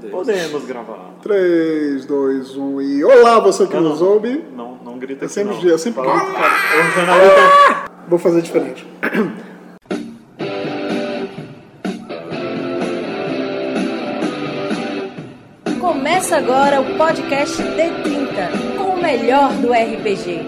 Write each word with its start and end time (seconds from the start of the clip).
Podemos. 0.00 0.10
Podemos 0.12 0.64
gravar. 0.64 1.14
3, 1.22 2.06
2, 2.06 2.56
1 2.56 2.80
e. 2.82 3.04
Olá, 3.04 3.40
você 3.40 3.66
que 3.66 3.74
Não, 3.74 3.82
nos 3.82 4.00
não. 4.00 4.08
ouve. 4.08 4.44
Não, 4.54 4.76
não 4.84 4.98
grita 4.98 5.24
Eu 5.24 5.28
sempre 5.28 5.56
não. 5.56 5.62
eu 5.64 5.78
sempre 5.78 6.02
Fala, 6.04 6.18
grito. 6.20 6.32
cara, 6.34 6.90
jornalista... 6.94 7.88
Vou 8.08 8.18
fazer 8.18 8.40
diferente. 8.42 8.86
Começa 15.80 16.36
agora 16.36 16.80
o 16.80 16.96
podcast 16.96 17.56
D30, 17.62 18.76
com 18.76 18.94
o 18.94 19.00
melhor 19.02 19.52
do 19.54 19.72
RPG. 19.72 20.44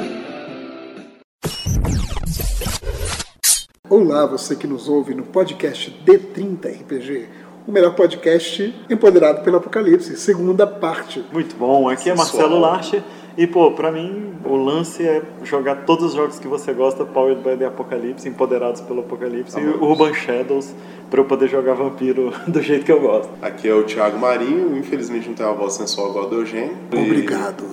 Olá, 3.88 4.26
você 4.26 4.54
que 4.56 4.66
nos 4.66 4.88
ouve 4.88 5.14
no 5.14 5.24
podcast 5.24 5.90
D30 6.04 6.80
RPG, 6.82 7.28
o 7.70 7.72
melhor 7.72 7.94
podcast 7.94 8.74
empoderado 8.90 9.42
pelo 9.42 9.56
Apocalipse, 9.56 10.16
segunda 10.16 10.66
parte. 10.66 11.24
Muito 11.32 11.56
bom, 11.56 11.88
aqui 11.88 12.10
é 12.10 12.14
Marcelo 12.14 12.58
Larcher. 12.58 13.02
E, 13.36 13.46
pô, 13.46 13.70
pra 13.72 13.90
mim, 13.92 14.34
o 14.44 14.56
lance 14.56 15.06
é 15.06 15.22
jogar 15.44 15.84
todos 15.86 16.06
os 16.06 16.14
jogos 16.14 16.38
que 16.38 16.48
você 16.48 16.72
gosta, 16.72 17.04
Powered 17.04 17.42
by 17.42 17.56
the 17.56 17.66
Apocalypse, 17.66 18.28
empoderados 18.28 18.80
pelo 18.80 19.00
Apocalipse, 19.00 19.58
e 19.58 19.66
Urban 19.66 20.12
Shadows, 20.12 20.74
pra 21.10 21.20
eu 21.20 21.24
poder 21.24 21.48
jogar 21.48 21.74
vampiro 21.74 22.32
do 22.46 22.60
jeito 22.60 22.84
que 22.84 22.92
eu 22.92 23.00
gosto. 23.00 23.30
Aqui 23.40 23.68
é 23.68 23.74
o 23.74 23.84
Thiago 23.84 24.18
Marinho, 24.18 24.76
infelizmente 24.76 25.28
não 25.28 25.34
tenho 25.34 25.48
a 25.48 25.52
voz 25.52 25.74
sensual 25.74 26.10
igual 26.10 26.26
a 26.26 26.28
do 26.28 26.36
Eugênio. 26.36 26.76
E 26.92 26.96
Obrigado. 26.96 27.64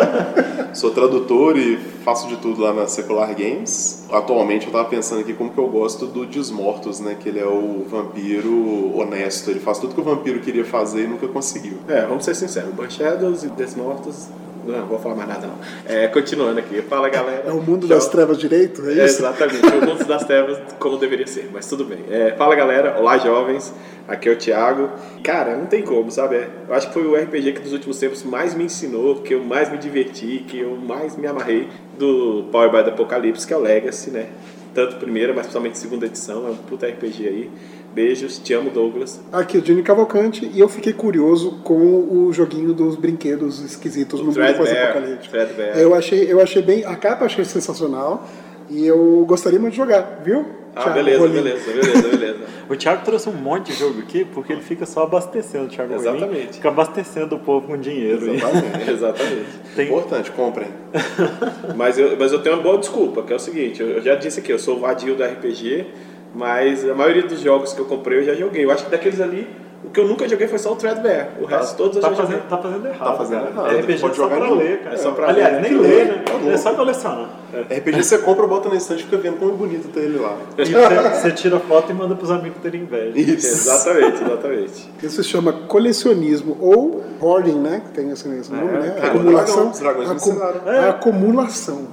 Sou 0.72 0.90
tradutor 0.90 1.56
e 1.58 1.76
faço 1.76 2.26
de 2.28 2.36
tudo 2.36 2.62
lá 2.62 2.72
na 2.72 2.86
Secular 2.86 3.28
Games. 3.34 4.06
Atualmente 4.10 4.66
eu 4.66 4.72
tava 4.72 4.86
pensando 4.86 5.20
aqui 5.20 5.34
como 5.34 5.50
que 5.50 5.58
eu 5.58 5.68
gosto 5.68 6.06
do 6.06 6.24
Desmortos, 6.24 6.98
né? 7.00 7.16
Que 7.18 7.28
ele 7.28 7.38
é 7.38 7.46
o 7.46 7.84
vampiro 7.86 8.96
honesto. 8.96 9.50
Ele 9.50 9.60
faz 9.60 9.78
tudo 9.78 9.94
que 9.94 10.00
o 10.00 10.04
vampiro 10.04 10.40
queria 10.40 10.64
fazer 10.64 11.04
e 11.04 11.06
nunca 11.06 11.28
conseguiu. 11.28 11.78
É, 11.88 12.06
vamos 12.06 12.24
ser 12.24 12.34
sinceros. 12.34 12.72
Burn 12.74 12.90
Shadows 12.90 13.44
e 13.44 13.48
Desmortos. 13.48 14.28
Não, 14.64 14.86
vou 14.86 14.98
falar 14.98 15.14
mais 15.16 15.28
nada 15.28 15.46
não. 15.46 15.56
É, 15.86 16.06
continuando 16.08 16.58
aqui. 16.58 16.80
Fala 16.82 17.08
galera. 17.08 17.44
É 17.46 17.50
o 17.52 17.60
mundo 17.60 17.86
Tchau. 17.86 17.96
das 17.96 18.08
trevas 18.08 18.38
direito, 18.38 18.82
é 18.88 18.90
É, 19.00 19.04
isso? 19.06 19.18
exatamente, 19.20 19.66
o 19.66 19.86
mundo 19.86 20.04
das 20.04 20.24
trevas 20.24 20.58
como 20.78 20.96
deveria 20.98 21.26
ser, 21.26 21.50
mas 21.52 21.66
tudo 21.68 21.84
bem. 21.84 21.98
É, 22.10 22.34
fala 22.36 22.54
galera, 22.54 22.96
olá 22.98 23.18
jovens, 23.18 23.74
aqui 24.06 24.28
é 24.28 24.32
o 24.32 24.36
Thiago. 24.36 24.88
Cara, 25.22 25.56
não 25.56 25.66
tem 25.66 25.82
como, 25.82 26.10
sabe? 26.10 26.36
É, 26.36 26.48
Eu 26.68 26.74
acho 26.74 26.88
que 26.88 26.94
foi 26.94 27.06
o 27.06 27.14
RPG 27.16 27.52
que 27.52 27.60
dos 27.60 27.72
últimos 27.72 27.98
tempos 27.98 28.22
mais 28.22 28.54
me 28.54 28.64
ensinou, 28.64 29.16
que 29.16 29.34
eu 29.34 29.42
mais 29.42 29.70
me 29.70 29.78
diverti, 29.78 30.44
que 30.46 30.60
eu 30.60 30.76
mais 30.76 31.16
me 31.16 31.26
amarrei 31.26 31.68
do 31.98 32.44
Power 32.50 32.70
by 32.70 32.84
the 32.84 32.90
Apocalypse, 32.90 33.46
que 33.46 33.52
é 33.52 33.56
o 33.56 33.60
Legacy, 33.60 34.10
né? 34.10 34.26
Tanto 34.74 34.96
primeira, 34.96 35.32
mas 35.32 35.42
principalmente 35.42 35.78
segunda 35.78 36.06
edição, 36.06 36.46
é 36.46 36.50
um 36.50 36.56
puta 36.56 36.86
RPG 36.86 37.28
aí. 37.28 37.50
Beijos, 37.94 38.38
te 38.38 38.54
amo, 38.54 38.70
Douglas. 38.70 39.20
Aqui 39.30 39.58
o 39.58 39.60
Johnny 39.60 39.82
Cavalcante 39.82 40.50
e 40.52 40.58
eu 40.58 40.68
fiquei 40.68 40.94
curioso 40.94 41.60
com 41.62 41.76
o 41.76 42.32
joguinho 42.32 42.72
dos 42.72 42.96
brinquedos 42.96 43.60
esquisitos 43.60 44.18
no 44.20 44.26
mundo 44.26 44.34
pós-apocalíptico. 44.34 45.36
Eu 45.76 45.94
achei, 45.94 46.32
eu 46.32 46.40
achei 46.40 46.62
bem. 46.62 46.86
A 46.86 46.96
capa 46.96 47.26
achei 47.26 47.44
sensacional 47.44 48.26
e 48.72 48.86
eu 48.86 49.24
gostaria 49.26 49.58
muito 49.60 49.72
de 49.72 49.78
jogar, 49.78 50.20
viu? 50.24 50.44
Ah, 50.74 50.84
Thiago 50.84 50.94
beleza, 50.98 51.18
Rolim? 51.20 51.32
beleza, 51.34 51.72
beleza, 51.72 52.08
beleza. 52.08 52.38
O 52.70 52.76
Thiago 52.76 53.04
trouxe 53.04 53.28
um 53.28 53.32
monte 53.32 53.72
de 53.72 53.78
jogo 53.78 53.98
aqui, 54.00 54.24
porque 54.24 54.52
ele 54.52 54.62
fica 54.62 54.86
só 54.86 55.02
abastecendo, 55.02 55.64
o 55.64 55.68
Thiago 55.68 55.92
Rolim. 55.94 56.08
Exatamente. 56.08 56.52
Fica 56.54 56.68
abastecendo 56.68 57.36
o 57.36 57.38
povo 57.38 57.66
com 57.66 57.76
dinheiro. 57.76 58.32
Exatamente. 58.34 58.88
Exatamente. 58.90 59.46
Tem- 59.76 59.88
Importante, 59.88 60.30
comprem. 60.30 60.68
Mas 61.76 61.98
eu, 61.98 62.16
mas 62.18 62.32
eu 62.32 62.40
tenho 62.42 62.56
uma 62.56 62.62
boa 62.62 62.78
desculpa, 62.78 63.22
que 63.22 63.32
é 63.32 63.36
o 63.36 63.38
seguinte, 63.38 63.82
eu 63.82 63.90
eu 63.90 64.00
já 64.00 64.14
disse 64.14 64.40
aqui, 64.40 64.50
eu 64.52 64.58
sou 64.58 64.76
o 64.76 64.80
vadio 64.80 65.14
do 65.14 65.22
RPG, 65.24 65.86
mas 66.34 66.88
a 66.88 66.94
maioria 66.94 67.22
dos 67.24 67.40
jogos 67.40 67.72
que 67.74 67.80
eu 67.80 67.84
comprei 67.84 68.20
eu 68.20 68.24
já 68.24 68.34
joguei. 68.34 68.64
Eu 68.64 68.70
acho 68.70 68.84
que 68.86 68.90
daqueles 68.90 69.20
ali, 69.20 69.46
o 69.84 69.90
que 69.90 70.00
eu 70.00 70.06
nunca 70.06 70.26
joguei 70.28 70.46
foi 70.48 70.58
só 70.58 70.72
o 70.72 70.76
Threadbare. 70.76 71.28
O 71.40 71.44
resto 71.44 71.76
todos 71.76 71.96
eu 71.96 72.02
Tá 72.02 72.08
joguei. 72.08 72.24
fazendo, 72.24 72.48
tá 72.48 72.56
fazendo 72.58 72.86
errado. 72.86 73.04
Tá 73.10 73.14
fazendo 73.14 73.46
errado. 73.48 73.66
RPG 73.76 73.82
Pode 73.82 73.94
é 73.94 73.98
só 74.16 74.22
jogar 74.22 74.36
pra 74.36 74.50
ler, 74.50 74.78
cara. 74.80 74.94
É 74.94 74.98
só 74.98 75.10
pra 75.10 75.28
Aliás, 75.28 75.52
ler, 75.54 75.60
nem 75.62 75.72
né? 75.72 75.88
ler, 75.88 76.06
né? 76.06 76.22
Tá 76.24 76.50
É 76.50 76.56
só 76.56 76.74
colecionar. 76.74 77.28
RPG 77.70 78.02
você 78.02 78.18
compra, 78.18 78.46
bota 78.46 78.68
na 78.68 78.76
estante 78.76 79.00
e 79.00 79.04
fica 79.04 79.18
vendo 79.18 79.36
como 79.38 79.52
é 79.52 79.54
bonito 79.54 79.88
ter 79.88 80.00
ele 80.00 80.18
lá. 80.18 80.36
E 80.58 80.64
você, 80.72 81.20
você 81.20 81.32
tira 81.32 81.60
foto 81.60 81.90
e 81.90 81.94
manda 81.94 82.14
pros 82.14 82.30
amigos 82.30 82.58
terem 82.62 82.82
inveja. 82.82 83.18
Isso. 83.18 83.46
Exatamente, 83.46 84.22
exatamente. 84.24 84.90
Isso 85.02 85.22
se 85.22 85.28
chama 85.28 85.52
colecionismo 85.52 86.56
ou 86.60 87.02
hoarding, 87.20 87.58
né? 87.58 87.82
Que 87.86 87.90
tem 88.00 88.10
esse, 88.10 88.28
esse 88.28 88.50
nome, 88.52 88.72
né? 88.72 88.96
é, 89.00 89.06
Acumulação. 89.06 89.70
os 89.70 89.78
dragões 89.78 90.08
me 90.08 90.16
Acu- 90.16 90.28
ensinaram. 90.30 90.60
a 90.66 90.88
acumulação. 90.90 91.88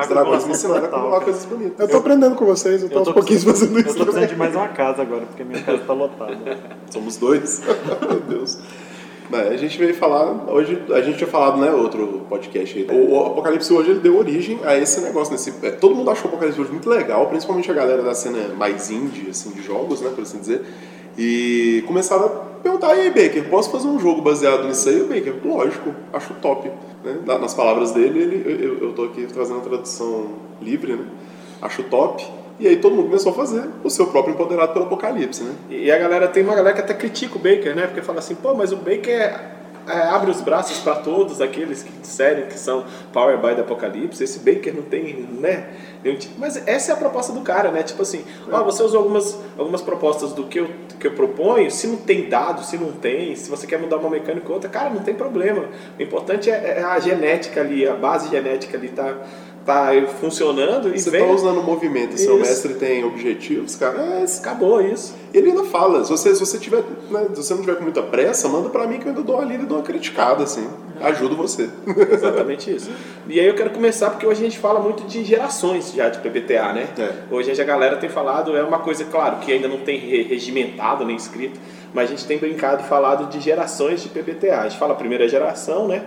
Os 0.00 0.08
dragões 0.08 0.44
me 0.46 0.52
ensinaram 0.52 0.84
a 0.84 0.86
acumular 0.88 1.20
coisas 1.20 1.44
bonitas. 1.44 1.80
Eu 1.80 1.88
tô 1.88 1.96
aprendendo 1.98 2.34
com 2.36 2.44
vocês, 2.46 2.82
eu 2.82 2.88
tô 2.88 2.94
Eu 2.94 2.98
aos 3.00 3.08
tô 3.08 3.14
pouquinhos 3.14 3.44
precisando- 3.44 3.68
fazendo 3.70 3.86
Eu 3.86 3.90
isso. 3.90 3.98
tô 3.98 4.04
precisando 4.04 4.28
de 4.28 4.36
mais 4.36 4.54
uma 4.54 4.68
casa 4.68 5.02
agora, 5.02 5.22
porque 5.26 5.44
minha 5.44 5.62
casa 5.62 5.78
tá 5.86 5.92
lotada. 5.92 6.38
Somos 6.90 7.16
dois. 7.16 7.62
Meu 8.08 8.20
Deus. 8.20 8.58
Mas 9.30 9.52
a 9.52 9.56
gente 9.56 9.78
veio 9.78 9.94
falar, 9.94 10.44
hoje 10.52 10.82
a 10.92 11.00
gente 11.00 11.18
tinha 11.18 11.28
falado, 11.30 11.58
né, 11.60 11.70
outro 11.70 12.22
podcast 12.28 12.76
aí. 12.76 12.86
O, 12.90 13.12
o 13.14 13.26
Apocalipse 13.26 13.72
hoje 13.72 13.90
ele 13.90 14.00
deu 14.00 14.16
origem 14.18 14.58
a 14.64 14.76
esse 14.76 15.00
negócio, 15.00 15.32
nesse, 15.32 15.54
é, 15.64 15.70
todo 15.70 15.94
mundo 15.94 16.10
achou 16.10 16.24
o 16.24 16.28
Apocalipse 16.28 16.60
hoje 16.60 16.72
muito 16.72 16.88
legal, 16.90 17.26
principalmente 17.28 17.70
a 17.70 17.74
galera 17.74 18.02
da 18.02 18.14
cena 18.14 18.38
mais 18.56 18.90
indie, 18.90 19.28
assim, 19.30 19.50
de 19.50 19.62
jogos, 19.62 20.00
né, 20.00 20.10
por 20.14 20.22
assim 20.22 20.38
dizer. 20.38 20.62
E 21.18 21.82
começaram 21.86 22.26
a 22.26 22.28
perguntar, 22.62 22.94
e 22.96 23.00
aí, 23.02 23.08
Baker, 23.10 23.48
posso 23.50 23.70
fazer 23.70 23.86
um 23.88 23.98
jogo 23.98 24.20
baseado 24.22 24.66
nisso 24.66 24.88
aí? 24.88 25.00
O 25.02 25.06
Baker, 25.06 25.34
lógico, 25.44 25.94
acho 26.12 26.34
top. 26.34 26.68
Né? 27.04 27.18
Na- 27.26 27.38
Nas 27.38 27.54
palavras 27.54 27.90
dele, 27.92 28.18
ele, 28.20 28.64
eu- 28.64 28.78
eu 28.88 28.92
tô 28.92 29.04
aqui 29.04 29.26
trazendo 29.32 29.58
a 29.58 29.62
tradução 29.62 30.26
livre, 30.60 30.92
né? 30.94 31.04
Acho 31.62 31.82
top. 31.84 32.26
E 32.60 32.68
aí 32.68 32.76
todo 32.76 32.94
mundo 32.94 33.06
começou 33.06 33.32
a 33.32 33.34
fazer 33.34 33.70
o 33.82 33.88
seu 33.88 34.08
próprio 34.08 34.34
empoderado 34.34 34.74
pelo 34.74 34.84
Apocalipse, 34.84 35.42
né? 35.42 35.54
E 35.70 35.90
a 35.90 35.98
galera, 35.98 36.28
tem 36.28 36.42
uma 36.44 36.54
galera 36.54 36.74
que 36.74 36.82
até 36.82 36.92
critica 36.92 37.36
o 37.36 37.38
Baker, 37.38 37.74
né? 37.74 37.86
Porque 37.86 38.02
fala 38.02 38.18
assim, 38.18 38.34
pô, 38.34 38.52
mas 38.54 38.70
o 38.70 38.76
Baker 38.76 39.08
é, 39.08 39.40
é, 39.88 39.92
abre 40.08 40.30
os 40.30 40.42
braços 40.42 40.78
para 40.78 40.96
todos 40.96 41.40
aqueles 41.40 41.82
que 41.82 41.90
disserem 41.90 42.44
que 42.44 42.58
são 42.58 42.84
Power 43.14 43.38
by 43.38 43.54
the 43.54 43.62
Apocalipse. 43.62 44.22
Esse 44.22 44.40
Baker 44.40 44.74
não 44.74 44.82
tem, 44.82 45.26
né? 45.40 45.70
Mas 46.38 46.62
essa 46.68 46.92
é 46.92 46.94
a 46.94 46.98
proposta 46.98 47.32
do 47.32 47.40
cara, 47.40 47.70
né? 47.70 47.82
Tipo 47.82 48.02
assim, 48.02 48.24
ó, 48.52 48.62
você 48.62 48.82
usou 48.82 49.00
algumas, 49.00 49.38
algumas 49.58 49.80
propostas 49.80 50.32
do 50.32 50.44
que 50.44 50.60
eu, 50.60 50.68
que 50.98 51.06
eu 51.06 51.12
proponho, 51.12 51.70
se 51.70 51.86
não 51.86 51.96
tem 51.96 52.28
dado, 52.28 52.62
se 52.62 52.76
não 52.76 52.92
tem, 52.92 53.34
se 53.34 53.48
você 53.48 53.66
quer 53.66 53.78
mudar 53.78 53.96
uma 53.96 54.10
mecânica 54.10 54.46
ou 54.48 54.54
outra, 54.54 54.68
cara, 54.68 54.90
não 54.90 55.00
tem 55.00 55.14
problema. 55.14 55.64
O 55.98 56.02
importante 56.02 56.50
é, 56.50 56.78
é 56.78 56.82
a 56.82 56.98
genética 56.98 57.62
ali, 57.62 57.88
a 57.88 57.94
base 57.94 58.28
genética 58.28 58.76
ali 58.76 58.88
tá, 58.88 59.16
tá 59.70 60.06
funcionando 60.20 60.94
e 60.94 60.98
Você 60.98 61.10
vem. 61.10 61.24
tá 61.26 61.32
usando 61.32 61.58
o 61.58 61.62
movimento, 61.62 62.16
seu 62.18 62.38
Isso. 62.40 62.48
mestre 62.48 62.74
tem 62.74 63.04
objetivos, 63.04 63.76
cara. 63.76 63.98
É, 63.98 64.24
Acabou 64.38 64.80
isso. 64.80 65.14
ele 65.32 65.50
ainda 65.50 65.64
fala, 65.64 66.04
se 66.04 66.10
você, 66.10 66.34
se 66.34 66.40
você 66.40 66.58
tiver, 66.58 66.82
né, 67.10 67.26
se 67.34 67.42
você 67.42 67.54
não 67.54 67.60
tiver 67.60 67.76
com 67.76 67.82
muita 67.84 68.02
pressa, 68.02 68.48
manda 68.48 68.68
pra 68.68 68.86
mim 68.86 68.98
que 68.98 69.04
eu 69.06 69.10
ainda 69.10 69.22
dou 69.22 69.36
uma 69.36 69.44
lida 69.44 69.62
e 69.62 69.66
dou 69.66 69.78
uma 69.78 69.84
criticada, 69.84 70.42
assim. 70.44 70.66
Ajudo 71.00 71.34
você. 71.34 71.70
Exatamente 72.12 72.74
isso. 72.74 72.90
E 73.26 73.40
aí 73.40 73.46
eu 73.46 73.54
quero 73.54 73.70
começar 73.70 74.10
porque 74.10 74.26
hoje 74.26 74.40
a 74.40 74.44
gente 74.44 74.58
fala 74.58 74.80
muito 74.80 75.04
de 75.04 75.24
gerações 75.24 75.92
já 75.94 76.08
de 76.10 76.18
PBTA, 76.18 76.72
né? 76.74 76.88
É. 76.98 77.12
Hoje 77.34 77.58
a 77.58 77.64
galera 77.64 77.96
tem 77.96 78.10
falado, 78.10 78.54
é 78.56 78.62
uma 78.62 78.80
coisa, 78.80 79.04
claro, 79.04 79.36
que 79.36 79.50
ainda 79.50 79.66
não 79.68 79.78
tem 79.78 79.98
re- 79.98 80.22
regimentado 80.24 81.04
nem 81.06 81.16
escrito, 81.16 81.58
mas 81.94 82.04
a 82.08 82.12
gente 82.12 82.26
tem 82.26 82.36
brincado 82.36 82.82
e 82.82 82.86
falado 82.86 83.30
de 83.30 83.40
gerações 83.40 84.02
de 84.02 84.08
PBTA. 84.10 84.60
A 84.60 84.68
gente 84.68 84.78
fala 84.78 84.92
a 84.92 84.96
primeira 84.96 85.26
geração, 85.28 85.88
né? 85.88 86.04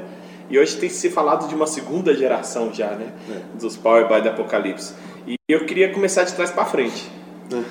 E 0.49 0.59
hoje 0.59 0.77
tem 0.77 0.89
se 0.89 1.09
falado 1.09 1.47
de 1.47 1.55
uma 1.55 1.67
segunda 1.67 2.13
geração 2.13 2.73
já, 2.73 2.91
né? 2.91 3.13
Dos 3.59 3.77
Power 3.77 4.07
by 4.07 4.21
the 4.21 4.29
Apocalypse. 4.29 4.93
E 5.25 5.35
eu 5.47 5.65
queria 5.65 5.91
começar 5.91 6.23
de 6.23 6.33
trás 6.33 6.51
para 6.51 6.65
frente. 6.65 7.09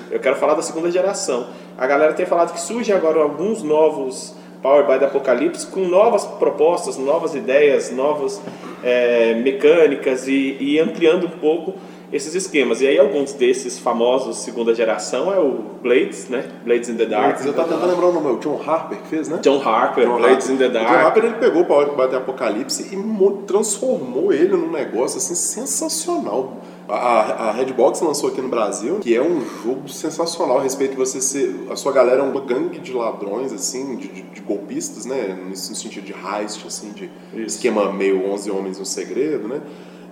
Eu 0.09 0.19
quero 0.19 0.35
falar 0.35 0.53
da 0.53 0.61
segunda 0.61 0.89
geração. 0.89 1.47
A 1.77 1.85
galera 1.85 2.13
tem 2.13 2.25
falado 2.25 2.53
que 2.53 2.59
surgem 2.59 2.95
agora 2.95 3.21
alguns 3.21 3.61
novos 3.63 4.35
Power 4.61 4.87
by 4.87 4.97
the 4.97 5.05
Apocalypse 5.05 5.67
com 5.67 5.81
novas 5.81 6.25
propostas, 6.25 6.97
novas 6.97 7.35
ideias, 7.35 7.91
novas 7.91 8.41
é, 8.81 9.33
mecânicas 9.35 10.27
e, 10.27 10.57
e 10.59 10.79
ampliando 10.79 11.27
um 11.27 11.31
pouco 11.31 11.73
esses 12.13 12.33
esquemas. 12.35 12.79
E 12.81 12.87
aí 12.87 12.97
alguns 12.99 13.33
desses 13.33 13.77
famosos 13.79 14.37
segunda 14.37 14.73
geração 14.73 15.33
é 15.33 15.39
o 15.39 15.63
Blades, 15.81 16.29
né? 16.29 16.45
Blades 16.63 16.87
in 16.87 16.95
the 16.95 17.05
Dark. 17.05 17.37
Você 17.39 17.51
tá 17.51 17.63
tentando 17.63 17.87
lembrar 17.87 18.07
o 18.07 18.13
nome, 18.13 18.27
o 18.27 18.37
John 18.37 18.61
Harper 18.65 18.99
que 18.99 19.07
fez, 19.07 19.27
né? 19.27 19.39
John 19.43 19.61
Harper, 19.61 20.05
John 20.07 20.17
Blades 20.17 20.49
Harper. 20.49 20.53
in 20.53 20.57
the 20.57 20.65
O 20.65 20.67
John 20.69 20.73
Dark. 20.93 21.05
Harper 21.05 21.25
ele 21.25 21.33
pegou 21.35 21.65
Power 21.65 21.91
Bater 21.95 22.17
Apocalipse 22.19 22.87
e 22.93 22.95
mo- 22.95 23.43
transformou 23.47 24.31
ele 24.31 24.55
num 24.55 24.71
negócio 24.71 25.17
assim 25.17 25.35
sensacional. 25.35 26.61
A, 26.87 27.49
a- 27.49 27.51
Redbox 27.53 28.01
lançou 28.01 28.29
aqui 28.29 28.41
no 28.41 28.49
Brasil, 28.49 28.99
que 28.99 29.15
é 29.15 29.21
um 29.21 29.41
jogo 29.63 29.87
sensacional 29.87 30.59
a 30.59 30.61
respeito 30.61 30.91
de 30.91 30.97
você 30.97 31.21
ser. 31.21 31.65
A 31.69 31.75
sua 31.77 31.93
galera 31.93 32.19
é 32.19 32.23
uma 32.23 32.41
gangue 32.41 32.79
de 32.79 32.91
ladrões, 32.91 33.53
assim, 33.53 33.95
de, 33.95 34.09
de- 34.09 34.21
de 34.21 34.41
golpistas, 34.41 35.05
né? 35.05 35.37
No 35.49 35.55
sentido 35.55 36.03
de 36.03 36.11
heist, 36.13 36.67
assim, 36.67 36.91
de 36.91 37.09
esquema 37.45 37.91
meio 37.93 38.29
11 38.29 38.51
Homens 38.51 38.79
no 38.79 38.85
Segredo, 38.85 39.47
né? 39.47 39.61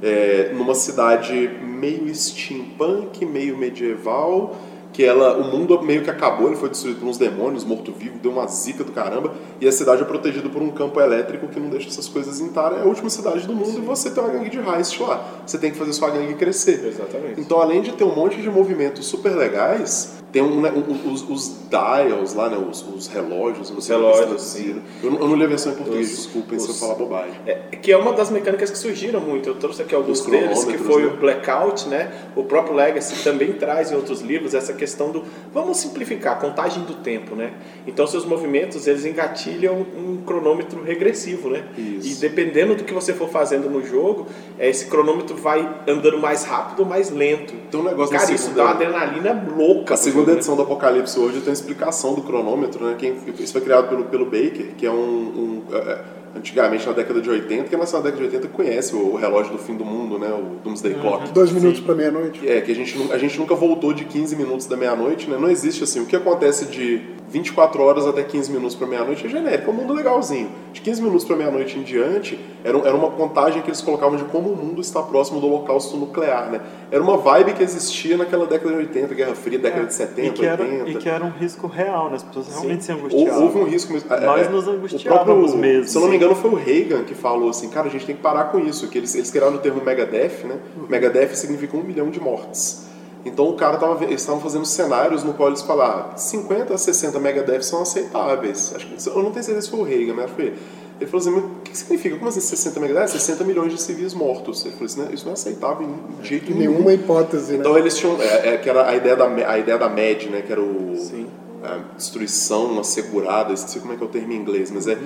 É, 0.02 0.52
numa 0.54 0.74
cidade 0.74 1.48
meio 1.62 2.14
steampunk, 2.14 3.24
meio 3.26 3.56
medieval, 3.58 4.56
que 5.02 5.06
ela, 5.06 5.36
o 5.36 5.44
mundo 5.44 5.82
meio 5.82 6.04
que 6.04 6.12
acabou, 6.12 6.46
ele 6.46 6.56
foi 6.56 6.70
destruído 6.70 7.00
por 7.00 7.08
uns 7.08 7.18
demônios, 7.18 7.64
morto-vivo, 7.64 8.20
deu 8.20 8.32
uma 8.32 8.46
zica 8.46 8.84
do 8.84 8.92
caramba, 8.92 9.34
e 9.60 9.68
a 9.68 9.72
cidade 9.72 10.04
é 10.04 10.06
protegida 10.06 10.48
por 10.48 10.62
um 10.62 10.70
campo 10.70 11.02
elétrico 11.02 11.48
que 11.48 11.60
não 11.60 11.70
deixa 11.70 11.88
essas 11.88 12.08
coisas 12.08 12.40
entrar. 12.40 12.72
É 12.74 12.82
a 12.82 12.86
última 12.86 13.10
cidade 13.10 13.48
do 13.48 13.56
mundo 13.56 13.72
Sim. 13.72 13.80
e 13.80 13.82
você 13.82 14.12
tem 14.12 14.24
uma 14.24 14.32
gangue 14.32 14.52
de 14.52 14.60
Heist 14.60 15.00
lá. 15.02 15.42
Você 15.44 15.58
tem 15.58 15.72
que 15.72 15.78
fazer 15.78 15.94
sua 15.94 16.12
gangue 16.12 16.36
crescer. 16.36 16.86
Exatamente. 16.86 17.42
Então, 17.42 17.60
além 17.60 17.82
de 17.82 17.94
ter 17.94 18.04
um 18.04 18.14
monte 18.14 18.40
de 18.40 18.48
movimentos 18.48 19.08
super 19.08 19.36
legais, 19.36 20.22
tem 20.32 20.42
um, 20.42 20.62
né, 20.62 20.72
os, 21.06 21.30
os, 21.30 21.56
dials 21.70 22.34
lá, 22.34 22.50
né, 22.50 22.58
os, 22.58 22.86
os 22.88 23.08
relógios. 23.08 23.70
Os 23.70 23.88
relógios, 23.88 24.56
eu, 24.56 24.82
eu, 25.04 25.12
não 25.12 25.36
li 25.36 25.44
a 25.44 25.48
versão 25.48 25.74
em 25.74 25.76
português, 25.76 26.10
os, 26.10 26.18
desculpem 26.18 26.58
se 26.58 26.70
eu 26.70 26.76
falar 26.76 26.96
bobagem. 26.96 27.34
É, 27.46 27.56
que 27.76 27.92
é 27.92 27.98
uma 27.98 28.14
das 28.14 28.30
mecânicas 28.30 28.72
que 28.72 28.78
surgiram 28.78 29.20
muito. 29.20 29.50
Eu 29.50 29.56
trouxe 29.56 29.82
aqui 29.82 29.94
alguns 29.94 30.22
deles, 30.22 30.64
que 30.64 30.78
foi 30.78 31.04
né? 31.04 31.08
o 31.10 31.18
Blackout, 31.18 31.88
né? 31.90 32.12
O 32.36 32.44
próprio 32.44 32.76
Legacy 32.76 33.24
também 33.24 33.54
traz 33.54 33.92
em 33.92 33.96
outros 33.96 34.22
livros 34.22 34.54
essa 34.54 34.74
questão 34.74 34.91
do... 34.96 35.24
Vamos 35.54 35.78
simplificar, 35.78 36.40
contagem 36.40 36.84
do 36.84 36.96
tempo, 36.96 37.36
né? 37.36 37.54
Então, 37.86 38.06
seus 38.08 38.26
movimentos, 38.26 38.88
eles 38.88 39.06
engatilham 39.06 39.86
um 39.98 40.22
cronômetro 40.26 40.84
regressivo, 40.84 41.50
né? 41.50 41.66
Isso. 41.78 42.12
E 42.12 42.16
dependendo 42.16 42.76
do 42.76 42.84
que 42.84 42.94
você 42.94 43.14
for 43.14 43.30
fazendo 43.30 43.70
no 43.70 43.86
jogo, 43.86 44.28
é, 44.60 44.70
esse 44.70 44.86
cronômetro 44.86 45.36
vai 45.36 45.68
andando 45.88 46.20
mais 46.20 46.44
rápido 46.44 46.82
ou 46.82 46.86
mais 46.86 47.10
lento. 47.10 47.54
Tem 47.70 47.80
um 47.80 47.84
negócio 47.84 48.18
Cara, 48.18 48.32
isso 48.32 48.52
dá 48.52 48.64
uma 48.64 48.72
adrenalina 48.72 49.48
louca. 49.56 49.94
A 49.94 49.98
segunda 49.98 50.34
edição 50.34 50.56
do 50.56 50.62
Apocalipse 50.62 51.20
hoje 51.20 51.42
tem 51.42 51.54
explicação 51.54 52.14
do 52.14 52.22
cronômetro, 52.22 52.86
né? 52.86 52.96
Quem, 52.98 53.16
isso 53.40 53.54
foi 53.54 53.62
criado 53.62 53.90
pelo, 53.90 54.06
pelo 54.06 54.26
Baker, 54.26 54.76
que 54.78 54.86
é 54.86 54.92
um, 54.92 54.96
um 54.96 55.64
é, 55.72 55.78
é 55.78 56.21
antigamente 56.36 56.86
na 56.86 56.94
década 56.94 57.22
de 57.22 57.30
80, 57.30 57.64
que 57.66 57.78
nasceu 57.78 58.00
na 58.00 58.06
década 58.06 58.28
de 58.28 58.36
80 58.36 58.48
conhece 58.50 58.96
o, 58.96 59.16
relógio 59.16 59.54
do 59.54 59.58
fim 59.58 59.76
do 59.76 59.86
mundo, 59.86 60.18
né? 60.18 60.30
O 60.30 60.64
Doomsday 60.64 60.94
uhum. 60.94 61.02
Clock. 61.02 61.32
Dois 61.32 61.52
minutos 61.52 61.82
para 61.82 61.96
meia-noite. 61.96 62.48
É, 62.48 62.62
que 62.62 62.72
a 62.72 62.76
gente, 62.76 63.12
a 63.12 63.18
gente 63.18 63.38
nunca 63.40 63.56
voltou 63.56 63.94
de 63.94 64.06
15 64.06 64.36
minutos 64.36 64.66
da 64.66 64.78
meia-noite, 64.78 65.30
né? 65.30 65.38
Não 65.38 65.50
existe 65.50 65.84
assim. 65.84 66.00
O 66.00 66.06
que 66.06 66.16
acontece 66.16 66.66
de 66.66 67.02
24 67.32 67.82
horas 67.82 68.06
até 68.06 68.24
15 68.24 68.52
minutos 68.52 68.76
para 68.76 68.86
meia-noite 68.86 69.26
é 69.26 69.30
genérico, 69.30 69.72
é 69.72 69.74
um 69.74 69.78
mundo 69.78 69.94
legalzinho. 69.94 70.50
De 70.74 70.82
15 70.82 71.02
minutos 71.02 71.26
para 71.26 71.36
meia-noite 71.36 71.80
em 71.80 71.84
diante, 71.84 72.38
era, 72.64 72.78
era 72.80 72.96
uma 72.96 73.10
contagem 73.10 73.62
que 73.62 73.70
eles 73.70 73.82
colocavam 73.82 74.18
de 74.18 74.26
como 74.26 74.50
o 74.50 74.56
mundo 74.56 74.82
está 74.82 75.02
próximo 75.02 75.40
do 75.40 75.48
holocausto 75.48 75.96
nuclear, 75.96 76.52
né? 76.52 76.62
Era 76.92 77.02
uma 77.02 77.18
vibe 77.18 77.54
que 77.54 77.64
existia 77.64 78.18
naquela 78.18 78.46
década 78.46 78.72
de 78.72 78.80
80, 78.80 79.16
Guerra 79.16 79.36
Fria, 79.36 79.58
década 79.58 79.84
é, 79.84 79.86
de 79.86 79.94
70, 79.94 80.28
e 80.28 80.32
que 80.32 80.42
80. 80.42 80.64
Era, 80.64 80.90
e 80.90 80.96
que 80.96 81.10
era 81.10 81.26
um 81.26 81.30
risco 81.30 81.68
real, 81.68 82.10
né? 82.10 82.18
As 82.18 82.24
pessoas 82.24 82.50
realmente 82.50 82.84
se 82.84 82.92
angustiavam. 82.92 83.44
Houve 83.44 83.58
um 83.60 83.64
risco 83.64 83.94
mesmo. 83.94 84.10
Nós 84.10 84.48
é, 84.48 84.50
nos 84.50 84.68
angustiávamos 84.68 85.56
mesmo. 85.56 85.88
Se 85.88 85.96
eu 85.96 86.02
não 86.02 86.10
me 86.10 86.18
engano, 86.18 86.36
foi 86.36 86.52
o 86.52 86.56
Reagan 86.56 87.04
que 87.04 87.16
falou 87.16 87.50
assim, 87.50 87.70
cara, 87.70 87.88
a 87.88 87.92
gente 87.92 88.06
tem 88.06 88.16
que 88.16 88.22
parar 88.22 88.46
com 88.46 88.60
isso, 88.60 88.90
que 88.90 88.98
eles, 88.98 89.16
eles 89.16 89.32
criaram 89.32 89.56
o 89.56 89.60
termo 89.60 89.82
Megadeth, 89.84 90.46
né? 90.46 90.60
Uhum. 90.76 90.88
Megadeth 90.90 91.34
significa 91.36 91.78
um 91.78 91.84
milhão 91.84 92.10
de 92.10 92.20
mortes. 92.20 92.91
Então 93.26 93.50
o 93.50 93.54
cara 93.56 93.78
tava, 93.78 94.04
eles 94.04 94.22
estavam 94.22 94.42
fazendo 94.42 94.66
cenários 94.66 95.24
no 95.24 95.34
qual 95.34 95.50
eles 95.50 95.62
falaram 95.62 96.18
50 96.18 96.74
a 96.74 96.78
60 96.78 97.20
megadeths 97.20 97.68
são 97.68 97.82
aceitáveis. 97.82 98.74
Acho 98.76 98.88
que, 98.88 99.10
eu 99.10 99.24
não 99.24 99.32
tenho 99.32 99.44
certeza 99.44 99.62
se 99.62 99.70
foi 99.72 99.80
o 99.80 99.84
Reagan, 99.84 100.14
mas 100.14 100.32
foi 100.32 100.54
ele 101.00 101.10
falou 101.10 101.28
assim, 101.28 101.36
o 101.36 101.62
que 101.64 101.76
significa? 101.76 102.16
Como 102.16 102.30
assim 102.30 102.40
60 102.40 102.80
megadeths? 102.80 103.12
60 103.14 103.44
milhões 103.44 103.72
de 103.72 103.82
civis 103.82 104.14
mortos. 104.14 104.64
Ele 104.64 104.76
falou 104.76 104.86
assim, 104.86 105.12
isso 105.12 105.26
não 105.26 105.32
é 105.32 105.34
aceitável 105.34 105.90
de 106.22 106.28
jeito 106.28 106.54
nenhum. 106.54 106.74
Nenhuma 106.74 106.94
hipótese, 106.94 107.54
né? 107.54 107.58
Então 107.58 107.76
eles 107.76 107.98
tinham, 107.98 108.22
é, 108.22 108.50
é, 108.50 108.58
que 108.58 108.70
era 108.70 108.88
a 108.88 108.96
ideia 108.96 109.16
da, 109.16 109.26
a 109.26 109.58
ideia 109.58 109.80
da 109.80 109.90
MED, 109.90 110.30
né, 110.30 110.44
que 110.44 110.52
era 110.52 110.62
o... 110.62 110.96
Sim 110.96 111.28
a 111.64 111.96
destruição 111.96 112.80
assegurada, 112.80 113.54
esqueci 113.54 113.80
como 113.80 113.94
é 113.94 113.96
que 113.96 114.04
é 114.04 114.06
o 114.06 114.10
termo 114.10 114.34
em 114.34 114.36
inglês, 114.36 114.72
mas 114.72 114.88
é 114.88 114.98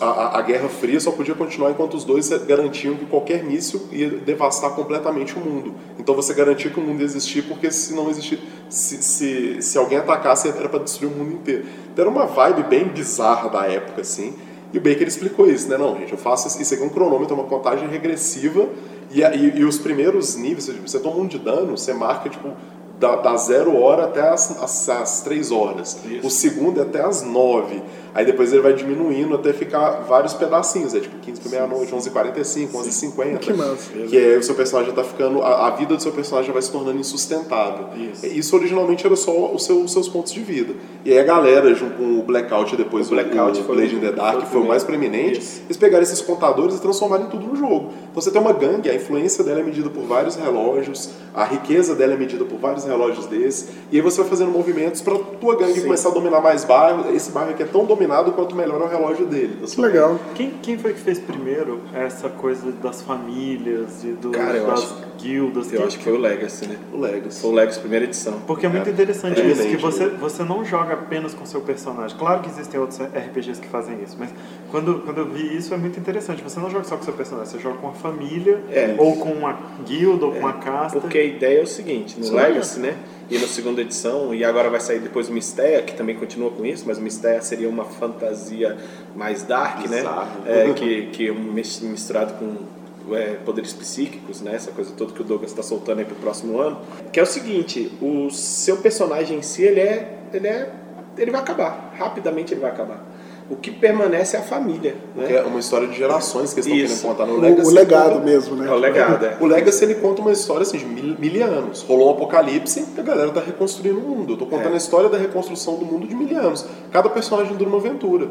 a, 0.00 0.38
a, 0.38 0.42
Guerra 0.42 0.68
Fria 0.68 0.98
só 0.98 1.12
podia 1.12 1.34
continuar 1.34 1.70
enquanto 1.70 1.94
os 1.94 2.04
dois 2.04 2.28
garantiam 2.46 2.96
que 2.96 3.06
qualquer 3.06 3.44
míssil 3.44 3.82
ia 3.92 4.10
devastar 4.10 4.70
completamente 4.74 5.36
o 5.36 5.40
mundo. 5.40 5.74
Então 5.98 6.14
você 6.14 6.34
garantia 6.34 6.70
que 6.70 6.80
o 6.80 6.82
mundo 6.82 7.00
ia 7.00 7.04
existir, 7.04 7.42
porque 7.42 7.70
se 7.70 7.94
não 7.94 8.10
existir, 8.10 8.40
se, 8.68 9.02
se, 9.02 9.62
se 9.62 9.78
alguém 9.78 9.98
atacasse 9.98 10.48
era 10.48 10.68
para 10.68 10.80
destruir 10.80 11.12
o 11.12 11.16
mundo 11.16 11.32
inteiro. 11.34 11.64
Então 11.92 12.04
era 12.04 12.10
uma 12.10 12.26
vibe 12.26 12.64
bem 12.64 12.88
bizarra 12.88 13.48
da 13.48 13.66
época, 13.66 14.00
assim. 14.00 14.34
E 14.72 14.78
o 14.78 14.80
Baker 14.80 15.06
explicou 15.06 15.48
isso, 15.48 15.68
né? 15.68 15.78
Não, 15.78 15.96
gente, 15.96 16.12
eu 16.12 16.18
faço 16.18 16.60
isso 16.60 16.74
aqui 16.74 16.82
é 16.82 16.86
um 16.86 16.90
cronômetro, 16.90 17.34
uma 17.34 17.44
contagem 17.44 17.88
regressiva, 17.88 18.68
e, 19.10 19.22
e, 19.22 19.58
e 19.60 19.64
os 19.64 19.78
primeiros 19.78 20.36
níveis, 20.36 20.68
você 20.68 20.98
toma 20.98 21.16
um 21.16 21.26
de 21.26 21.38
dano, 21.38 21.76
você 21.76 21.94
marca, 21.94 22.28
tipo, 22.28 22.52
da, 22.98 23.16
da 23.16 23.36
zero 23.36 23.80
hora 23.80 24.04
até 24.04 24.28
as, 24.28 24.62
as, 24.62 24.88
as 24.88 25.20
três 25.22 25.50
horas. 25.50 25.98
Isso. 26.04 26.26
O 26.26 26.30
segundo 26.30 26.80
é 26.80 26.82
até 26.82 27.00
as 27.00 27.22
nove. 27.22 27.82
Aí 28.14 28.24
depois 28.24 28.52
ele 28.52 28.62
vai 28.62 28.72
diminuindo 28.72 29.34
até 29.34 29.52
ficar 29.52 30.02
vários 30.08 30.34
pedacinhos. 30.34 30.94
É 30.94 31.00
tipo 31.00 31.18
15 31.18 31.40
para 31.40 31.50
meia-noite, 31.50 31.92
11h45, 31.92 32.70
11h50. 32.70 33.38
Que 33.38 33.52
massa. 33.52 33.90
Que 34.08 34.18
é, 34.18 34.36
o 34.36 34.42
seu 34.42 34.54
personagem 34.54 34.90
está 34.90 35.04
ficando. 35.04 35.42
A, 35.42 35.68
a, 35.68 35.70
vida 35.70 35.96
do 35.96 36.02
seu 36.02 36.12
personagem 36.12 36.52
vai 36.52 36.62
se 36.62 36.70
tornando 36.70 36.98
insustentável. 36.98 37.88
Isso, 37.96 38.26
Isso 38.26 38.56
originalmente 38.56 39.06
era 39.06 39.16
só 39.16 39.52
os 39.52 39.64
seu, 39.64 39.86
seus 39.88 40.08
pontos 40.08 40.32
de 40.32 40.40
vida. 40.40 40.74
E 41.04 41.12
aí 41.12 41.18
a 41.18 41.24
galera, 41.24 41.74
junto 41.74 41.96
com 41.96 42.18
o 42.18 42.22
Blackout 42.22 42.76
depois 42.76 43.06
o, 43.08 43.10
Blackout 43.10 43.60
o, 43.60 43.62
o 43.62 43.74
Blade 43.74 43.94
in 43.94 44.00
the 44.00 44.12
Dark, 44.12 44.40
que 44.40 44.46
foi 44.46 44.60
o 44.60 44.66
mais 44.66 44.84
preeminente, 44.84 45.40
Isso. 45.40 45.62
eles 45.66 45.76
pegaram 45.76 46.02
esses 46.02 46.20
contadores 46.20 46.76
e 46.76 46.80
transformaram 46.80 47.28
tudo 47.28 47.46
no 47.46 47.56
jogo. 47.56 47.92
Então 48.10 48.22
você 48.22 48.30
tem 48.30 48.40
uma 48.40 48.52
gangue, 48.52 48.90
a 48.90 48.94
influência 48.94 49.44
dela 49.44 49.60
é 49.60 49.62
medida 49.62 49.88
por 49.88 50.04
vários 50.04 50.36
relógios, 50.36 51.10
a 51.34 51.44
riqueza 51.44 51.94
dela 51.94 52.14
é 52.14 52.16
medida 52.16 52.44
por 52.44 52.58
vários 52.58 52.84
relógios 52.84 53.26
desses, 53.26 53.68
e 53.90 53.96
aí 53.96 54.02
você 54.02 54.20
vai 54.20 54.28
fazendo 54.28 54.50
movimentos 54.50 55.00
para 55.00 55.18
tua 55.40 55.56
gangue 55.56 55.74
Sim. 55.74 55.82
começar 55.82 56.08
a 56.08 56.12
dominar 56.12 56.40
mais 56.40 56.64
bairro. 56.64 57.14
Esse 57.14 57.30
bairro 57.30 57.50
aqui 57.50 57.62
é 57.62 57.66
tão 57.66 57.84
quanto 58.32 58.54
melhor 58.54 58.80
é 58.80 58.84
o 58.84 58.88
relógio 58.88 59.26
dele. 59.26 59.58
Legal. 59.76 60.18
Quem, 60.34 60.50
quem 60.62 60.78
foi 60.78 60.92
que 60.92 61.00
fez 61.00 61.18
primeiro 61.18 61.80
essa 61.92 62.28
coisa 62.28 62.70
das 62.72 63.02
famílias 63.02 64.04
e 64.04 64.08
do, 64.08 64.30
Cara, 64.30 64.60
das 64.60 64.80
acho, 64.80 64.96
guildas? 65.18 65.72
Eu 65.72 65.84
acho 65.84 65.98
que 65.98 66.04
foi 66.04 66.12
o 66.12 66.18
Legacy, 66.18 66.68
né? 66.68 66.76
O 66.92 66.98
Legacy. 66.98 67.40
Foi 67.40 67.50
o 67.50 67.54
Legacy, 67.54 67.80
primeira 67.80 68.04
edição. 68.04 68.40
Porque 68.46 68.66
é 68.66 68.68
muito 68.68 68.88
interessante 68.88 69.40
é, 69.40 69.46
isso, 69.46 69.62
que 69.62 69.76
você, 69.76 70.06
né? 70.06 70.16
você 70.20 70.44
não 70.44 70.64
joga 70.64 70.94
apenas 70.94 71.34
com 71.34 71.44
seu 71.44 71.60
personagem. 71.60 72.16
Claro 72.16 72.42
que 72.42 72.48
existem 72.48 72.78
outros 72.78 73.00
RPGs 73.00 73.60
que 73.60 73.68
fazem 73.68 74.02
isso, 74.02 74.16
mas 74.18 74.30
quando, 74.70 75.00
quando 75.04 75.18
eu 75.18 75.26
vi 75.26 75.56
isso 75.56 75.72
é 75.74 75.76
muito 75.76 75.98
interessante. 75.98 76.42
Você 76.42 76.60
não 76.60 76.70
joga 76.70 76.84
só 76.84 76.96
com 76.96 77.02
seu 77.02 77.14
personagem, 77.14 77.52
você 77.52 77.58
joga 77.58 77.78
com 77.78 77.88
a 77.88 77.92
família, 77.92 78.62
é, 78.70 78.94
ou 78.98 79.16
com 79.16 79.30
uma 79.30 79.58
guilda, 79.84 80.26
ou 80.26 80.32
com 80.32 80.38
uma 80.38 80.50
é, 80.50 80.60
casta. 80.60 81.00
Porque 81.00 81.18
a 81.18 81.24
ideia 81.24 81.60
é 81.60 81.62
o 81.62 81.66
seguinte, 81.66 82.18
no 82.18 82.24
Sim, 82.24 82.34
Legacy, 82.34 82.80
né? 82.80 82.96
E 83.30 83.38
na 83.38 83.46
segunda 83.46 83.82
edição, 83.82 84.34
e 84.34 84.42
agora 84.42 84.70
vai 84.70 84.80
sair 84.80 85.00
depois 85.00 85.28
o 85.28 85.32
Mistéia, 85.32 85.82
que 85.82 85.94
também 85.94 86.16
continua 86.16 86.50
com 86.50 86.64
isso, 86.64 86.84
mas 86.86 86.96
o 86.96 87.02
Mistéia 87.02 87.42
seria 87.42 87.68
uma 87.68 87.84
fantasia 87.84 88.76
mais 89.14 89.42
dark, 89.42 89.86
né? 89.86 89.98
Bizarro. 89.98 90.40
né? 90.40 90.70
É, 90.70 90.72
que, 90.72 91.06
que 91.08 91.28
é 91.28 91.32
misturado 91.32 92.34
com 92.34 93.14
é, 93.14 93.34
poderes 93.44 93.72
psíquicos, 93.74 94.40
né? 94.40 94.54
Essa 94.54 94.70
coisa 94.70 94.92
toda 94.96 95.12
que 95.12 95.20
o 95.20 95.24
Douglas 95.24 95.50
está 95.50 95.62
soltando 95.62 95.98
aí 95.98 96.04
pro 96.06 96.16
próximo 96.16 96.58
ano. 96.58 96.80
Que 97.12 97.20
é 97.20 97.22
o 97.22 97.26
seguinte, 97.26 97.92
o 98.00 98.30
seu 98.30 98.78
personagem 98.78 99.38
em 99.38 99.42
si, 99.42 99.62
ele 99.62 99.80
é, 99.80 100.18
ele 100.32 100.48
é, 100.48 100.72
ele 101.18 101.30
vai 101.30 101.40
acabar. 101.40 101.94
Rapidamente 101.98 102.54
ele 102.54 102.60
vai 102.60 102.70
acabar 102.70 103.17
o 103.50 103.56
que 103.56 103.70
permanece 103.70 104.36
é 104.36 104.40
a 104.40 104.42
família. 104.42 104.94
Né? 105.16 105.34
É 105.36 105.42
uma 105.42 105.58
história 105.58 105.88
de 105.88 105.96
gerações 105.96 106.52
que 106.52 106.60
eles 106.60 106.66
estão 106.66 106.86
querendo 106.86 107.02
contar 107.02 107.26
no 107.26 107.40
Legacy. 107.40 107.70
O, 107.70 107.74
legado 107.74 108.12
conta... 108.14 108.24
mesmo, 108.24 108.56
né? 108.56 108.68
É 108.68 108.70
o 108.70 108.76
legado, 108.76 109.24
é. 109.24 109.36
O 109.40 109.46
Legacy 109.46 109.84
ele 109.84 109.94
conta 109.96 110.20
uma 110.20 110.32
história 110.32 110.62
assim, 110.62 110.78
de 110.78 110.84
mil, 110.84 111.16
mil 111.18 111.44
anos. 111.44 111.82
Rolou 111.82 112.08
um 112.08 112.12
apocalipse 112.12 112.86
e 112.96 113.00
a 113.00 113.02
galera 113.02 113.30
tá 113.30 113.40
reconstruindo 113.40 113.98
o 113.98 114.02
mundo. 114.02 114.34
Eu 114.34 114.36
tô 114.36 114.46
contando 114.46 114.72
é. 114.72 114.74
a 114.74 114.76
história 114.76 115.08
da 115.08 115.16
reconstrução 115.16 115.76
do 115.76 115.86
mundo 115.86 116.06
de 116.06 116.14
mil 116.14 116.36
anos. 116.36 116.66
Cada 116.92 117.08
personagem 117.08 117.56
dura 117.56 117.70
uma 117.70 117.78
aventura. 117.78 118.28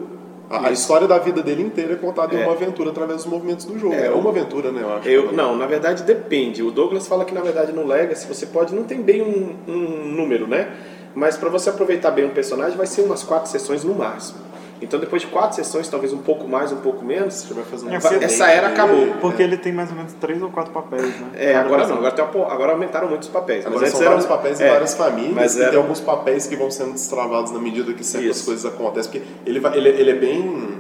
A, 0.50 0.68
a, 0.68 0.72
história 0.72 1.08
da 1.08 1.18
vida 1.18 1.42
dele 1.42 1.62
inteira 1.62 1.94
é 1.94 1.96
contada 1.96 2.36
é. 2.36 2.40
em 2.40 2.44
uma 2.44 2.54
aventura 2.54 2.92
através 2.92 3.24
dos 3.24 3.32
movimentos 3.32 3.66
do 3.66 3.78
jogo. 3.78 3.96
É, 3.96 4.06
é 4.06 4.12
uma 4.12 4.30
aventura, 4.30 4.72
né? 4.72 4.82
Eu 4.82 4.94
acho. 4.94 5.10
Eu, 5.10 5.32
não, 5.34 5.58
na 5.58 5.66
verdade 5.66 6.04
depende. 6.04 6.62
O 6.64 6.72
Douglas 6.72 7.08
fala 7.08 7.26
que 7.26 7.34
na 7.34 7.42
verdade 7.42 7.74
no 7.74 7.86
Legacy 7.86 8.28
você 8.28 8.46
pode. 8.46 8.74
Não 8.74 8.84
tem 8.84 9.02
bem 9.02 9.22
um, 9.22 9.56
um 9.68 10.06
número, 10.16 10.48
né? 10.48 10.72
Mas 11.14 11.36
para 11.36 11.50
você 11.50 11.72
aproveitar 11.72 12.12
bem 12.12 12.26
um 12.26 12.30
personagem 12.30 12.78
vai 12.78 12.86
ser 12.86 13.02
umas 13.02 13.24
quatro 13.24 13.50
sessões 13.50 13.84
no 13.84 13.96
máximo. 13.96 14.40
Então, 14.82 15.00
depois 15.00 15.22
de 15.22 15.28
quatro 15.28 15.56
sessões, 15.56 15.88
talvez 15.88 16.14
um 16.14 16.20
pouco 16.20 16.48
mais, 16.48 16.72
um 16.72 16.78
pouco 16.78 17.04
menos, 17.04 17.34
você 17.36 17.54
vai 17.54 17.64
fazer 17.64 17.88
um 17.88 17.92
é, 17.92 17.96
essa 18.24 18.48
era 18.48 18.68
acabou. 18.68 19.08
Porque 19.20 19.42
ele 19.42 19.58
tem 19.58 19.74
mais 19.74 19.90
ou 19.90 19.96
menos 19.96 20.14
três 20.14 20.42
ou 20.42 20.50
quatro 20.50 20.72
papéis, 20.72 21.20
né? 21.20 21.30
É, 21.36 21.56
agora 21.56 21.88
não, 21.88 21.98
agora, 21.98 22.12
tem, 22.12 22.24
agora 22.26 22.72
aumentaram 22.74 23.10
muitos 23.10 23.28
papéis. 23.30 23.66
Agora 23.66 23.82
mas 23.82 23.92
são 23.92 24.02
vários 24.02 24.26
eram, 24.26 24.36
papéis 24.36 24.62
é, 24.62 24.68
em 24.68 24.72
várias 24.72 24.94
famílias 24.94 25.36
mas 25.36 25.56
e 25.56 25.62
era... 25.62 25.72
tem 25.72 25.80
alguns 25.80 26.00
papéis 26.00 26.46
que 26.46 26.56
vão 26.56 26.70
sendo 26.70 26.94
destravados 26.94 27.52
na 27.52 27.60
medida 27.60 27.92
que 27.94 28.04
certas 28.04 28.38
Isso. 28.38 28.46
coisas 28.46 28.66
acontecem. 28.66 29.12
Porque 29.12 29.28
ele, 29.46 29.60
vai, 29.60 29.76
ele, 29.78 29.90
ele 29.90 30.12
é 30.12 30.16
bem 30.16 30.78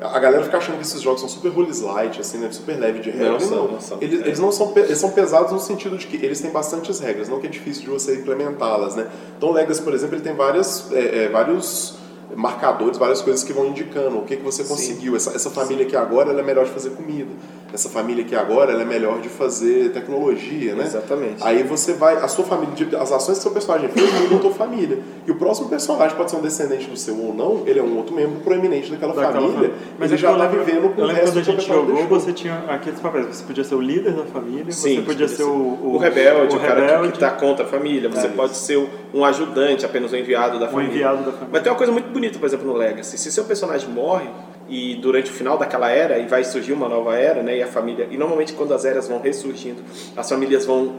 a 0.00 0.18
galera 0.18 0.42
fica 0.42 0.56
achando 0.56 0.76
que 0.76 0.82
esses 0.82 1.00
jogos 1.02 1.20
são 1.20 1.28
super 1.28 1.50
rules 1.50 1.80
light, 1.80 2.20
assim, 2.20 2.38
né? 2.38 2.50
Super 2.50 2.78
leve 2.78 3.00
de 3.00 3.10
regras. 3.10 3.50
Não, 3.50 3.64
não. 3.64 3.72
não 3.72 3.80
são. 3.80 3.98
Eles, 4.00 4.22
é. 4.22 4.26
eles, 4.26 4.38
não 4.38 4.50
são, 4.50 4.72
eles 4.74 4.98
são 4.98 5.10
pesados 5.10 5.52
no 5.52 5.58
sentido 5.58 5.98
de 5.98 6.06
que 6.06 6.24
eles 6.24 6.40
têm 6.40 6.50
bastantes 6.50 6.98
regras, 7.00 7.28
não 7.28 7.38
que 7.38 7.46
é 7.46 7.50
difícil 7.50 7.82
de 7.82 7.90
você 7.90 8.14
implementá-las, 8.14 8.96
né? 8.96 9.08
Então 9.36 9.50
o 9.50 9.52
Legacy, 9.52 9.82
por 9.82 9.92
exemplo, 9.92 10.16
ele 10.16 10.22
tem 10.22 10.34
várias, 10.34 10.90
é, 10.92 11.24
é, 11.24 11.28
vários 11.28 11.98
marcadores, 12.36 12.98
várias 12.98 13.20
coisas 13.20 13.42
que 13.42 13.52
vão 13.52 13.66
indicando 13.66 14.18
o 14.18 14.24
que, 14.24 14.36
que 14.36 14.42
você 14.42 14.64
conseguiu. 14.64 15.16
Essa, 15.16 15.34
essa 15.34 15.50
família 15.50 15.86
aqui 15.86 15.96
agora 15.96 16.30
ela 16.30 16.40
é 16.40 16.42
melhor 16.44 16.64
de 16.64 16.70
fazer 16.70 16.90
comida. 16.90 17.30
Essa 17.72 17.88
família 17.88 18.24
aqui 18.24 18.34
agora 18.34 18.72
ela 18.72 18.82
é 18.82 18.84
melhor 18.84 19.20
de 19.20 19.28
fazer 19.28 19.90
tecnologia, 19.92 20.74
né? 20.74 20.84
Exatamente. 20.84 21.36
Aí 21.42 21.62
você 21.62 21.92
vai, 21.92 22.16
a 22.16 22.26
sua 22.28 22.44
família, 22.44 22.74
as 23.00 23.12
ações 23.12 23.38
que 23.38 23.42
seu 23.42 23.52
personagem 23.52 23.88
fez 23.88 24.12
mudam 24.20 24.38
a 24.38 24.40
tua 24.40 24.50
família. 24.52 24.98
E 25.26 25.30
o 25.30 25.36
próximo 25.36 25.68
personagem 25.68 26.16
pode 26.16 26.30
ser 26.30 26.36
um 26.36 26.40
descendente 26.42 26.86
do 26.90 26.96
seu 26.96 27.16
ou 27.16 27.32
não, 27.34 27.62
ele 27.66 27.78
é 27.78 27.82
um 27.82 27.96
outro 27.96 28.14
membro 28.14 28.40
proeminente 28.40 28.90
daquela, 28.90 29.12
Daquela 29.14 29.32
família. 29.34 29.54
família. 29.54 29.74
Mas 29.98 30.10
é 30.10 30.14
ele 30.14 30.16
que 30.16 30.22
já 30.22 30.32
está 30.32 30.44
lembro- 30.44 30.64
vivendo 30.64 30.94
com 30.94 31.02
o 31.02 31.06
resto 31.06 31.20
quando 31.20 31.28
a 31.28 31.30
do 31.30 31.32
seu 31.32 31.42
gente 31.44 31.54
personagem 31.56 31.86
jogou, 31.86 31.96
deixou. 32.02 32.20
você 32.20 32.32
tinha 32.32 32.64
aqueles 32.68 33.00
papéis. 33.00 33.26
Você 33.26 33.44
podia 33.44 33.64
ser 33.64 33.74
o 33.76 33.80
líder 33.80 34.12
da 34.12 34.24
família, 34.24 34.72
Sim, 34.72 34.96
você 34.96 35.02
podia 35.02 35.28
ser 35.28 35.42
o, 35.44 35.48
o, 35.48 35.92
o 35.94 35.98
rebelde, 35.98 36.54
o, 36.54 36.58
o 36.58 36.60
cara 36.60 36.74
que- 36.74 36.80
rebelde, 36.86 37.08
que 37.08 37.16
está 37.16 37.30
contra 37.30 37.64
a 37.64 37.68
família. 37.68 38.08
Você 38.08 38.26
É 38.26 38.30
pode 38.30 38.56
ser 38.56 38.88
um 39.14 39.24
ajudante, 39.24 39.84
apenas 39.84 40.12
um 40.12 40.16
enviado 40.16 40.58
da 40.58 40.66
o 40.66 40.70
família. 40.70 40.90
enviado 40.92 41.18
da 41.18 41.32
família. 41.32 41.48
Mas 41.52 41.62
tem 41.62 41.70
uma 41.72 41.78
coisa 41.78 41.92
muito 41.92 42.10
bonita, 42.10 42.38
por 42.38 42.46
exemplo, 42.46 42.66
no 42.66 42.74
Legacy. 42.76 43.16
Se 43.18 43.30
seu 43.30 43.44
personagem 43.44 43.88
morre 43.88 44.26
e 44.70 44.94
durante 44.96 45.30
o 45.30 45.34
final 45.34 45.58
daquela 45.58 45.90
era 45.90 46.18
e 46.18 46.26
vai 46.26 46.44
surgir 46.44 46.72
uma 46.72 46.88
nova 46.88 47.16
era, 47.16 47.42
né? 47.42 47.58
E 47.58 47.62
a 47.62 47.66
família 47.66 48.06
e 48.10 48.16
normalmente 48.16 48.52
quando 48.52 48.72
as 48.72 48.84
eras 48.84 49.08
vão 49.08 49.20
ressurgindo, 49.20 49.82
as 50.16 50.28
famílias 50.28 50.64
vão 50.64 50.94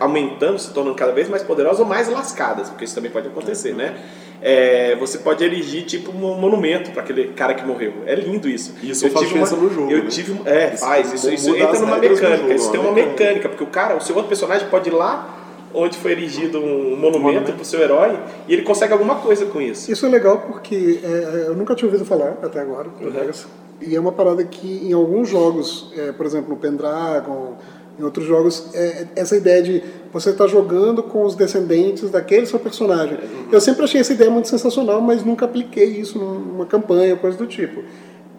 aumentando, 0.00 0.58
se 0.58 0.72
tornando 0.72 0.96
cada 0.96 1.12
vez 1.12 1.28
mais 1.28 1.42
poderosas 1.42 1.80
ou 1.80 1.86
mais 1.86 2.08
lascadas, 2.08 2.68
porque 2.68 2.84
isso 2.84 2.94
também 2.94 3.10
pode 3.10 3.28
acontecer, 3.28 3.72
né? 3.74 3.96
É, 4.42 4.94
você 4.96 5.18
pode 5.18 5.42
erigir 5.42 5.84
tipo 5.86 6.10
um 6.10 6.38
monumento 6.38 6.90
para 6.90 7.02
aquele 7.02 7.28
cara 7.28 7.54
que 7.54 7.64
morreu. 7.64 7.94
É 8.06 8.14
lindo 8.14 8.48
isso. 8.48 8.74
Isso 8.82 9.06
eu 9.06 9.10
faz 9.10 9.26
tive 9.26 9.38
uma, 9.40 9.48
no 9.48 9.70
jogo, 9.70 9.90
Eu 9.90 10.04
né? 10.04 10.10
tive, 10.10 10.38
é, 10.44 10.74
Isso 10.74 10.84
faz 10.84 11.12
isso. 11.12 11.30
Isso 11.32 11.56
entra 11.56 11.78
numa 11.80 11.96
mecânica. 11.96 12.36
jogo, 12.36 12.52
Isso 12.52 12.70
tem 12.70 12.78
uma 12.80 12.90
uma 12.90 12.94
mecânica. 12.94 13.24
mecânica, 13.24 13.48
porque 13.48 13.64
o 13.64 13.68
cara, 13.68 13.96
o 13.96 14.00
seu 14.00 14.14
outro 14.14 14.28
personagem 14.28 14.68
pode 14.68 14.88
ir 14.90 14.92
lá 14.92 15.35
onde 15.74 15.96
foi 15.96 16.12
erigido 16.12 16.58
um 16.58 16.96
monumento 16.96 17.18
monumento. 17.18 17.52
pro 17.52 17.64
seu 17.64 17.80
herói 17.80 18.18
e 18.48 18.52
ele 18.52 18.62
consegue 18.62 18.92
alguma 18.92 19.16
coisa 19.16 19.46
com 19.46 19.60
isso. 19.60 19.90
Isso 19.90 20.06
é 20.06 20.08
legal 20.08 20.44
porque 20.46 21.00
é, 21.02 21.44
eu 21.48 21.54
nunca 21.54 21.74
tinha 21.74 21.86
ouvido 21.86 22.04
falar 22.04 22.38
até 22.42 22.60
agora 22.60 22.88
do 22.88 23.08
Legacy. 23.08 23.46
E 23.80 23.94
é 23.94 24.00
uma 24.00 24.12
parada 24.12 24.42
que 24.44 24.86
em 24.86 24.92
alguns 24.92 25.28
jogos, 25.28 25.92
é, 25.96 26.12
por 26.12 26.24
exemplo 26.24 26.50
no 26.50 26.56
Pendragon, 26.56 27.56
em 27.98 28.02
outros 28.02 28.26
jogos, 28.26 28.74
é, 28.74 29.06
essa 29.16 29.36
ideia 29.36 29.62
de 29.62 29.82
você 30.12 30.30
estar 30.30 30.46
jogando 30.46 31.02
com 31.02 31.24
os 31.24 31.34
descendentes 31.34 32.10
daquele 32.10 32.46
seu 32.46 32.58
personagem. 32.58 33.18
Eu 33.50 33.60
sempre 33.60 33.84
achei 33.84 34.00
essa 34.00 34.12
ideia 34.12 34.30
muito 34.30 34.48
sensacional, 34.48 35.00
mas 35.00 35.24
nunca 35.24 35.44
apliquei 35.44 35.86
isso 35.86 36.18
numa 36.18 36.66
campanha, 36.66 37.16
coisa 37.16 37.36
do 37.36 37.46
tipo. 37.46 37.82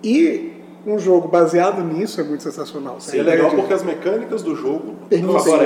E 0.03 0.56
um 0.87 0.97
jogo 0.97 1.27
baseado 1.27 1.83
nisso 1.83 2.21
é 2.21 2.23
muito 2.23 2.41
sensacional. 2.41 2.97
E 3.13 3.19
é 3.19 3.21
legal 3.21 3.51
porque 3.51 3.73
as 3.73 3.83
mecânicas 3.83 4.41
do 4.41 4.55
jogo 4.55 4.95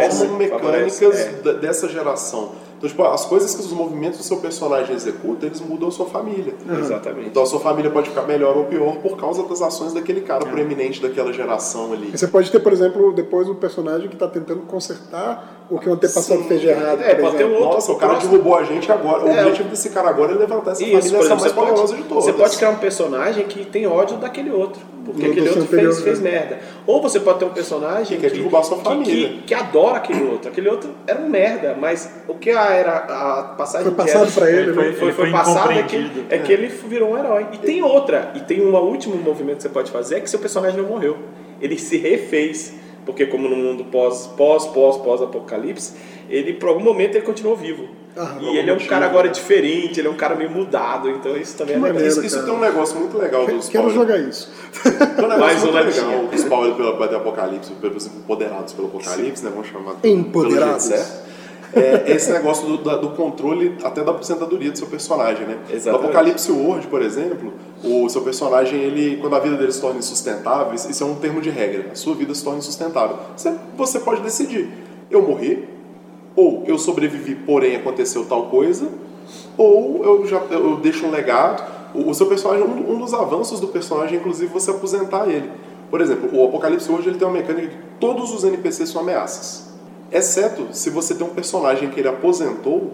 isso. 0.08 0.30
mecânicas 0.32 1.02
é. 1.02 1.54
dessa 1.54 1.88
geração. 1.88 2.52
Então, 2.82 2.90
tipo, 2.90 3.04
as 3.04 3.26
coisas 3.26 3.54
que 3.54 3.62
os 3.62 3.72
movimentos 3.72 4.18
do 4.18 4.24
seu 4.24 4.38
personagem 4.38 4.96
executa, 4.96 5.46
eles 5.46 5.62
mudam 5.62 5.90
a 5.90 5.92
sua 5.92 6.08
família. 6.08 6.56
Exatamente. 6.80 7.28
Então 7.28 7.44
a 7.44 7.46
sua 7.46 7.60
família 7.60 7.92
pode 7.92 8.10
ficar 8.10 8.24
melhor 8.24 8.58
ou 8.58 8.64
pior 8.66 8.96
por 8.98 9.16
causa 9.18 9.44
das 9.44 9.62
ações 9.62 9.94
daquele 9.94 10.22
cara 10.22 10.44
proeminente 10.48 11.00
daquela 11.00 11.32
geração 11.32 11.94
ali. 11.94 12.10
E 12.12 12.18
você 12.18 12.26
pode 12.28 12.50
ter, 12.52 12.60
por 12.60 12.74
exemplo, 12.74 13.14
depois 13.14 13.48
um 13.48 13.54
personagem 13.54 14.08
que 14.08 14.16
está 14.16 14.28
tentando 14.28 14.62
consertar 14.62 15.66
o 15.70 15.78
que 15.80 15.88
o 15.88 15.94
antepassado 15.94 16.44
fez 16.46 16.60
de 16.60 16.68
errado. 16.70 17.02
É, 17.02 17.14
pode 17.16 17.38
ter 17.38 17.44
exemplo. 17.44 17.52
um 17.54 17.60
outro- 17.60 17.76
Nossa, 17.76 17.92
o 17.92 17.96
cara 17.98 18.14
próximo- 18.14 18.32
derrubou 18.32 18.56
a 18.58 18.64
gente 18.64 18.92
agora. 18.92 19.26
O 19.26 19.28
É, 19.30 19.42
objetivo 19.42 19.70
desse 19.70 19.90
cara 19.92 20.10
agora 20.10 20.32
é 20.34 20.36
levantar 20.36 20.72
essa 20.72 20.84
Isso, 20.84 20.92
família, 20.92 21.12
por 21.12 21.26
essa 21.26 21.34
exemplo, 21.36 21.40
mais 21.42 21.42
você 21.44 21.54
pode, 21.56 21.70
poderosa 21.70 21.96
de 21.96 22.04
todas. 22.04 22.24
você 22.26 22.34
pode 22.34 22.58
criar 22.58 22.70
um 22.72 22.76
personagem 22.78 23.46
que 23.46 23.64
tem 23.66 23.86
ódio 23.88 24.18
daquele 24.18 24.50
outro, 24.52 24.82
porque 25.06 25.26
aquele 25.28 25.48
outro 25.48 25.66
fez, 25.68 26.02
fez 26.02 26.20
né? 26.20 26.32
merda. 26.32 26.60
Ou 26.86 27.02
você 27.02 27.20
pode 27.20 27.40
ter 27.40 27.46
um 27.46 27.50
personagem 27.54 28.18
Que 28.18 28.28
quer 28.28 28.32
derrubar 28.36 28.64
sua 28.64 28.78
que- 28.80 28.84
família. 28.84 29.30
Que, 29.30 29.42
que 29.44 29.54
adora 29.54 29.98
aquele 29.98 30.24
outro. 30.30 30.50
Aquele 30.50 30.68
outro 30.70 30.90
era 31.08 31.20
um 31.22 31.30
merda, 31.30 31.78
mas 31.80 32.10
o 32.28 32.34
que 32.36 32.50
a, 32.52 32.71
era 32.72 32.98
a 32.98 33.44
passagem 33.58 33.92
Foi 33.94 34.06
de 34.06 34.12
passado 34.12 34.32
pra 34.34 34.50
ele, 34.52 34.74
foi, 34.74 34.84
né? 34.86 34.94
foi, 34.94 35.08
Ele 35.08 35.14
foi 35.14 35.26
foi 35.26 35.32
passado 35.32 35.72
é 35.72 35.84
que, 35.84 36.12
é 36.30 36.38
que 36.40 36.52
ele 36.54 36.68
virou 36.68 37.12
um 37.12 37.18
herói. 37.18 37.48
E 37.54 37.58
tem 37.58 37.82
outra, 37.84 38.32
e 38.36 38.40
tem 38.42 38.62
um 38.66 38.76
último 38.76 39.16
movimento 39.18 39.58
que 39.58 39.64
você 39.64 39.70
pode 39.70 39.92
fazer, 39.92 40.16
é 40.16 40.20
que 40.20 40.30
seu 40.30 40.40
personagem 40.40 40.82
não 40.82 40.88
morreu. 40.90 41.18
Ele 41.62 41.78
se 41.78 41.98
refez. 41.98 42.74
Porque 43.04 43.26
como 43.26 43.50
no 43.50 43.56
mundo 43.56 43.86
pós, 43.86 44.28
pós, 44.38 44.68
pós, 44.68 44.96
pós 44.98 45.24
apocalipse, 45.24 45.94
ele 46.30 46.54
por 46.54 46.70
algum 46.70 46.82
momento 46.84 47.16
ele 47.16 47.26
continuou 47.26 47.56
vivo. 47.56 47.88
Ah, 48.16 48.36
e 48.40 48.58
ele 48.58 48.70
é 48.70 48.74
um 48.74 48.78
cara 48.78 49.08
agora 49.08 49.28
diferente, 49.28 50.00
ele 50.00 50.08
é 50.08 50.12
um 50.12 50.16
cara 50.16 50.36
meio 50.36 50.52
mudado, 50.52 51.10
então 51.10 51.36
isso 51.36 51.58
também 51.58 51.74
Que 51.74 51.80
é 51.80 51.84
legal. 51.84 51.94
maneiro. 51.96 52.08
Isso, 52.14 52.24
isso 52.24 52.36
cara. 52.36 52.48
tem 52.48 52.56
um 52.56 52.60
negócio 52.60 53.00
muito 53.00 53.18
legal 53.18 53.48
dos 53.48 53.70
Quero 53.70 53.86
Power- 53.86 53.96
jogar 53.96 54.18
isso. 54.20 54.52
Tem 54.84 54.92
um 54.94 55.28
negócio 55.30 55.40
Mais 55.40 55.64
muito 55.64 55.74
legal 55.76 56.26
dos 56.28 56.44
Power 56.44 56.74
pelo 56.76 56.96
pelo 56.98 57.16
Apocalipse, 57.18 57.72
por 57.74 57.92
exemplo, 57.92 58.20
empoderados 58.20 58.74
pelo 58.74 58.88
Apocalipse, 58.90 59.44
né? 59.44 59.50
Vamos 59.52 59.68
chamar 59.70 59.96
Empoderados. 60.04 60.86
pelo 60.86 60.96
jeito 60.98 61.04
certo. 61.08 61.31
É 61.74 62.12
esse 62.12 62.32
negócio 62.32 62.66
do, 62.68 62.78
da- 62.84 62.98
do 62.98 63.10
controle 63.12 63.78
até 63.84 64.04
da 64.04 64.12
aposentadoria 64.12 64.72
do 64.72 64.78
seu 64.78 64.88
personagem, 64.88 65.46
né? 65.46 65.58
No 65.70 65.76
Exatamente. 65.76 66.06
Apocalipse 66.06 66.52
World, 66.52 66.88
por 66.88 67.02
exemplo, 67.02 67.54
o 67.84 68.10
seu 68.10 68.22
personagem, 68.22 68.80
ele, 68.82 69.18
quando 69.18 69.36
a 69.36 69.40
vida 69.40 69.56
dele 69.56 69.72
se 69.72 69.80
torna 69.80 70.00
insustentável, 70.00 70.74
isso 70.74 70.90
isso 70.92 71.04
é 71.04 71.08
um 71.08 71.16
termo 71.16 71.40
de 71.42 71.50
regra, 71.50 71.88
a 71.92 71.96
sua 71.96 72.14
vida 72.16 72.34
se 72.36 72.44
torna 72.44 72.60
insustentável. 72.60 73.18
Você, 73.38 73.54
você 73.78 74.00
pode 74.00 74.22
decidir, 74.22 74.70
eu 75.10 75.22
morri, 75.22 75.68
ou 76.36 76.64
eu 76.68 76.78
sobrevivi, 76.78 77.36
porém 77.36 77.76
aconteceu 77.76 78.26
tal 78.26 78.48
coisa, 78.48 78.90
ou 79.58 80.04
eu 80.04 80.26
já 80.28 80.38
eu 80.50 80.78
deixo 80.78 81.06
um 81.06 81.12
legado. 81.12 81.64
O, 81.94 82.10
o 82.10 82.14
seu 82.14 82.26
personagem, 82.28 82.64
um, 82.66 82.94
um 82.96 83.00
dos 83.00 83.14
avanços 83.14 83.60
do 83.60 83.68
personagem, 83.68 84.18
é, 84.18 84.20
inclusive, 84.20 84.52
você 84.52 84.72
aposentar 84.72 85.28
ele. 85.30 85.50
Por 85.90 86.00
exemplo, 86.00 86.30
o 86.34 86.46
Apocalipse 86.46 86.90
hoje 86.90 87.10
ele 87.10 87.18
tem 87.18 87.28
uma 87.28 87.34
mecânica 87.34 87.68
que 87.68 87.76
todos 88.00 88.34
os 88.34 88.46
NPCs 88.46 88.90
são 88.90 89.02
ameaças. 89.02 89.71
Exceto 90.12 90.68
se 90.72 90.90
você 90.90 91.16
tem 91.16 91.26
um 91.26 91.30
personagem 91.30 91.90
que 91.90 92.00
ele 92.00 92.10
aposentou, 92.10 92.92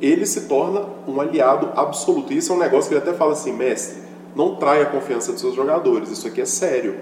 ele 0.00 0.26
se 0.26 0.42
torna 0.42 0.82
um 1.06 1.20
aliado 1.20 1.70
absoluto. 1.76 2.32
E 2.32 2.38
isso 2.38 2.52
é 2.52 2.56
um 2.56 2.58
negócio 2.58 2.88
que 2.88 2.94
ele 2.94 3.02
até 3.02 3.16
fala 3.16 3.32
assim, 3.32 3.52
mestre, 3.52 3.98
não 4.34 4.56
trai 4.56 4.82
a 4.82 4.86
confiança 4.86 5.32
dos 5.32 5.40
seus 5.40 5.54
jogadores, 5.54 6.10
isso 6.10 6.26
aqui 6.26 6.40
é 6.40 6.46
sério. 6.46 6.96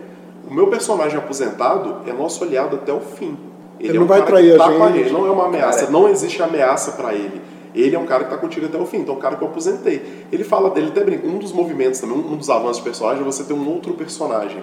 O 0.49 0.53
meu 0.53 0.67
personagem 0.69 1.19
aposentado 1.19 1.97
é 2.07 2.13
nosso 2.13 2.43
aliado 2.43 2.77
até 2.77 2.93
o 2.93 3.01
fim. 3.01 3.37
Ele 3.79 3.91
é 3.91 3.95
não 3.95 4.03
um 4.03 4.07
vai 4.07 4.19
cara 4.19 4.31
trair 4.31 4.57
que 4.57 4.61
a 4.61 4.65
tá 4.65 4.73
com 4.73 4.87
gente. 4.89 4.99
gente, 4.99 5.13
não 5.13 5.27
é 5.27 5.31
uma 5.31 5.47
ameaça, 5.47 5.81
Cara, 5.81 5.93
não 5.93 6.09
existe 6.09 6.43
ameaça 6.43 6.93
pra 6.93 7.15
ele. 7.15 7.41
Ele 7.75 7.95
é 7.95 7.99
um 7.99 8.07
cara 8.07 8.25
que 8.25 8.31
tá 8.31 8.37
contigo 8.37 8.67
até 8.67 8.79
o 8.79 8.87
fim, 8.87 8.99
então 8.99 9.15
é 9.15 9.19
um 9.19 9.21
cara 9.21 9.37
que 9.37 9.45
eu 9.45 9.49
aposentei. 9.49 10.25
Ele 10.33 10.43
fala, 10.43 10.73
ele 10.77 10.89
até 10.89 11.05
brinca, 11.05 11.27
um 11.27 11.39
dos 11.39 11.53
movimentos 11.53 12.01
também, 12.01 12.17
um 12.17 12.37
dos 12.37 12.51
avanços 12.51 12.79
de 12.79 12.83
personagem 12.83 13.23
é 13.23 13.25
você 13.25 13.45
ter 13.45 13.53
um 13.53 13.69
outro 13.69 13.95
personagem. 13.95 14.63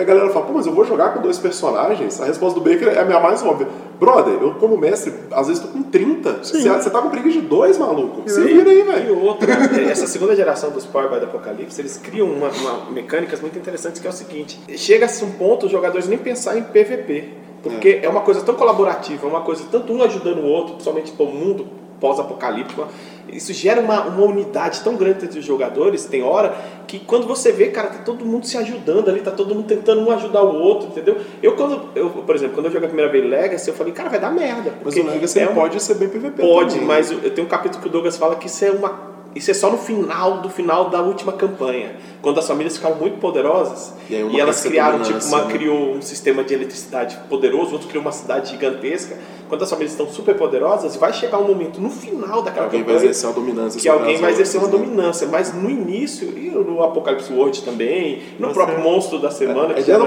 E 0.00 0.02
a 0.02 0.06
galera 0.06 0.30
fala, 0.30 0.46
pô, 0.46 0.54
mas 0.54 0.64
eu 0.64 0.72
vou 0.72 0.82
jogar 0.82 1.12
com 1.12 1.20
dois 1.20 1.38
personagens? 1.38 2.18
A 2.22 2.24
resposta 2.24 2.58
do 2.58 2.64
Baker 2.64 2.88
é 2.88 3.00
a 3.00 3.04
minha 3.04 3.20
mais 3.20 3.42
óbvia. 3.42 3.68
Brother, 4.00 4.32
eu 4.40 4.54
como 4.54 4.78
mestre, 4.78 5.12
às 5.30 5.46
vezes 5.46 5.62
tô 5.62 5.68
com 5.68 5.82
30. 5.82 6.38
Você, 6.42 6.66
você 6.66 6.88
tá 6.88 7.02
com 7.02 7.10
briga 7.10 7.28
de 7.28 7.42
dois, 7.42 7.76
maluco. 7.76 8.22
Se 8.26 8.40
vira 8.40 8.70
aí, 8.70 8.80
E 8.80 8.82
velho. 8.82 9.22
outra, 9.22 9.52
essa 9.90 10.06
segunda 10.06 10.34
geração 10.34 10.70
dos 10.70 10.86
Power 10.86 11.10
by 11.10 11.16
the 11.16 11.26
Apocalypse, 11.26 11.78
eles 11.78 11.98
criam 11.98 12.28
uma, 12.28 12.48
uma 12.48 12.90
mecânicas 12.90 13.42
muito 13.42 13.58
interessantes 13.58 14.00
que 14.00 14.06
é 14.06 14.10
o 14.10 14.12
seguinte: 14.14 14.58
chega-se 14.74 15.22
um 15.22 15.32
ponto 15.32 15.66
os 15.66 15.72
jogadores 15.72 16.08
nem 16.08 16.16
pensar 16.16 16.56
em 16.56 16.62
PVP, 16.62 17.34
porque 17.62 18.00
é. 18.02 18.08
uma 18.08 18.22
coisa 18.22 18.40
tão 18.40 18.54
colaborativa, 18.54 19.26
é 19.26 19.28
uma 19.28 19.42
coisa 19.42 19.64
tanto 19.70 19.92
um 19.92 20.02
ajudando 20.02 20.38
o 20.38 20.46
outro, 20.46 20.72
principalmente 20.76 21.12
para 21.12 21.26
o 21.26 21.28
mundo 21.28 21.66
pós-apocalíptico. 22.00 22.86
Isso 23.32 23.52
gera 23.52 23.80
uma, 23.80 24.02
uma 24.06 24.24
unidade 24.24 24.80
tão 24.82 24.96
grande 24.96 25.24
entre 25.24 25.38
os 25.38 25.44
jogadores, 25.44 26.04
tem 26.06 26.22
hora, 26.22 26.54
que 26.86 26.98
quando 26.98 27.26
você 27.26 27.52
vê, 27.52 27.68
cara, 27.68 27.88
tá 27.88 27.98
todo 28.04 28.24
mundo 28.24 28.46
se 28.46 28.56
ajudando 28.58 29.08
ali, 29.08 29.20
tá 29.20 29.30
todo 29.30 29.54
mundo 29.54 29.66
tentando 29.66 30.00
um 30.02 30.10
ajudar 30.10 30.42
o 30.42 30.54
outro, 30.54 30.88
entendeu? 30.88 31.16
Eu, 31.42 31.54
quando, 31.56 31.88
eu, 31.94 32.10
por 32.10 32.34
exemplo, 32.34 32.54
quando 32.54 32.66
eu 32.66 32.72
joguei 32.72 32.86
a 32.86 32.90
primeira 32.90 33.10
vez 33.10 33.24
Legacy, 33.28 33.68
eu 33.68 33.74
falei, 33.74 33.92
cara, 33.92 34.08
vai 34.08 34.18
dar 34.20 34.30
merda. 34.30 34.72
Mas 34.84 34.94
porque 34.94 35.00
o 35.00 35.06
Legacy 35.06 35.40
é 35.40 35.48
um- 35.48 35.54
pode 35.54 35.82
ser 35.82 35.94
bem 35.94 36.08
PVP 36.08 36.42
Pode, 36.42 36.70
também. 36.72 36.86
mas 36.86 37.10
eu 37.10 37.20
eu 37.22 37.30
tenho 37.30 37.46
um 37.46 37.50
capítulo 37.50 37.80
que 37.82 37.88
o 37.88 37.90
Douglas 37.92 38.16
fala 38.16 38.34
que 38.36 38.46
isso 38.46 38.64
é 38.64 38.70
uma. 38.70 39.10
Isso 39.34 39.50
é 39.50 39.54
só 39.54 39.70
no 39.70 39.78
final 39.78 40.38
do 40.38 40.48
final 40.50 40.90
da 40.90 41.00
última 41.00 41.32
campanha, 41.32 41.92
quando 42.20 42.38
as 42.40 42.46
famílias 42.48 42.76
ficaram 42.76 42.96
muito 42.96 43.18
poderosas 43.18 43.94
E 44.08 44.22
uma 44.22 44.32
e 44.32 44.40
elas 44.40 44.60
criaram 44.60 45.00
tipo 45.02 45.24
uma 45.26 45.44
né? 45.44 45.52
criou 45.52 45.92
um 45.94 46.02
sistema 46.02 46.42
de 46.42 46.52
eletricidade 46.52 47.16
poderoso, 47.28 47.72
outro 47.72 47.86
criou 47.88 48.02
uma 48.02 48.10
cidade 48.12 48.50
gigantesca. 48.50 49.16
Quando 49.48 49.62
as 49.62 49.70
famílias 49.70 49.92
estão 49.92 50.08
super 50.08 50.36
poderosas, 50.36 50.94
vai 50.96 51.12
chegar 51.12 51.38
um 51.38 51.46
momento 51.46 51.80
no 51.80 51.90
final 51.90 52.42
daquela 52.42 52.66
Alguém 52.66 52.82
vai 52.82 52.94
campanha 52.94 53.10
exercer 53.10 53.28
uma 53.28 53.34
dominância 53.34 53.80
que 53.80 53.88
alguém 53.88 54.16
vai 54.18 54.32
exercer 54.32 54.60
uma 54.60 54.66
outras, 54.66 54.80
né? 54.80 54.86
dominância, 54.88 55.26
mas 55.28 55.54
no 55.54 55.70
início 55.70 56.36
e 56.36 56.50
no 56.50 56.82
Apocalipse 56.82 57.32
World 57.32 57.62
também, 57.62 58.22
no 58.38 58.48
Você- 58.48 58.54
próprio 58.54 58.80
monstro 58.80 59.18
da 59.18 59.30
semana, 59.30 59.70
A 59.70 59.74
que 59.74 59.80
é 59.80 59.84
segunda 59.84 60.04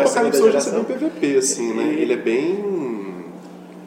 hoje 0.48 0.58
é 0.58 0.60
ser 0.60 0.72
bem 0.72 0.78
geração. 0.80 0.84
PVP, 0.84 1.38
assim, 1.38 1.74
né? 1.74 1.96
Ele 1.98 2.14
é 2.14 2.18
bem. 2.18 2.93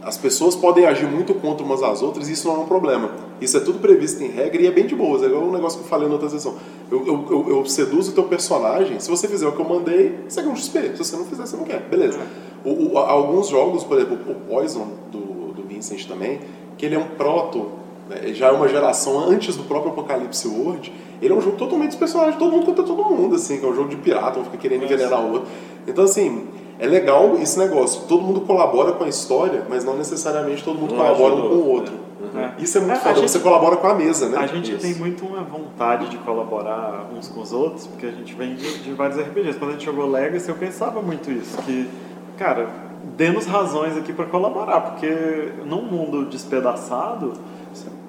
As 0.07 0.17
pessoas 0.17 0.55
podem 0.55 0.87
agir 0.87 1.07
muito 1.09 1.35
contra 1.35 1.67
umas 1.67 1.83
às 1.83 2.01
outras 2.01 2.29
e 2.29 2.33
isso 2.33 2.47
não 2.47 2.55
é 2.55 2.59
um 2.61 2.67
problema. 2.67 3.11
Isso 3.41 3.57
é 3.57 3.61
tudo 3.61 3.81
previsto 3.81 4.23
em 4.23 4.29
regra 4.29 4.63
e 4.63 4.67
é 4.69 4.71
bem 4.71 4.87
de 4.87 4.95
boas. 4.95 5.21
É 5.23 5.27
igual 5.27 5.43
um 5.43 5.51
negócio 5.51 5.81
que 5.81 5.85
eu 5.85 5.89
falei 5.89 6.07
na 6.07 6.15
outra 6.15 6.29
sessão. 6.29 6.55
Eu, 6.89 7.05
eu, 7.05 7.27
eu, 7.29 7.47
eu 7.59 7.67
seduzo 7.67 8.13
o 8.13 8.15
teu 8.15 8.23
personagem, 8.23 9.01
se 9.01 9.11
você 9.11 9.27
fizer 9.27 9.49
o 9.49 9.53
que 9.53 9.61
eu 9.61 9.69
mandei, 9.69 10.15
você 10.29 10.41
ganha 10.43 10.53
um 10.53 10.57
XP. 10.57 10.93
Se 10.93 10.99
você 10.99 11.17
não 11.17 11.25
fizer, 11.25 11.45
você 11.45 11.57
não 11.57 11.65
quer. 11.65 11.81
Beleza. 11.89 12.21
O, 12.65 12.93
o- 12.93 12.99
alguns 12.99 13.49
jogos, 13.49 13.83
por 13.83 13.99
exemplo, 13.99 14.17
o 14.31 14.35
Poison 14.49 14.87
do, 15.11 15.53
do 15.53 15.63
Vincent 15.69 16.07
também, 16.07 16.39
que 16.79 16.87
ele 16.87 16.95
é 16.95 16.99
um 17.01 17.09
proto, 17.09 17.67
né? 18.09 18.33
já 18.33 18.47
é 18.47 18.53
uma 18.53 18.69
geração 18.69 19.19
antes 19.19 19.57
do 19.57 19.65
próprio 19.65 19.91
Apocalipse 19.91 20.47
World, 20.47 20.93
ele 21.21 21.33
é 21.33 21.37
um 21.37 21.41
jogo 21.41 21.57
totalmente 21.57 21.89
dos 21.89 21.99
personagens, 21.99 22.37
todo 22.39 22.53
mundo 22.53 22.65
contra 22.67 22.85
todo 22.85 23.03
mundo, 23.05 23.35
assim, 23.35 23.59
que 23.59 23.67
é 23.67 23.69
um 23.69 23.75
jogo 23.75 23.89
de 23.89 23.97
pirata, 23.97 24.39
um 24.39 24.45
fica 24.45 24.57
querendo 24.57 24.85
envenenar 24.85 25.21
o 25.21 25.33
outro. 25.33 25.49
Então, 25.89 26.05
assim, 26.05 26.47
É 26.79 26.87
legal 26.87 27.37
esse 27.41 27.59
negócio. 27.59 28.03
Todo 28.09 28.23
mundo 28.23 28.41
colabora 28.43 28.93
com 28.93 29.05
a 29.05 29.09
história, 29.09 29.63
mas 29.69 29.85
não 29.85 29.97
necessariamente 29.97 30.63
todo 30.63 30.79
mundo 30.79 30.95
Um 30.95 30.99
colabora 30.99 31.35
um 31.35 31.41
com 31.49 31.55
o 31.55 31.69
outro. 31.69 31.95
É. 32.35 32.63
Isso 32.63 32.77
é 32.77 32.81
muito 32.83 32.93
É, 32.95 32.97
foda. 32.97 33.15
gente- 33.15 33.31
Você 33.31 33.39
colabora 33.39 33.77
com 33.77 33.87
a 33.87 33.95
mesa, 33.95 34.29
né? 34.29 34.37
A 34.39 34.47
gente 34.47 34.73
Isso. 34.73 34.81
tem 34.81 34.95
muito 34.95 35.25
uma 35.25 35.43
vontade 35.43 36.09
de 36.11 36.19
colaborar 36.19 37.09
uns 37.17 37.29
com 37.29 37.41
os 37.41 37.53
outros, 37.53 37.87
porque 37.87 38.05
a 38.07 38.11
gente 38.11 38.35
vem 38.35 38.55
de, 38.57 38.79
de 38.83 38.93
vários 38.93 39.19
RPGs. 39.19 39.59
Quando 39.59 39.71
a 39.71 39.73
gente 39.75 39.85
jogou 39.87 40.07
Legacy, 40.11 40.49
eu 40.49 40.55
pensava 40.55 41.01
muito 41.01 41.31
isso, 41.31 41.57
que, 41.63 41.89
cara, 42.37 42.69
dê-nos 43.17 43.47
razões 43.47 43.97
aqui 43.97 44.13
pra 44.13 44.27
colaborar, 44.27 44.81
porque 44.83 45.53
num 45.65 45.83
mundo 45.83 46.27
despedaçado, 46.27 47.33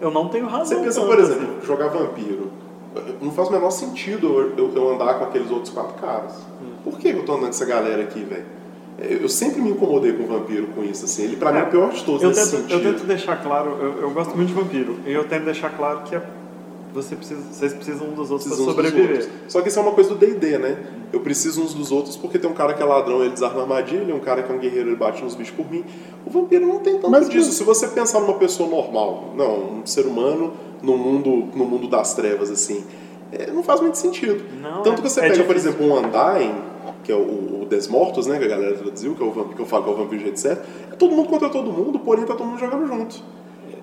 eu 0.02 0.12
não 0.12 0.28
tenho 0.28 0.46
razão. 0.48 0.66
Você 0.66 0.84
pensa, 0.84 1.02
por 1.02 1.20
assim. 1.20 1.32
exemplo, 1.34 1.66
jogar 1.66 1.88
vampiro. 1.88 2.52
Não 3.22 3.32
faz 3.32 3.48
o 3.50 3.52
menor 3.52 3.70
sentido 3.70 4.54
eu- 4.58 4.72
eu 4.76 4.94
andar 4.94 5.20
com 5.20 5.26
aqueles 5.26 5.52
outros 5.52 5.72
quatro 5.72 5.94
caras. 6.02 6.34
Por 6.84 6.98
que 7.00 7.10
eu 7.10 7.24
tô 7.26 7.34
andando 7.34 7.44
com 7.44 7.50
essa 7.50 7.66
galera 7.66 8.02
aqui, 8.04 8.20
velho? 8.22 8.46
É, 9.00 9.18
Eu 9.22 9.30
sempre 9.30 9.62
me 9.62 9.70
incomodei 9.72 10.14
com 10.14 10.24
o 10.24 10.28
vampiro 10.28 10.68
com 10.68 10.84
isso, 10.84 11.06
assim. 11.06 11.24
Ele 11.24 11.36
pra 11.36 11.52
mim 11.52 11.60
é 11.60 11.64
o 11.64 11.68
pior 11.68 11.92
de 11.92 12.04
todos 12.04 12.24
Eu 12.24 12.30
nesse 12.30 12.52
tento, 12.52 12.64
eu 12.72 12.78
sentido. 12.80 12.94
tento 12.94 13.06
deixar 13.08 13.36
claro, 13.44 13.78
eu, 13.82 14.02
eu 14.02 14.10
gosto 14.12 14.36
muito 14.36 14.50
de 14.50 14.54
vampiro, 14.56 14.96
e 15.06 15.12
eu 15.12 15.24
tento 15.26 15.46
deixar 15.46 15.70
claro 15.76 16.02
que 16.04 16.16
é- 16.16 16.22
você 16.94 17.16
precisa, 17.16 17.42
vocês 17.52 17.74
precisam 17.74 18.08
um 18.08 18.14
dos 18.14 18.32
outros 18.32 18.48
para 18.48 18.58
dos 18.58 18.66
sobreviver. 18.66 19.10
outros. 19.18 19.30
Só 19.50 19.62
que 19.62 19.68
isso 19.70 19.78
é 19.78 19.82
uma 19.84 19.92
coisa 19.92 20.10
do 20.10 20.16
D&D, 20.16 20.58
né? 20.58 20.78
Eu 21.14 21.20
preciso 21.20 21.62
uns 21.62 21.74
dos 21.76 21.92
outros 21.92 22.18
porque 22.18 22.40
tem 22.40 22.50
um 22.50 22.54
cara 22.56 22.74
que 22.74 22.82
é 22.82 22.86
ladrão, 22.86 23.22
ele 23.22 23.30
desarma 23.34 23.62
armadilha, 23.62 24.16
um 24.16 24.20
cara 24.20 24.42
que 24.42 24.52
é 24.52 24.56
um 24.56 24.58
guerreiro, 24.58 24.90
ele 24.90 24.96
bate 24.96 25.24
nos 25.24 25.36
bichos 25.36 25.54
por 25.56 25.70
mim. 25.70 25.84
O 26.26 26.30
vampiro 26.32 26.66
não 26.66 26.80
tem 26.80 26.96
tanto 26.96 27.12
Mas- 27.12 27.30
disso. 27.30 27.52
Se 27.52 27.64
você 27.64 27.88
pensar 27.90 28.20
numa 28.22 28.34
pessoa 28.36 28.68
normal, 28.68 29.34
não, 29.38 29.80
um 29.82 29.86
ser 29.86 30.08
humano 30.08 30.54
no 30.82 30.98
mundo, 30.98 31.50
no 31.56 31.66
mundo 31.66 31.88
das 31.88 32.16
trevas, 32.16 32.50
assim, 32.50 32.78
é, 32.78 32.84
não 33.54 33.64
faz 33.64 33.80
muito 33.82 33.98
sentido. 33.98 34.44
Não, 34.62 34.84
Tanto 34.84 35.00
é- 35.00 35.02
que 35.04 35.10
você 35.10 35.20
é 35.20 35.24
pega, 35.30 35.44
por 35.44 35.56
difícil. 35.56 35.72
exemplo, 35.72 35.88
um 35.88 35.98
Undying, 36.00 36.56
que 37.04 37.12
é 37.12 37.16
o, 37.16 37.62
o 37.62 37.66
Desmortos, 37.70 38.28
né, 38.28 38.38
que 38.38 38.46
a 38.46 38.48
galera 38.48 38.76
traduziu, 38.76 39.16
que 39.16 39.24
é 39.24 39.26
o 39.26 39.32
que 39.32 39.60
eu 39.60 39.66
falo 39.66 39.84
que 39.84 39.90
é 39.90 39.94
o 39.94 39.96
vampiro 39.98 40.38
certo, 40.38 40.68
é 40.92 40.96
todo 40.96 41.14
mundo 41.16 41.30
contra 41.30 41.50
todo 41.50 41.72
mundo, 41.72 42.00
porém 42.00 42.26
tá 42.26 42.34
todo 42.36 42.46
mundo 42.48 42.60
jogando 42.60 42.88
junto. 42.88 43.18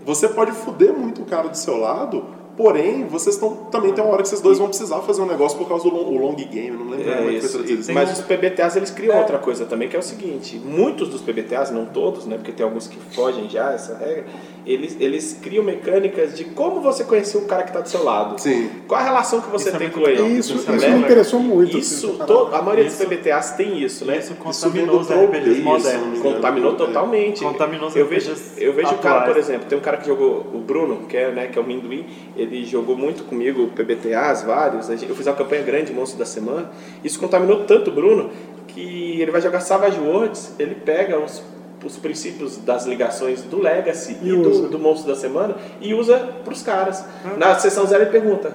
Você 0.04 0.28
pode 0.28 0.52
fuder 0.52 0.92
muito 0.92 1.22
o 1.22 1.24
cara 1.24 1.48
do 1.48 1.56
seu 1.56 1.78
lado, 1.78 2.24
porém, 2.56 3.04
vocês 3.08 3.36
estão. 3.36 3.54
Também 3.70 3.92
tem 3.92 4.02
uma 4.04 4.12
hora 4.12 4.22
que 4.22 4.28
vocês 4.28 4.40
dois 4.40 4.58
vão 4.58 4.68
precisar 4.68 5.00
fazer 5.00 5.22
um 5.22 5.26
negócio 5.26 5.58
por 5.58 5.68
causa 5.68 5.84
do 5.88 5.94
long, 5.94 6.04
o 6.06 6.18
long 6.18 6.34
game, 6.34 6.68
eu 6.68 6.74
não 6.74 6.90
lembro 6.90 7.04
como 7.04 7.10
É 7.10 7.12
é 7.12 7.16
que 7.16 7.22
foi 7.24 7.34
isso. 7.36 7.48
traduzido 7.50 7.80
isso. 7.80 7.92
Mas 7.92 8.08
um- 8.10 8.12
os 8.12 8.20
PBTAs 8.20 8.76
eles 8.76 8.90
criam 8.90 9.14
É. 9.16 9.18
outra 9.20 9.38
coisa 9.38 9.64
também, 9.66 9.88
que 9.88 9.96
é 9.96 9.98
o 9.98 10.02
seguinte: 10.02 10.56
muitos 10.64 11.08
dos 11.08 11.20
PBTAs, 11.20 11.70
não 11.70 11.86
todos, 11.86 12.26
né? 12.26 12.36
Porque 12.36 12.52
tem 12.52 12.64
alguns 12.64 12.86
que 12.86 12.96
fogem 13.14 13.48
já 13.48 13.72
essa 13.72 13.96
regra. 13.96 14.24
Eles, 14.66 14.96
eles 14.98 15.38
criam 15.42 15.62
mecânicas 15.62 16.34
de 16.34 16.44
como 16.44 16.80
você 16.80 17.04
conhecer 17.04 17.36
o 17.36 17.42
cara 17.42 17.64
que 17.64 17.68
está 17.68 17.80
do 17.82 17.88
seu 17.88 18.02
lado. 18.02 18.40
Sim. 18.40 18.70
Qual 18.88 18.98
a 18.98 19.04
relação 19.04 19.40
que 19.42 19.50
você 19.50 19.68
Isso 19.68 19.76
é 19.76 19.78
tem 19.78 19.88
muito 19.90 20.00
com 20.02 20.08
ele? 20.08 20.38
Isso, 20.38 20.54
Isso 20.54 20.70
é 20.72 20.76
isso 20.76 20.90
me 20.90 20.98
interessou 21.00 21.38
muito. 21.40 21.76
Isso, 21.76 22.06
assim, 22.06 22.18
to- 22.26 22.48
a 22.50 22.62
maioria 22.62 22.86
Isso- 22.86 22.96
dos 22.96 23.06
PBTAs 23.06 23.50
tem 23.56 23.78
isso, 23.82 24.06
né? 24.06 24.16
Isso 24.18 24.32
Isso 24.32 24.42
contaminou 24.42 25.00
os 25.00 25.08
vem 25.08 25.18
do 25.18 25.24
RPGs 25.24 25.60
modernos. 25.62 26.18
Engano. 26.18 26.34
Contaminou 26.34 26.72
É. 26.72 26.76
totalmente. 26.76 27.44
Contaminou 27.44 27.88
os 27.88 27.96
eu 27.96 28.06
vejo, 28.06 28.30
RPGs 28.32 28.62
eu 28.64 28.72
vejo 28.72 28.94
o 28.94 28.98
cara, 28.98 29.26
por 29.26 29.36
exemplo, 29.36 29.66
tem 29.68 29.76
um 29.76 29.82
cara 29.82 29.98
que 29.98 30.06
jogou, 30.06 30.46
o 30.54 30.58
Bruno, 30.66 31.02
que 31.08 31.16
é, 31.16 31.30
né, 31.30 31.46
que 31.48 31.58
é 31.58 31.60
o 31.62 31.64
Minduim, 31.66 32.06
ele 32.44 32.64
jogou 32.64 32.96
muito 32.96 33.24
comigo 33.24 33.68
PBTAs, 33.74 34.42
vários. 34.42 34.88
Eu 34.88 35.14
fiz 35.14 35.26
uma 35.26 35.34
campanha 35.34 35.62
grande, 35.62 35.92
Monstro 35.92 36.18
da 36.18 36.24
Semana. 36.26 36.70
Isso 37.02 37.18
contaminou 37.18 37.64
tanto 37.64 37.90
o 37.90 37.94
Bruno 37.94 38.30
que 38.68 39.20
ele 39.20 39.30
vai 39.30 39.40
jogar 39.40 39.60
Savage 39.60 39.98
Worlds, 40.00 40.54
ele 40.58 40.74
pega 40.74 41.18
os, 41.18 41.42
os 41.84 41.96
princípios 41.96 42.56
das 42.58 42.86
ligações 42.86 43.42
do 43.42 43.60
Legacy 43.62 44.16
e, 44.22 44.28
E 44.30 44.36
do, 44.36 44.68
do 44.68 44.78
Monstro 44.78 45.08
da 45.12 45.16
Semana 45.16 45.54
e 45.80 45.94
usa 45.94 46.18
pros 46.44 46.62
caras. 46.62 47.04
Na 47.36 47.58
sessão 47.58 47.86
zero 47.86 48.02
ele 48.04 48.10
pergunta. 48.10 48.52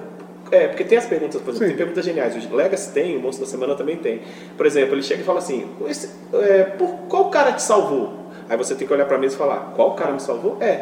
É, 0.52 0.66
porque 0.66 0.82
tem 0.82 0.98
as 0.98 1.06
perguntas, 1.06 1.40
por 1.40 1.50
exemplo, 1.50 1.58
Sim. 1.58 1.68
tem 1.68 1.76
perguntas 1.76 2.04
geniais. 2.04 2.34
O 2.50 2.54
Legacy 2.56 2.90
tem, 2.92 3.16
o 3.16 3.20
Monstro 3.20 3.44
da 3.46 3.50
Semana 3.50 3.76
também 3.76 3.96
tem. 3.96 4.20
Por 4.56 4.66
exemplo, 4.66 4.94
ele 4.94 5.02
chega 5.02 5.22
e 5.22 5.24
fala 5.24 5.38
assim: 5.38 5.64
"Esse- 5.86 6.10
é, 6.34 6.64
por, 6.64 6.88
qual 7.08 7.30
cara 7.30 7.52
te 7.52 7.62
salvou? 7.62 8.18
Aí 8.48 8.56
você 8.56 8.74
tem 8.74 8.84
que 8.84 8.92
olhar 8.92 9.04
pra 9.06 9.16
mesa 9.16 9.36
e 9.36 9.38
falar: 9.38 9.72
qual 9.76 9.94
cara 9.94 10.10
me 10.12 10.20
salvou? 10.20 10.56
É. 10.60 10.80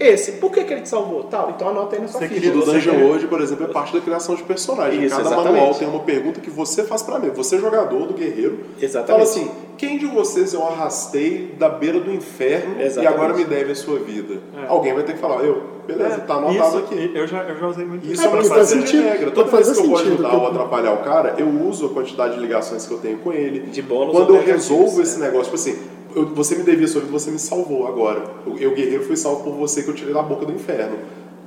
Esse, 0.00 0.32
por 0.32 0.52
que, 0.52 0.62
que 0.64 0.72
ele 0.72 0.82
te 0.82 0.88
salvou? 0.88 1.24
Tal, 1.24 1.50
então 1.50 1.68
anota 1.68 1.96
aí 1.96 2.02
na 2.02 2.08
sua 2.08 2.20
Você 2.20 2.28
ficha. 2.28 2.40
queria- 2.40 2.56
O 2.56 2.64
Você 2.64 2.72
Dungeon 2.72 2.94
quer- 2.94 3.02
World, 3.04 3.26
por 3.26 3.40
exemplo, 3.40 3.64
é 3.64 3.68
parte 3.68 3.92
da 3.92 4.00
criação 4.00 4.34
de 4.36 4.42
personagem. 4.44 5.04
Isso, 5.04 5.16
Cada 5.16 5.28
exatamente. 5.28 5.52
manual 5.58 5.74
tem 5.74 5.88
uma 5.88 6.00
pergunta 6.00 6.40
que 6.40 6.50
você 6.50 6.84
faz 6.84 7.02
pra 7.02 7.18
mim. 7.18 7.30
Você, 7.30 7.58
jogador 7.58 8.06
do 8.06 8.14
guerreiro, 8.14 8.60
Exatamente. 8.80 9.10
fala 9.10 9.22
assim: 9.22 9.50
quem 9.76 9.98
de 9.98 10.06
vocês 10.06 10.54
eu 10.54 10.62
arrastei 10.66 11.54
da 11.58 11.68
beira 11.68 11.98
do 12.00 12.12
inferno 12.12 12.76
e 12.78 12.84
Exatamente. 12.84 13.14
agora 13.14 13.34
me 13.34 13.44
deve 13.44 13.72
a 13.72 13.74
sua 13.74 13.98
vida? 13.98 14.34
É. 14.56 14.66
Alguém 14.68 14.94
vai 14.94 15.02
ter 15.02 15.14
que 15.14 15.18
falar: 15.18 15.42
eu, 15.44 15.62
beleza, 15.86 16.14
É, 16.14 16.18
tá 16.18 16.34
anotado 16.34 16.54
isso, 16.68 16.78
aqui. 16.78 17.12
Eu 17.14 17.26
já, 17.26 17.42
eu 17.44 17.58
já 17.58 17.66
usei 17.66 17.84
muito 17.84 18.06
Isso 18.06 18.22
É, 18.22 18.24
é, 18.24 18.28
uma 18.28 18.36
porque 18.38 18.48
faz 18.48 18.72
estratégia 18.72 18.84
de 18.84 18.88
sentido. 18.98 19.10
regra. 19.12 19.26
Não 19.26 19.32
Toda 19.32 19.50
vez 19.56 19.70
que 19.72 19.78
eu 19.78 19.86
vou 19.88 19.98
ajudar 19.98 20.32
eu- 20.32 20.40
ou 20.40 20.46
atrapalhar 20.46 20.92
o 20.92 20.98
cara, 20.98 21.34
eu 21.38 21.48
uso 21.48 21.86
a 21.86 21.88
quantidade 21.90 22.34
de 22.34 22.40
ligações 22.40 22.86
que 22.86 22.92
eu 22.92 22.98
tenho 22.98 23.18
com 23.18 23.32
ele. 23.32 23.60
De 23.60 23.82
bônus 23.82 24.12
Quando 24.12 24.34
eu 24.36 24.42
resolvo 24.44 25.00
é. 25.00 25.02
esse 25.02 25.18
negócio, 25.18 25.44
tipo 25.44 25.56
assim, 25.56 25.76
eu- 26.14 26.26
você 26.34 26.56
me 26.56 26.62
devia 26.62 26.86
sua 26.88 27.00
vida, 27.00 27.12
você 27.12 27.30
me 27.30 27.38
salvou 27.38 27.86
agora. 27.86 28.22
Eu, 28.46 28.56
eu, 28.58 28.74
guerreiro, 28.74 29.04
fui 29.04 29.16
salvo 29.16 29.44
por 29.44 29.54
você 29.54 29.82
que 29.82 29.88
eu 29.88 29.94
tirei 29.94 30.12
da 30.14 30.22
boca 30.22 30.44
do 30.46 30.52
inferno. 30.52 30.98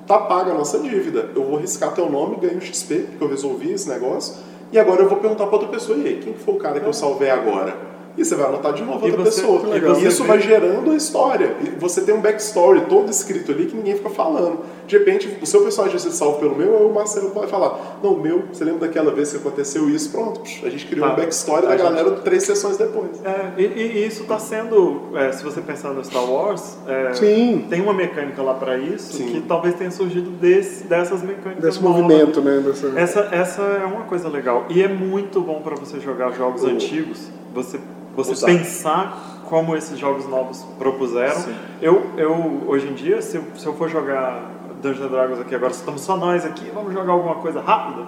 Tá 0.07 0.17
paga 0.17 0.51
a 0.51 0.53
nossa 0.53 0.79
dívida. 0.79 1.29
Eu 1.35 1.43
vou 1.43 1.57
riscar 1.57 1.93
teu 1.93 2.09
nome, 2.09 2.37
ganho 2.37 2.59
XP, 2.61 2.95
porque 3.11 3.23
eu 3.23 3.27
resolvi 3.29 3.71
esse 3.71 3.87
negócio. 3.87 4.35
E 4.71 4.79
agora 4.79 5.01
eu 5.01 5.09
vou 5.09 5.17
perguntar 5.19 5.45
pra 5.47 5.55
outra 5.55 5.69
pessoa, 5.69 5.97
e 5.97 6.07
aí, 6.07 6.19
quem 6.23 6.33
que 6.33 6.39
foi 6.39 6.53
o 6.55 6.57
cara 6.57 6.79
que 6.79 6.87
eu 6.87 6.93
salvei 6.93 7.29
agora? 7.29 7.75
E 8.17 8.25
você 8.25 8.35
vai 8.35 8.45
anotar 8.47 8.73
de 8.73 8.83
novo 8.83 9.05
E 9.07 9.11
outra 9.11 9.25
você- 9.25 9.41
pessoa. 9.41 9.67
legal. 9.67 9.97
E 9.99 10.05
isso 10.05 10.23
vai 10.25 10.37
vê- 10.37 10.43
gerando 10.47 10.91
a 10.91 10.95
história. 10.95 11.55
E 11.65 11.69
você 11.79 12.01
tem 12.01 12.13
um 12.13 12.21
backstory 12.21 12.81
todo 12.81 13.09
escrito 13.09 13.51
ali 13.51 13.65
que 13.67 13.75
ninguém 13.75 13.95
fica 13.95 14.09
falando. 14.09 14.59
De 14.85 14.97
repente, 14.97 15.37
o 15.41 15.45
seu 15.45 15.61
personagem 15.61 15.97
ser 15.97 16.11
salvo 16.11 16.39
pelo 16.39 16.53
meu, 16.55 16.77
aí 16.77 16.83
o 16.85 16.93
Marcelo 16.93 17.29
vai 17.29 17.47
falar: 17.47 17.99
Não, 18.03 18.17
meu, 18.17 18.43
você 18.51 18.65
lembra 18.65 18.87
daquela 18.87 19.11
vez 19.11 19.31
que 19.31 19.37
aconteceu 19.37 19.89
isso? 19.89 20.11
Pronto, 20.11 20.41
a 20.63 20.69
gente 20.69 20.85
criou 20.87 21.07
Tá. 21.07 21.13
um 21.13 21.15
backstory 21.15 21.65
A 21.65 21.69
da 21.69 21.77
gente- 21.77 21.83
galera 21.83 22.11
três 22.17 22.43
sessões 22.43 22.75
depois. 22.77 23.09
É, 23.23 23.53
e, 23.61 23.63
e- 23.65 24.05
isso 24.07 24.23
está 24.23 24.37
sendo, 24.39 25.03
é, 25.15 25.31
se 25.31 25.41
você 25.43 25.61
pensar 25.61 25.91
no 25.91 26.03
Star 26.03 26.29
Wars, 26.29 26.77
é, 26.87 27.13
Sim. 27.13 27.65
tem 27.69 27.79
uma 27.81 27.93
mecânica 27.93 28.41
lá 28.41 28.53
para 28.55 28.77
isso 28.77 29.13
Sim. 29.17 29.27
que 29.27 29.41
talvez 29.41 29.75
tenha 29.75 29.91
surgido 29.91 30.29
desse, 30.31 30.83
dessas 30.83 31.21
mecânicas. 31.23 31.63
Desse 31.63 31.81
movimento, 31.81 32.41
né? 32.41 32.59
Dessa... 32.59 32.91
Essa, 32.99 33.19
essa 33.31 33.61
é 33.61 33.85
uma 33.85 34.01
coisa 34.03 34.27
legal. 34.27 34.65
E 34.69 34.81
é 34.83 34.87
muito 34.89 35.39
bom 35.39 35.61
para 35.61 35.75
você 35.75 35.99
jogar 36.01 36.31
jogos 36.31 36.63
O- 36.63 36.67
antigos, 36.67 37.29
você, 37.53 37.79
você 38.15 38.31
Usar. 38.31 38.47
pensar 38.47 39.41
como 39.47 39.75
esses 39.75 39.99
jogos 39.99 40.27
novos 40.27 40.63
propuseram. 40.77 41.41
Sim. 41.41 41.55
Eu, 41.81 42.11
eu, 42.17 42.63
hoje 42.67 42.87
em 42.87 42.93
dia, 42.93 43.21
se 43.21 43.41
se 43.55 43.65
eu 43.65 43.73
for 43.73 43.89
jogar 43.89 44.49
Dungeons 44.81 45.11
Dragons 45.11 45.39
aqui 45.39 45.55
agora, 45.55 45.71
estamos 45.71 46.01
só 46.01 46.17
nós 46.17 46.45
aqui, 46.45 46.69
vamos 46.73 46.93
jogar 46.93 47.11
alguma 47.13 47.35
coisa 47.35 47.61
rápida, 47.61 48.07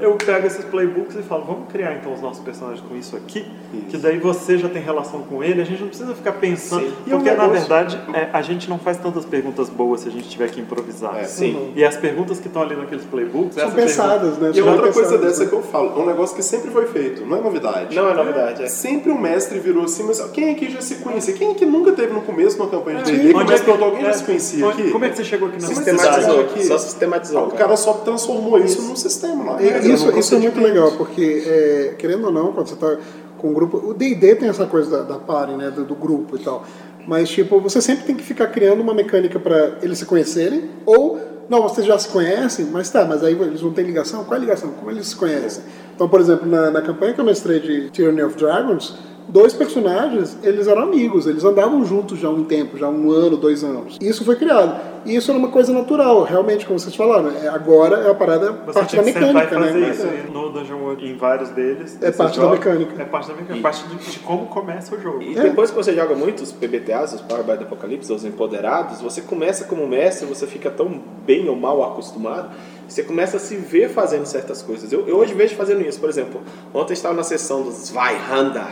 eu 0.00 0.12
pego 0.14 0.46
esses 0.46 0.64
playbooks 0.64 1.16
e 1.16 1.22
falo, 1.22 1.44
vamos 1.44 1.68
criar 1.70 1.94
então 1.94 2.12
os 2.12 2.20
nossos 2.20 2.42
personagens 2.42 2.82
com 2.86 2.96
isso 2.96 3.16
aqui, 3.16 3.46
Isso. 3.72 3.86
que 3.90 3.96
daí 3.98 4.18
você 4.18 4.58
já 4.58 4.68
tem 4.68 4.82
relação 4.82 5.20
com 5.22 5.42
ele, 5.44 5.60
a 5.60 5.64
gente 5.64 5.80
não 5.80 5.88
precisa 5.88 6.14
ficar 6.14 6.32
pensando. 6.32 6.86
Sim. 6.86 6.92
E 7.06 7.12
é 7.12 7.14
um 7.14 7.18
Porque, 7.20 7.34
na 7.34 7.46
verdade, 7.46 8.00
é, 8.14 8.28
a 8.32 8.42
gente 8.42 8.68
não 8.68 8.78
faz 8.78 8.96
tantas 8.98 9.24
perguntas 9.24 9.68
boas 9.68 10.00
se 10.00 10.08
a 10.08 10.10
gente 10.12 10.28
tiver 10.28 10.48
que 10.50 10.60
improvisar. 10.60 11.16
É. 11.18 11.24
Sim. 11.24 11.72
E 11.76 11.84
as 11.84 11.96
perguntas 11.96 12.40
que 12.40 12.46
estão 12.46 12.62
ali 12.62 12.74
naqueles 12.76 13.04
playbooks... 13.04 13.54
São 13.54 13.70
pensadas, 13.70 14.38
né? 14.38 14.52
E 14.54 14.62
outra 14.62 14.92
coisa 14.92 15.18
dessa 15.18 15.44
né? 15.44 15.50
que 15.50 15.54
eu 15.54 15.62
falo, 15.62 15.98
é 15.98 16.02
um 16.02 16.06
negócio 16.06 16.34
que 16.34 16.42
sempre 16.42 16.70
foi 16.70 16.86
feito, 16.86 17.26
não 17.26 17.36
é 17.36 17.40
novidade. 17.40 17.94
Não 17.94 18.08
é 18.08 18.14
novidade, 18.14 18.62
é. 18.62 18.66
Sempre 18.68 19.10
o 19.10 19.20
mestre 19.20 19.58
virou 19.58 19.84
assim, 19.84 20.02
mas 20.04 20.20
quem 20.30 20.50
aqui 20.52 20.70
já 20.70 20.80
se 20.80 20.96
conhecia? 20.96 21.34
Quem 21.34 21.52
aqui 21.52 21.66
nunca 21.66 21.92
teve 21.92 22.12
no 22.12 22.22
começo 22.22 22.56
uma 22.56 22.68
campanha 22.68 23.02
de 23.02 23.12
D&D? 23.12 23.28
que 23.28 23.34
o 23.34 23.38
Onde 23.38 23.52
é 23.52 23.58
que- 23.58 23.64
perguntou, 23.64 23.88
alguém 23.88 24.02
já 24.02 24.10
é, 24.10 24.12
se 24.12 24.24
conhecia 24.24 24.66
onde- 24.66 24.82
aqui? 24.82 24.90
Como 24.90 25.04
é 25.04 25.08
que 25.10 25.16
você 25.16 25.24
chegou 25.24 25.48
aqui 25.48 25.60
na 25.60 25.68
cidade? 25.68 26.05
Sistematizou, 26.14 26.40
aqui. 26.40 26.64
só 26.64 26.78
sistematizou. 26.78 27.46
O 27.46 27.50
cara 27.52 27.76
só 27.76 27.92
transformou 27.94 28.58
isso 28.58 28.82
num 28.82 28.96
sistema, 28.96 29.44
não 29.44 29.58
é? 29.58 29.78
Isso, 29.86 30.10
isso 30.18 30.34
é 30.34 30.38
muito 30.38 30.60
legal, 30.60 30.92
porque, 30.92 31.44
é, 31.46 31.94
querendo 31.98 32.26
ou 32.26 32.32
não, 32.32 32.52
quando 32.52 32.68
você 32.68 32.74
está 32.74 32.96
com 33.38 33.48
um 33.48 33.52
grupo. 33.52 33.76
O 33.78 33.94
DD 33.94 34.36
tem 34.36 34.48
essa 34.48 34.66
coisa 34.66 34.90
da, 34.90 35.14
da 35.14 35.18
party, 35.18 35.54
né? 35.54 35.70
Do, 35.70 35.84
do 35.84 35.94
grupo 35.94 36.36
e 36.36 36.38
tal. 36.40 36.64
Mas, 37.06 37.28
tipo, 37.28 37.60
você 37.60 37.80
sempre 37.80 38.04
tem 38.04 38.16
que 38.16 38.24
ficar 38.24 38.48
criando 38.48 38.80
uma 38.80 38.92
mecânica 38.92 39.38
para 39.38 39.78
eles 39.82 39.98
se 39.98 40.04
conhecerem, 40.06 40.70
ou. 40.84 41.36
Não, 41.48 41.62
vocês 41.62 41.86
já 41.86 41.96
se 41.96 42.08
conhecem, 42.08 42.66
mas 42.66 42.90
tá, 42.90 43.04
mas 43.04 43.22
aí 43.22 43.32
eles 43.40 43.62
não 43.62 43.72
têm 43.72 43.84
ligação? 43.84 44.24
Qual 44.24 44.34
é 44.34 44.36
a 44.36 44.40
ligação? 44.40 44.70
Como 44.70 44.90
eles 44.90 45.06
se 45.06 45.14
conhecem? 45.14 45.62
Então, 45.96 46.06
por 46.08 46.20
exemplo, 46.20 46.46
na, 46.46 46.70
na 46.70 46.82
campanha 46.82 47.14
que 47.14 47.20
eu 47.20 47.24
mestrei 47.24 47.58
de 47.58 47.88
Tyranny 47.90 48.22
of 48.22 48.36
Dragons, 48.36 48.94
dois 49.28 49.54
personagens, 49.54 50.36
eles 50.42 50.68
eram 50.68 50.82
amigos, 50.82 51.26
eles 51.26 51.42
andavam 51.42 51.82
juntos 51.86 52.18
já 52.18 52.28
há 52.28 52.30
um 52.30 52.44
tempo, 52.44 52.76
já 52.76 52.86
há 52.86 52.90
um 52.90 53.10
ano, 53.10 53.36
dois 53.38 53.64
anos. 53.64 53.96
Isso 54.00 54.22
foi 54.22 54.36
criado. 54.36 54.78
E 55.06 55.16
isso 55.16 55.30
era 55.30 55.38
uma 55.38 55.48
coisa 55.48 55.72
natural, 55.72 56.22
realmente, 56.24 56.66
como 56.66 56.78
vocês 56.78 56.94
falaram. 56.94 57.30
é- 57.30 57.48
Agora 57.48 57.96
é 58.00 58.10
a 58.10 58.14
parada, 58.14 58.52
Você 58.66 58.72
parte 58.78 58.96
da 58.96 59.02
mecânica, 59.02 59.48
fazer 59.58 59.78
né? 59.78 59.90
isso. 59.90 60.06
E 60.06 60.30
no 60.30 60.50
Dungeon 60.50 60.78
World, 60.80 61.06
em 61.06 61.16
vários 61.16 61.48
deles. 61.50 61.96
É 61.96 61.98
desses 62.06 62.16
parte 62.16 62.38
da 62.38 62.48
mecânica. 62.50 63.02
É 63.02 63.04
parte 63.06 63.28
da 63.28 63.34
mecânica. 63.34 63.56
E- 63.58 63.62
parte 63.62 63.84
de, 63.88 63.96
de 64.10 64.18
como 64.18 64.46
começa 64.46 64.94
o 64.94 65.00
jogo. 65.00 65.22
E 65.22 65.36
É. 65.38 65.42
depois 65.44 65.70
que 65.70 65.76
você 65.76 65.94
joga 65.94 66.14
muito 66.14 66.42
os 66.42 66.52
PBTAs, 66.52 67.14
os 67.14 67.20
Power 67.22 67.42
by 67.44 67.52
the 67.56 67.62
Apocalypse, 67.64 68.12
os 68.12 68.24
empoderados, 68.24 69.00
você 69.00 69.22
começa 69.22 69.64
como 69.64 69.86
mestre, 69.86 70.26
você 70.26 70.46
fica 70.46 70.70
tão 70.70 71.00
bem 71.24 71.48
ou 71.48 71.56
mal 71.56 71.82
acostumado, 71.84 72.50
você 72.88 73.02
começa 73.02 73.36
a 73.36 73.40
se 73.40 73.56
ver 73.56 73.90
fazendo 73.90 74.26
certas 74.26 74.62
coisas. 74.62 74.92
Eu, 74.92 75.06
eu 75.08 75.16
hoje 75.16 75.34
vejo 75.34 75.54
fazendo 75.56 75.86
isso, 75.86 75.98
por 76.00 76.08
exemplo, 76.08 76.40
ontem 76.72 76.92
estava 76.92 77.14
na 77.14 77.22
sessão 77.22 77.62
dos 77.62 77.90
Vaihanda, 77.90 78.66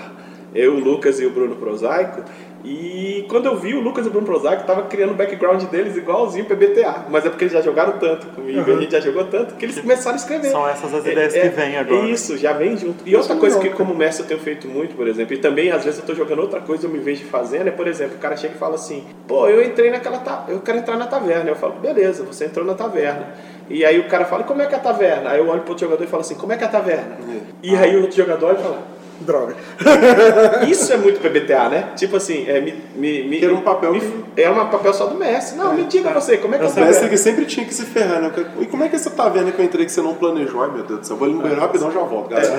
Eu, 0.54 0.74
o 0.74 0.78
Lucas 0.78 1.20
e 1.20 1.26
o 1.26 1.30
Bruno 1.30 1.56
Prosaico. 1.56 2.22
E 2.64 3.26
quando 3.28 3.44
eu 3.44 3.56
vi 3.56 3.74
o 3.74 3.80
Lucas 3.80 4.06
e 4.06 4.08
o 4.08 4.10
Bruno 4.10 4.26
Prosaico, 4.26 4.64
tava 4.64 4.82
criando 4.84 5.10
o 5.10 5.14
background 5.14 5.62
deles 5.64 5.98
igualzinho 5.98 6.46
o 6.46 6.48
PBTA. 6.48 7.04
Mas 7.10 7.26
é 7.26 7.28
porque 7.28 7.44
eles 7.44 7.52
já 7.52 7.60
jogaram 7.60 7.98
tanto 7.98 8.26
comigo, 8.28 8.60
a 8.72 8.80
gente 8.80 8.90
já 8.90 9.00
jogou 9.00 9.24
tanto, 9.24 9.54
que 9.54 9.66
eles 9.66 9.78
começaram 9.78 10.16
a 10.16 10.18
escrever. 10.18 10.48
São 10.48 10.66
essas 10.66 10.94
as 10.94 11.06
É, 11.06 11.12
ideias 11.12 11.34
é, 11.34 11.40
que 11.42 11.48
vêm 11.48 11.76
agora. 11.76 12.06
Isso, 12.06 12.38
já 12.38 12.54
vem 12.54 12.74
junto. 12.76 13.06
E 13.06 13.14
outra 13.14 13.36
coisa 13.36 13.58
que, 13.58 13.68
como 13.68 13.94
mestre, 13.94 14.24
eu 14.24 14.28
tenho 14.28 14.40
feito 14.40 14.66
muito, 14.66 14.96
por 14.96 15.06
exemplo, 15.06 15.34
e 15.34 15.38
também 15.38 15.70
às 15.70 15.84
vezes 15.84 16.00
eu 16.00 16.06
tô 16.06 16.14
jogando 16.14 16.38
outra 16.38 16.60
coisa 16.60 16.86
e 16.86 16.88
eu 16.88 16.92
me 16.92 16.98
vejo 17.00 17.24
fazendo, 17.26 17.68
é, 17.68 17.70
por 17.70 17.86
exemplo, 17.86 18.16
o 18.16 18.18
cara 18.18 18.34
chega 18.34 18.54
e 18.54 18.58
fala 18.58 18.76
assim: 18.76 19.04
pô, 19.28 19.46
eu 19.46 19.62
entrei 19.62 19.90
naquela. 19.90 20.18
Ta... 20.18 20.46
Eu 20.48 20.60
quero 20.60 20.78
entrar 20.78 20.96
na 20.96 21.06
taverna. 21.06 21.50
Eu 21.50 21.56
falo: 21.56 21.74
beleza, 21.74 22.24
você 22.24 22.46
entrou 22.46 22.64
na 22.64 22.74
taverna. 22.74 23.28
E 23.68 23.84
aí 23.84 23.98
o 23.98 24.08
cara 24.08 24.24
fala: 24.24 24.42
como 24.44 24.62
é 24.62 24.66
que 24.66 24.74
é 24.74 24.78
a 24.78 24.80
taverna? 24.80 25.30
Aí 25.30 25.38
eu 25.38 25.48
olho 25.48 25.60
pro 25.60 25.70
outro 25.70 25.84
jogador 25.84 26.02
e 26.02 26.06
falo 26.06 26.22
assim: 26.22 26.34
como 26.34 26.52
é 26.52 26.56
que 26.56 26.64
é 26.64 26.66
a 26.66 26.70
taverna? 26.70 27.18
E 27.62 27.76
aí 27.76 27.94
o 27.96 28.00
outro 28.00 28.16
jogador 28.16 28.46
olha 28.46 28.58
e 28.58 28.62
fala: 28.62 28.93
Droga. 29.20 29.54
isso 30.68 30.92
é 30.92 30.96
muito 30.96 31.20
PBTA, 31.20 31.68
né? 31.68 31.88
Tipo 31.96 32.16
assim, 32.16 32.44
é, 32.48 32.60
me, 32.60 32.74
me, 32.96 33.24
me, 33.28 33.38
Que 33.38 33.44
era 33.44 33.54
um 33.54 33.60
papel 33.60 33.92
me- 33.92 34.00
que- 34.00 34.42
É 34.42 34.50
um 34.50 34.54
papel 34.68 34.92
só 34.92 35.06
do 35.06 35.14
mestre. 35.16 35.56
Não, 35.56 35.72
me 35.74 35.84
diga 35.84 36.10
você, 36.12 36.36
como 36.36 36.54
é 36.54 36.58
que 36.58 36.64
é 36.64 36.66
O 36.66 36.70
mestre 36.70 36.84
taverna? 36.84 37.08
que 37.08 37.16
sempre 37.16 37.46
tinha 37.46 37.64
que 37.64 37.72
se 37.72 37.84
ferrar, 37.86 38.20
né? 38.20 38.32
E 38.60 38.66
como 38.66 38.82
é 38.84 38.88
que 38.88 38.98
você 38.98 39.08
tá 39.10 39.28
vendo 39.28 39.52
que 39.52 39.60
eu 39.60 39.64
entrei 39.64 39.86
que 39.86 39.92
você 39.92 40.02
não 40.02 40.14
planejou? 40.14 40.62
Ai 40.62 40.70
meu 40.72 40.82
Deus 40.84 41.00
do 41.00 41.06
céu, 41.06 41.16
vou 41.16 41.26
ali 41.26 41.34
no 41.34 41.40
banheiro 41.42 41.60
rapidão 41.60 41.90
já 41.92 42.00
volto, 42.00 42.30
galera. 42.30 42.58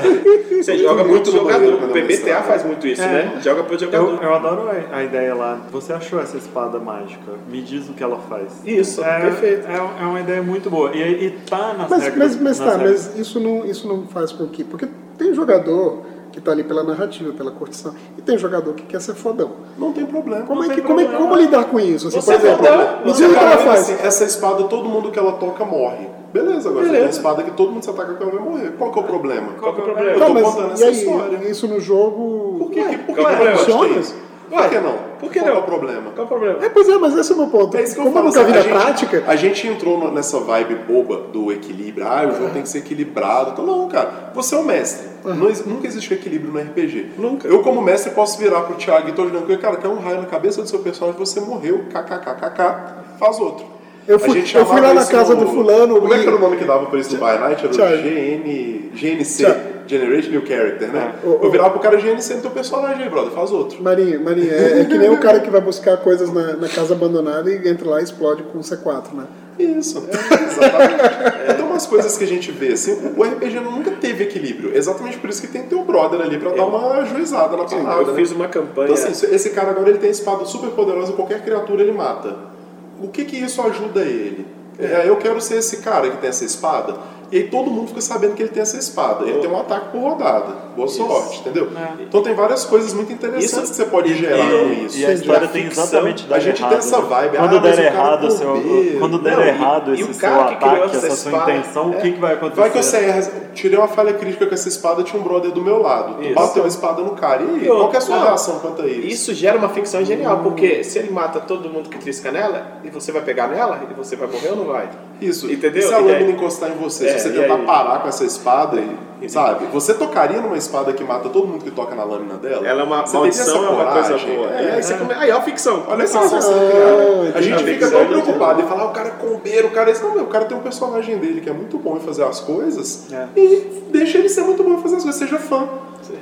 Você 0.62 0.78
joga 0.78 1.04
muito 1.04 1.32
jogador. 1.32 1.74
O 1.76 1.84
eu 1.84 1.89
PBTA 1.89 2.41
faz 2.44 2.63
muito 2.63 2.88
isso, 2.88 3.02
É. 3.02 3.08
né? 3.08 3.41
Joga 3.44 3.63
pro 3.63 3.76
Eu, 3.76 3.80
jogador. 3.80 4.24
eu 4.24 4.34
adoro 4.34 4.70
a, 4.91 5.04
ideia 5.04 5.36
lá. 5.36 5.60
Você 5.72 5.91
achou 5.94 6.20
essa 6.22 6.38
espada 6.38 6.80
mágica? 6.80 7.34
Me 7.52 7.62
diz 7.62 7.88
o 7.89 7.94
que 7.94 8.04
ela 8.04 8.18
faz. 8.30 8.62
Isso, 8.65 9.04
é, 9.04 9.20
perfeito. 9.22 9.68
É, 9.68 9.76
é 9.76 10.06
uma 10.06 10.20
ideia 10.22 10.41
muito 10.41 10.70
boa. 10.70 10.91
E, 10.96 11.26
e 11.26 11.32
tá 11.50 11.74
nas 11.78 11.89
Mas, 11.89 12.04
regras. 12.04 12.36
mas, 12.38 12.41
mas 12.41 12.60
tá, 12.60 12.78
regras. 12.78 13.08
mas 13.13 13.20
isso 13.20 13.39
não, 13.39 13.65
isso 13.65 13.88
não 13.88 14.08
faz 14.08 14.32
com 14.32 14.48
que. 14.48 14.63
Porque 14.63 14.88
tem 15.18 15.34
jogador 15.34 16.06
que 16.36 16.41
tá 16.41 16.52
ali 16.52 16.65
pela 16.65 16.84
narrativa, 16.84 17.32
pela 17.32 17.50
curtição, 17.50 17.95
e 18.17 18.21
tem 18.21 18.38
jogador 18.38 18.74
que 18.74 18.84
quer 18.84 19.00
ser 19.00 19.15
fodão. 19.15 19.52
Não 19.78 19.93
tem 19.93 20.06
problema. 20.06 20.45
Como, 20.45 20.62
é 20.63 20.67
tem 20.67 20.76
que, 20.76 20.82
como, 20.82 21.00
é, 21.00 21.06
como 21.06 21.34
lidar 21.38 21.63
com 21.63 21.80
isso? 21.80 22.10
Assim, 22.10 22.19
Você 22.19 22.34
por 22.38 22.45
exemplo, 22.45 22.65
é 22.65 22.71
fodão, 22.71 23.06
me 23.06 23.12
diz 23.13 23.21
o 23.21 23.30
que 23.30 23.34
Cara, 23.36 23.52
ela 23.52 23.58
faz. 23.60 23.80
assim, 23.89 24.06
essa 24.06 24.24
espada, 24.26 24.63
todo 24.65 24.89
mundo 24.89 25.12
que 25.12 25.17
ela 25.17 25.32
toca 25.34 25.63
morre. 25.63 26.08
Beleza, 26.34 26.67
agora 26.67 26.84
você 26.86 26.91
Beleza. 26.91 26.93
tem 26.93 27.02
uma 27.04 27.10
espada 27.10 27.43
que 27.43 27.52
todo 27.52 27.71
mundo 27.71 27.84
se 27.84 27.89
ataca 27.89 28.13
com 28.15 28.24
ela 28.24 28.32
vai 28.34 28.41
morrer. 28.41 28.71
Qual 28.78 28.91
que 28.91 29.00
é 29.00 29.02
o 29.02 29.06
problema? 29.06 29.48
Qual 29.58 29.74
que 29.74 29.80
é 29.80 29.84
o 29.84 29.86
problema? 29.86 30.12
Eu 30.12 30.19
Tá, 30.19 30.26
tô 30.26 30.34
mas 30.34 30.43
contando 30.43 30.69
e 30.69 30.74
essa 30.74 30.86
aí, 30.88 30.91
história. 30.91 31.50
isso 31.50 31.67
no 31.69 31.80
jogo. 31.80 32.56
Por 32.60 32.71
que, 32.71 32.84
que, 32.84 32.98
por 32.98 33.15
que, 33.15 33.24
que 33.26 33.32
é 33.32 33.36
ter 33.38 33.54
isso? 34.00 34.15
Ué, 34.52 34.58
Por 34.62 34.69
que 34.69 34.80
não? 34.80 34.95
Por 35.19 35.32
que 35.32 35.39
Qual 35.39 35.51
não? 35.51 35.58
é 35.58 35.60
o 35.60 35.63
problema? 35.63 36.12
Qual 36.12 36.25
o 36.25 36.28
problema? 36.30 36.65
É, 36.65 36.69
pois 36.69 36.88
é, 36.89 36.97
mas 36.97 37.15
esse 37.17 37.32
é 37.32 37.36
o 37.36 37.38
meu 37.38 37.47
ponto. 37.47 37.75
É 37.78 37.84
isso 37.84 37.93
que 37.95 37.99
eu 38.01 38.04
Como 38.06 38.15
falo. 38.15 38.28
eu 38.28 38.32
nunca 38.32 38.43
vi 38.45 38.51
na 38.54 38.62
gente- 38.62 38.71
prática. 38.71 39.23
A 39.28 39.36
gente 39.36 39.67
entrou 39.67 40.12
nessa 40.12 40.39
vibe 40.39 40.75
boba 40.88 41.17
do 41.32 41.51
equilíbrio. 41.51 42.06
Ah, 42.08 42.25
o 42.28 42.32
jogo 42.36 42.49
tem 42.51 42.62
que 42.62 42.69
ser 42.69 42.80
equilibrado. 42.80 43.51
Então, 43.51 43.65
não, 43.65 43.88
cara. 43.88 44.32
Você 44.34 44.56
é 44.56 44.58
o 44.58 44.63
mestre. 44.63 45.08
Não 45.23 45.47
ex- 45.47 45.65
nunca 45.65 45.88
existe 45.88 46.13
equilíbrio 46.13 46.51
no 46.54 46.60
RPG. 46.60 47.13
Nunca. 47.17 47.47
Eu, 47.47 47.62
como 47.63 47.82
mestre, 47.82 48.12
posso 48.12 48.38
virar 48.38 48.62
pro 48.62 48.75
Thiago 48.75 49.10
e 49.10 49.12
tô 49.13 49.25
com 49.25 49.38
ele. 49.51 49.58
Cara, 49.58 49.78
caiu 49.78 49.93
um 49.93 49.99
raio 49.99 50.17
na 50.21 50.28
cabeça 50.28 50.62
do 50.62 50.67
seu 50.69 50.80
personagem, 50.80 51.17
você 51.19 51.39
morreu. 51.39 51.86
KKKKK. 51.91 53.17
Faz 53.19 53.39
outro. 53.39 53.74
Eu 54.08 54.18
A 54.18 54.20
fui- 54.20 54.34
gente 54.39 54.56
eu 54.56 54.65
fui 54.65 54.76
lá 54.76 54.82
chamava 54.89 54.94
na 54.94 55.02
isso 55.02 55.12
casa 55.12 55.34
no- 55.36 55.46
do 55.46 55.48
fulano 55.52 56.00
Como 56.00 56.13
é 56.13 56.18
e- 56.18 56.22
que 56.22 56.28
era 56.28 56.36
o 56.36 56.39
nome 56.39 56.58
que 56.58 56.63
dava 56.65 56.86
pra 56.86 57.00
isso 57.00 57.12
no 57.13 57.18
By 57.18 57.39
Night? 57.39 57.63
Era 57.65 57.74
o. 57.74 58.02
GN, 58.04 58.91
GNC. 58.94 59.44
Thiago. 59.46 59.76
Generation 59.88 60.32
New 60.32 60.44
Character, 60.48 60.91
né? 60.91 61.13
É. 61.24 61.28
O- 61.28 61.39
Eu 61.44 61.52
virava 61.52 61.70
pro 61.70 61.80
cara 61.80 61.98
GNC 61.98 62.34
no 62.36 62.41
teu 62.41 62.50
personagem 62.52 63.04
aí, 63.04 63.10
brother. 63.10 63.32
Faz 63.32 63.52
outro. 63.52 63.82
Marinho, 63.84 64.24
Marinho, 64.24 64.52
é, 64.52 64.82
é 64.82 64.86
que 64.86 64.98
nem 64.98 65.10
o 65.12 65.20
cara 65.20 65.39
que 65.39 65.50
vai 65.50 65.62
buscar 65.62 65.98
coisas 65.98 66.32
na, 66.34 66.54
na 66.54 66.68
casa 66.68 66.96
abandonada 66.96 67.52
e 67.52 67.68
entra 67.70 67.88
lá 67.88 68.00
e 68.02 68.04
explode 68.04 68.41
com 68.44 68.58
um 68.58 68.62
C4, 68.62 69.13
né? 69.13 69.26
Isso, 69.60 70.00
exatamente. 70.10 71.52
Então, 71.54 71.68
umas 71.68 71.86
coisas 71.86 72.18
que 72.18 72.24
a 72.24 72.28
gente 72.28 72.52
vê, 72.52 72.74
assim, 72.74 73.13
o 73.15 73.24
RPG 73.24 73.60
nunca 73.60 73.91
teve 73.91 74.24
equilíbrio. 74.24 74.76
Exatamente 74.76 75.18
por 75.20 75.30
isso 75.30 75.39
que 75.41 75.48
tem 75.48 75.62
que 75.63 75.70
ter 75.70 75.76
um 75.76 75.84
brother 75.86 76.20
ali 76.20 76.38
pra 76.39 76.50
dar 76.52 76.65
uma 76.65 76.94
ajuizada 77.02 77.56
na 77.56 77.63
parada. 77.65 78.02
Eu 78.02 78.08
né? 78.08 78.13
fiz 78.15 78.32
uma 78.32 78.48
campanha. 78.48 78.91
Então, 78.91 78.96
assim, 79.12 79.34
esse 79.36 79.52
cara 79.52 79.70
agora 79.70 79.88
ele 79.89 80.00
tem 80.00 80.10
espada 80.10 80.46
super 80.46 80.72
poderosa 80.72 81.13
qualquer 81.13 81.44
criatura 81.44 81.84
ele 81.84 81.91
mata. 81.91 82.55
O 83.01 83.10
que 83.10 83.25
que 83.25 83.38
isso 83.38 83.62
ajuda 83.62 84.01
ele? 84.01 84.45
É, 84.77 85.08
eu 85.08 85.17
quero 85.17 85.39
ser 85.39 85.58
esse 85.58 85.77
cara 85.77 86.10
que 86.10 86.17
tem 86.17 86.29
essa 86.29 86.45
espada. 86.45 86.97
E 87.31 87.38
aí 87.38 87.47
todo 87.49 87.71
mundo 87.71 87.88
fica 87.88 88.01
sabendo 88.01 88.36
que 88.36 88.43
ele 88.43 88.51
tem 88.51 88.62
essa 88.62 88.77
espada. 88.77 89.25
Ele 89.25 89.39
tem 89.39 89.49
um 89.49 89.60
ataque 89.60 89.89
por 89.91 90.01
rodada. 90.01 90.64
Boa 90.75 90.88
sorte, 90.88 91.39
entendeu? 91.39 91.69
É. 91.75 92.03
Então 92.03 92.21
tem 92.21 92.33
várias 92.33 92.65
coisas 92.65 92.93
muito 92.93 93.11
interessantes 93.13 93.51
Isso- 93.51 93.61
que 93.71 93.75
você 93.75 93.85
pode 93.85 94.13
gerar 94.15 94.45
com 94.49 94.85
isso. 94.85 94.97
E 94.97 95.05
a 95.05 95.13
história 95.13 95.45
a 95.45 95.49
tem 95.49 95.63
ficção, 95.63 95.83
exatamente 95.85 96.33
a 96.33 96.39
gente 96.39 96.59
errado, 96.59 96.69
tem 96.69 96.79
essa 96.79 96.97
né? 96.99 97.05
vibe, 97.09 97.38
Quando 97.38 97.55
ah, 97.55 97.59
der 97.59 97.79
errado, 97.79 98.27
é 98.27 98.29
seu, 98.29 98.63
quando 98.99 99.19
der 99.19 99.38
Não, 99.38 99.43
e- 99.43 99.47
errado 99.47 99.91
e 99.91 99.93
esse 100.01 100.03
o 100.09 100.13
seu 100.13 100.29
cara 100.29 100.43
que 100.49 100.55
criou 100.57 100.75
ataque, 100.75 100.95
essa 100.97 101.07
essa 101.07 101.15
sua 101.15 101.31
espada, 101.31 101.51
intenção, 101.53 101.93
é. 101.93 101.97
o 101.97 102.01
que, 102.01 102.11
que 102.11 102.19
vai 102.19 102.33
acontecer? 102.33 102.61
Vai 102.61 102.69
que 102.71 102.77
eu 102.77 102.83
sei, 102.83 103.09
tirei 103.53 103.77
uma 103.77 103.88
falha 103.88 104.13
crítica 104.13 104.45
com 104.45 104.53
essa 104.53 104.67
espada, 104.67 105.01
tinha 105.03 105.19
um 105.19 105.23
brother 105.23 105.51
do 105.51 105.61
meu 105.61 105.81
lado. 105.81 106.15
Tu 106.15 106.23
Isso. 106.23 106.33
bateu 106.35 106.63
a 106.63 106.67
espada 106.67 107.01
no 107.01 107.11
cara. 107.11 107.41
E 107.43 107.61
aí, 107.61 107.67
qual 107.67 107.89
que 107.89 107.95
é 107.95 107.99
a 107.99 108.01
sua 108.01 108.17
não, 108.17 108.23
reação 108.25 108.59
quanto 108.59 108.81
a 108.81 108.88
isso? 108.88 109.07
Isso 109.07 109.33
gera 109.33 109.57
uma 109.57 109.69
ficção 109.69 110.03
genial, 110.03 110.39
porque 110.43 110.83
se 110.83 110.99
ele 110.99 111.09
mata 111.11 111.39
todo 111.39 111.69
mundo 111.69 111.89
que 111.89 111.97
trisca 111.97 112.31
nela, 112.31 112.79
e 112.83 112.89
você 112.89 113.11
vai 113.11 113.21
pegar 113.21 113.47
nela, 113.47 113.81
e 113.89 113.93
você 113.93 114.15
vai 114.15 114.27
morrer 114.27 114.49
ou 114.49 114.55
não 114.57 114.65
vai? 114.65 114.89
Isso. 115.21 115.49
Entendeu? 115.51 115.79
E 115.79 115.83
se 115.83 115.93
a 115.93 116.01
E 116.01 116.03
lâmina 116.03 116.31
encostar 116.31 116.69
em 116.69 116.75
você, 116.75 117.07
É, 117.07 117.17
se 117.17 117.29
você 117.29 117.38
e 117.38 117.41
tentar 117.41 117.57
parar 117.59 117.99
com 118.01 118.07
essa 118.09 118.25
espada, 118.25 118.77
e, 118.79 118.97
sabe? 119.28 119.65
Você 119.67 119.93
tocaria 119.93 120.41
numa 120.41 120.58
espada 120.58 120.93
que 120.93 121.04
mata 121.04 121.30
todo 121.30 121.47
mundo 121.47 121.63
que 121.63 121.71
toca 121.71 121.95
na 121.95 122.04
lâmina 122.04 122.36
dela? 122.36 122.67
Ela 122.67 122.82
é 122.82 122.84
uma 122.84 123.06
Você 123.06 123.17
maldição, 123.17 123.43
essa 123.43 123.56
é 123.56 123.69
uma 123.69 123.86
coisa 123.91 124.08
coragem? 124.10 124.36
boa. 124.36 124.49
É, 124.54 124.63
e 124.63 124.71
aí 124.71 124.84
você 124.84 124.93
come... 124.95 125.13
Aí, 125.13 125.32
ó, 125.32 125.41
ficção. 125.41 125.84
Olha 125.88 126.08
só, 126.08 126.19
a 126.23 126.28
ser- 126.28 126.39
criar. 126.41 127.38
A 127.38 127.41
gente 127.41 127.63
fica 127.63 127.89
tão 127.89 128.06
preocupado 128.08 128.62
em 128.62 128.67
falar, 128.67 128.84
"Ah, 128.84 128.88
o 128.88 128.91
cara 128.91 129.08
é 129.10 129.12
combeiro, 129.12 129.67
o 129.67 129.71
cara 129.71 129.89
é 129.89 129.93
esse. 129.93 130.04
Não, 130.04 130.13
meu, 130.13 130.23
o 130.23 130.28
cara 130.28 130.45
tem 130.45 130.58
um 130.58 130.62
personagem 130.62 131.17
dele 131.17 131.41
que 131.41 131.49
é 131.49 131.54
muito 131.54 131.78
bom 131.78 131.97
em 131.97 131.99
fazer 132.01 132.23
as 132.23 132.39
coisas 132.39 133.12
É. 133.12 133.28
e 133.36 133.84
deixa 133.91 134.17
ele 134.17 134.30
ser 134.30 134.41
muito 134.41 134.63
bom 134.63 134.73
em 134.73 134.82
fazer 134.82 134.97
as 134.97 135.04
coisas, 135.04 135.19
seja 135.19 135.38
fã. 135.39 135.67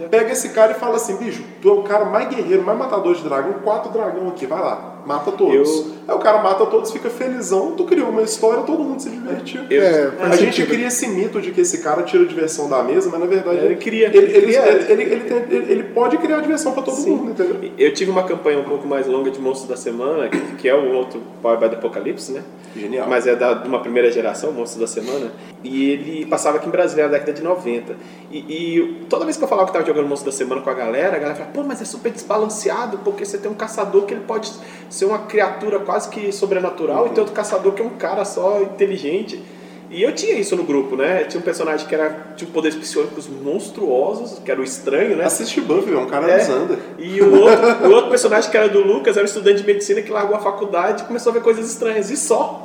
Pega 0.10 0.32
esse 0.32 0.50
cara 0.50 0.72
e 0.72 0.76
fala 0.76 0.96
assim, 0.96 1.16
bicho, 1.18 1.44
tu 1.62 1.70
é 1.70 1.74
o 1.74 1.84
cara 1.84 2.06
mais 2.06 2.30
guerreiro, 2.30 2.64
mais 2.64 2.78
matador 2.80 3.14
de 3.16 3.22
dragão, 3.22 3.54
quatro 3.64 3.92
dragão 3.92 4.30
aqui, 4.30 4.46
vai 4.46 4.60
lá, 4.62 4.93
mata 5.06 5.32
todos. 5.32 5.70
Eu- 5.70 5.94
Aí 6.06 6.14
o 6.16 6.20
cara 6.20 6.44
mata 6.44 6.66
todos, 6.66 6.92
fica 6.92 7.10
felizão, 7.10 7.72
tu 7.78 7.86
criou 7.86 8.10
uma 8.10 8.22
história, 8.24 8.64
todo 8.64 8.84
mundo 8.84 9.02
se 9.02 9.10
divertiu. 9.10 9.62
Eu- 9.70 9.82
É, 9.82 10.12
faz 10.12 10.32
A 10.34 10.36
gente 10.36 10.56
sentido. 10.58 10.68
cria 10.74 10.88
esse 10.88 11.08
mito 11.08 11.40
de 11.42 11.52
que 11.52 11.62
esse 11.62 11.78
cara 11.78 12.04
tira 12.04 12.26
diversão 12.26 12.68
da 12.70 12.84
mesa, 12.84 13.10
mas 13.10 13.20
na 13.22 13.26
verdade 13.26 13.60
Ele 13.60 13.76
cria, 13.78 14.08
ele, 14.08 14.18
ele 14.18 14.26
ele, 14.34 14.42
cria. 14.42 14.70
ele, 14.70 14.92
ele- 14.92 15.04
ele 15.14 15.20
tem- 15.22 15.58
ele- 15.58 15.72
ele 15.72 15.84
pode 15.84 16.18
criar 16.18 16.42
diversão 16.42 16.74
pra 16.74 16.84
todo 16.84 16.98
mundo, 16.98 17.32
entendeu? 17.32 17.72
Eu 17.78 17.94
tive 17.94 18.12
uma 18.12 18.24
campanha 18.24 18.60
um 18.60 18.66
pouco 18.66 18.86
mais 18.86 19.08
longa 19.08 19.32
de 19.32 19.40
Monstros 19.40 19.70
da 19.70 19.78
Semana, 19.78 20.28
que, 20.28 20.38
que 20.58 20.68
é 20.68 20.76
o 20.76 20.92
outro 20.94 21.22
Power 21.42 21.58
by 21.58 21.70
the 21.70 21.76
Apocalipse, 21.76 22.34
né? 22.34 22.42
Genial. 22.76 23.08
Mas 23.08 23.26
é 23.28 23.36
da, 23.36 23.54
de 23.54 23.68
uma 23.68 23.80
primeira 23.80 24.12
geração, 24.12 24.52
Monstros 24.52 24.82
da 24.82 24.88
Semana. 24.88 25.32
E 25.64 25.90
ele 25.92 26.26
passava 26.26 26.58
aqui 26.58 26.68
em 26.68 26.72
Brasília 26.72 27.06
na 27.06 27.12
década 27.12 27.32
de 27.32 27.42
90. 27.42 27.96
E, 28.30 28.40
e 28.40 29.06
toda 29.08 29.24
vez 29.24 29.38
que 29.38 29.44
eu 29.44 29.48
falava 29.48 29.68
que 29.68 29.78
estava 29.78 29.86
jogando 29.86 30.10
Monstros 30.10 30.34
da 30.34 30.38
Semana 30.38 30.60
com 30.62 30.70
a 30.70 30.74
galera, 30.74 31.16
a 31.16 31.20
galera 31.20 31.36
falava, 31.36 31.52
pô, 31.54 31.64
mas 31.64 31.82
é 31.82 31.86
super 31.86 32.12
desbalanceado, 32.12 32.98
porque 33.06 33.24
você 33.24 33.38
tem 33.38 33.50
um 33.50 33.54
caçador 33.54 34.06
que 34.06 34.14
ele 34.14 34.24
pode 34.28 34.52
ser 34.94 35.06
uma 35.06 35.20
criatura 35.20 35.80
quase 35.80 36.08
que 36.10 36.32
sobrenatural, 36.32 37.08
e 37.08 37.10
tem 37.10 37.20
outro 37.20 37.34
caçador 37.34 37.74
que 37.74 37.82
é 37.82 37.86
um 37.86 37.98
cara 37.98 38.24
só 38.24 38.62
inteligente. 38.62 39.42
E 39.90 40.02
eu 40.02 40.14
tinha 40.14 40.36
isso 40.36 40.56
no 40.56 40.64
grupo, 40.64 40.96
né? 40.96 41.24
Tinha 41.24 41.40
um 41.40 41.44
personagem 41.44 41.88
que 41.88 41.94
era, 41.94 42.34
tinha 42.36 42.50
poderes 42.50 42.78
psionicos 42.78 43.28
monstruosos, 43.28 44.40
que 44.40 44.52
era 44.52 44.60
o 44.60 44.64
estranho, 44.64 45.16
né? 45.16 45.26
Assiste 45.26 45.62
Buffy, 45.62 45.94
é 45.94 45.98
um 45.98 46.08
cara 46.08 46.28
É. 46.28 46.34
Alexander. 46.34 46.78
E 46.98 47.22
o 47.22 47.42
outro, 47.42 47.66
o 47.90 47.92
outro 47.92 48.10
personagem 48.10 48.50
que 48.50 48.58
era 48.58 48.70
do 48.70 48.80
Lucas 48.82 49.18
era 49.18 49.24
um 49.24 49.28
estudante 49.28 49.62
de 49.62 49.68
medicina 49.68 50.02
que 50.02 50.12
largou 50.12 50.36
a 50.36 50.40
faculdade 50.40 51.04
e 51.04 51.06
começou 51.06 51.32
a 51.32 51.34
ver 51.34 51.42
coisas 51.42 51.68
estranhas. 51.70 52.10
E 52.10 52.18
só. 52.18 52.63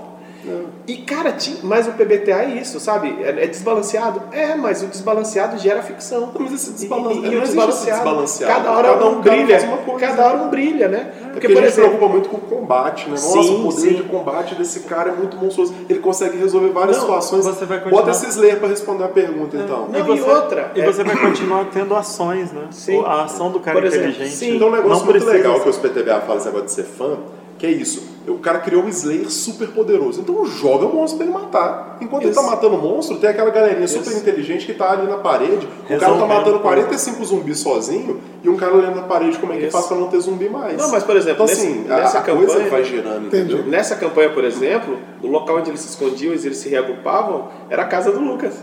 E, 0.87 0.97
cara, 0.99 1.37
mas 1.63 1.87
o 1.87 1.93
PBTA 1.93 2.45
é 2.45 2.55
isso, 2.61 2.81
sabe? 2.81 3.15
É, 3.23 3.45
é 3.45 3.47
desbalanceado? 3.47 4.23
É, 4.33 4.55
mas 4.55 4.83
o 4.83 4.87
desbalanceado 4.87 5.59
gera 5.59 5.83
ficção. 5.83 6.33
Mas 6.39 6.53
esse 6.53 6.71
E, 6.71 6.73
desbalance- 6.75 7.15
e- 7.15 7.19
e 7.19 7.21
não 7.23 7.29
o 7.29 7.33
existe 7.35 7.45
desbalanceado, 7.47 7.71
esse 7.71 7.91
desbalanceado. 7.91 8.55
cada 8.55 8.71
hora 8.73 8.89
Cada 8.89 9.05
um 9.07 9.09
um- 9.09 9.23
cada 9.23 9.31
brilha. 9.37 9.59
coisa, 9.85 9.99
cada 10.07 10.23
né? 10.23 10.29
hora 10.29 10.39
um 10.39 10.49
brilha, 10.49 10.89
né? 10.89 11.13
Porque, 11.33 11.47
Porque, 11.47 11.59
a 11.59 11.61
gente 11.63 11.71
se 11.75 11.81
preocupa 11.81 12.09
muito 12.09 12.29
com 12.31 12.37
o 12.37 12.41
combate, 12.41 13.05
né? 13.05 13.11
Nossa, 13.13 13.43
Sim, 13.43 13.61
o 13.61 13.63
poder 13.65 13.81
sim. 13.81 13.95
de 13.95 14.03
combate 14.05 14.55
desse 14.55 14.81
cara 14.81 15.11
é 15.11 15.15
muito 15.15 15.37
monstruoso. 15.37 15.75
Ele 15.89 15.99
consegue 16.01 16.37
resolver 16.39 16.69
várias 16.71 16.97
Não, 16.97 17.03
situações. 17.05 17.45
você 17.45 17.65
vai 17.65 17.79
continuar- 17.81 18.03
Bota 18.05 18.11
esse 18.17 18.27
Slayer 18.29 18.59
pra 18.59 18.69
responder 18.69 19.05
a 19.05 19.09
pergunta, 19.09 19.57
então. 19.57 19.89
Não, 19.89 20.17
e 20.17 20.21
outra, 20.23 20.73
E 20.75 20.81
é- 20.81 20.87
você 20.87 21.05
vai 21.05 21.17
continuar 21.17 21.67
tendo 21.73 21.95
ações, 21.95 22.51
né? 22.53 22.63
Sim. 22.71 23.03
A 23.05 23.25
ação 23.25 23.53
do 23.53 23.61
cara 23.61 23.79
Por 23.79 23.87
exemplo, 23.87 24.09
inteligente. 24.09 24.35
sim. 24.37 24.57
Então, 24.57 24.69
um 24.69 24.73
negócio 24.73 24.89
não 24.91 24.97
muito 25.05 25.11
precisa 25.11 25.33
legal 25.33 25.61
que 25.61 25.69
os 25.69 25.77
PTBA 25.79 26.21
falam 26.21 26.37
esse 26.39 26.47
negócio 26.47 26.67
de 26.67 26.73
ser 26.73 26.85
fã, 26.85 27.17
que 27.59 27.67
é 27.67 27.71
isso. 27.71 28.17
O 28.29 28.39
cara 28.39 28.59
criou 28.59 28.83
um 28.83 28.89
Slayer 28.89 29.31
super 29.31 29.69
poderoso. 29.69 30.21
Então 30.21 30.45
joga 30.45 30.85
o 30.85 30.95
monstro 30.95 31.17
pra 31.19 31.27
ele 31.27 31.35
matar. 31.35 31.97
Enquanto 32.01 32.23
ele 32.25 32.31
Isso. 32.31 32.41
tá 32.41 32.47
matando 32.47 32.75
o 32.77 32.79
monstro, 32.79 33.17
tem 33.17 33.31
aquela 33.31 33.49
galerinha 33.51 33.89
super 33.89 34.13
inteligente 34.15 34.67
que 34.67 34.75
tá 34.75 34.93
ali 34.93 35.07
na 35.09 35.17
parede. 35.17 35.67
O 35.85 35.99
cara 35.99 36.13
tá 36.15 36.27
matando 36.27 36.59
coisa. 36.61 36.83
45 36.83 37.25
zumbis 37.25 37.59
sozinho 37.59 38.21
e 38.45 38.49
um 38.51 38.57
cara 38.57 38.75
olhando 38.75 38.97
na 38.97 39.03
parede 39.05 39.39
como 39.39 39.55
é 39.55 39.57
que 39.57 39.63
Isso. 39.63 39.73
faz 39.73 39.87
pra 39.87 39.97
não 39.97 40.09
ter 40.09 40.21
zumbi 40.21 40.47
mais. 40.51 40.77
Não, 40.77 40.91
mas, 40.91 41.03
por 41.05 41.17
exemplo, 41.17 41.45
então, 41.45 41.47
nesse- 41.47 41.67
assim, 41.67 41.85
nessa 41.89 42.19
a, 42.19 42.21
a 42.21 42.25
coisa 42.25 42.47
campanha- 42.53 42.71
vai 42.71 42.85
girando, 42.85 43.27
Entendi. 43.29 43.55
entendeu? 43.55 43.67
nessa 43.71 43.97
campanha, 43.97 44.29
por 44.29 44.45
exemplo, 44.45 44.99
o 45.23 45.27
local 45.27 45.57
onde 45.57 45.71
eles 45.71 45.81
se 45.81 45.89
escondiam 45.89 46.35
e 46.35 46.37
eles 46.37 46.59
se 46.59 46.69
reagrupavam 46.69 47.49
era 47.71 47.83
a 47.83 47.87
casa 47.87 48.13
do 48.13 48.21
Lucas. 48.21 48.55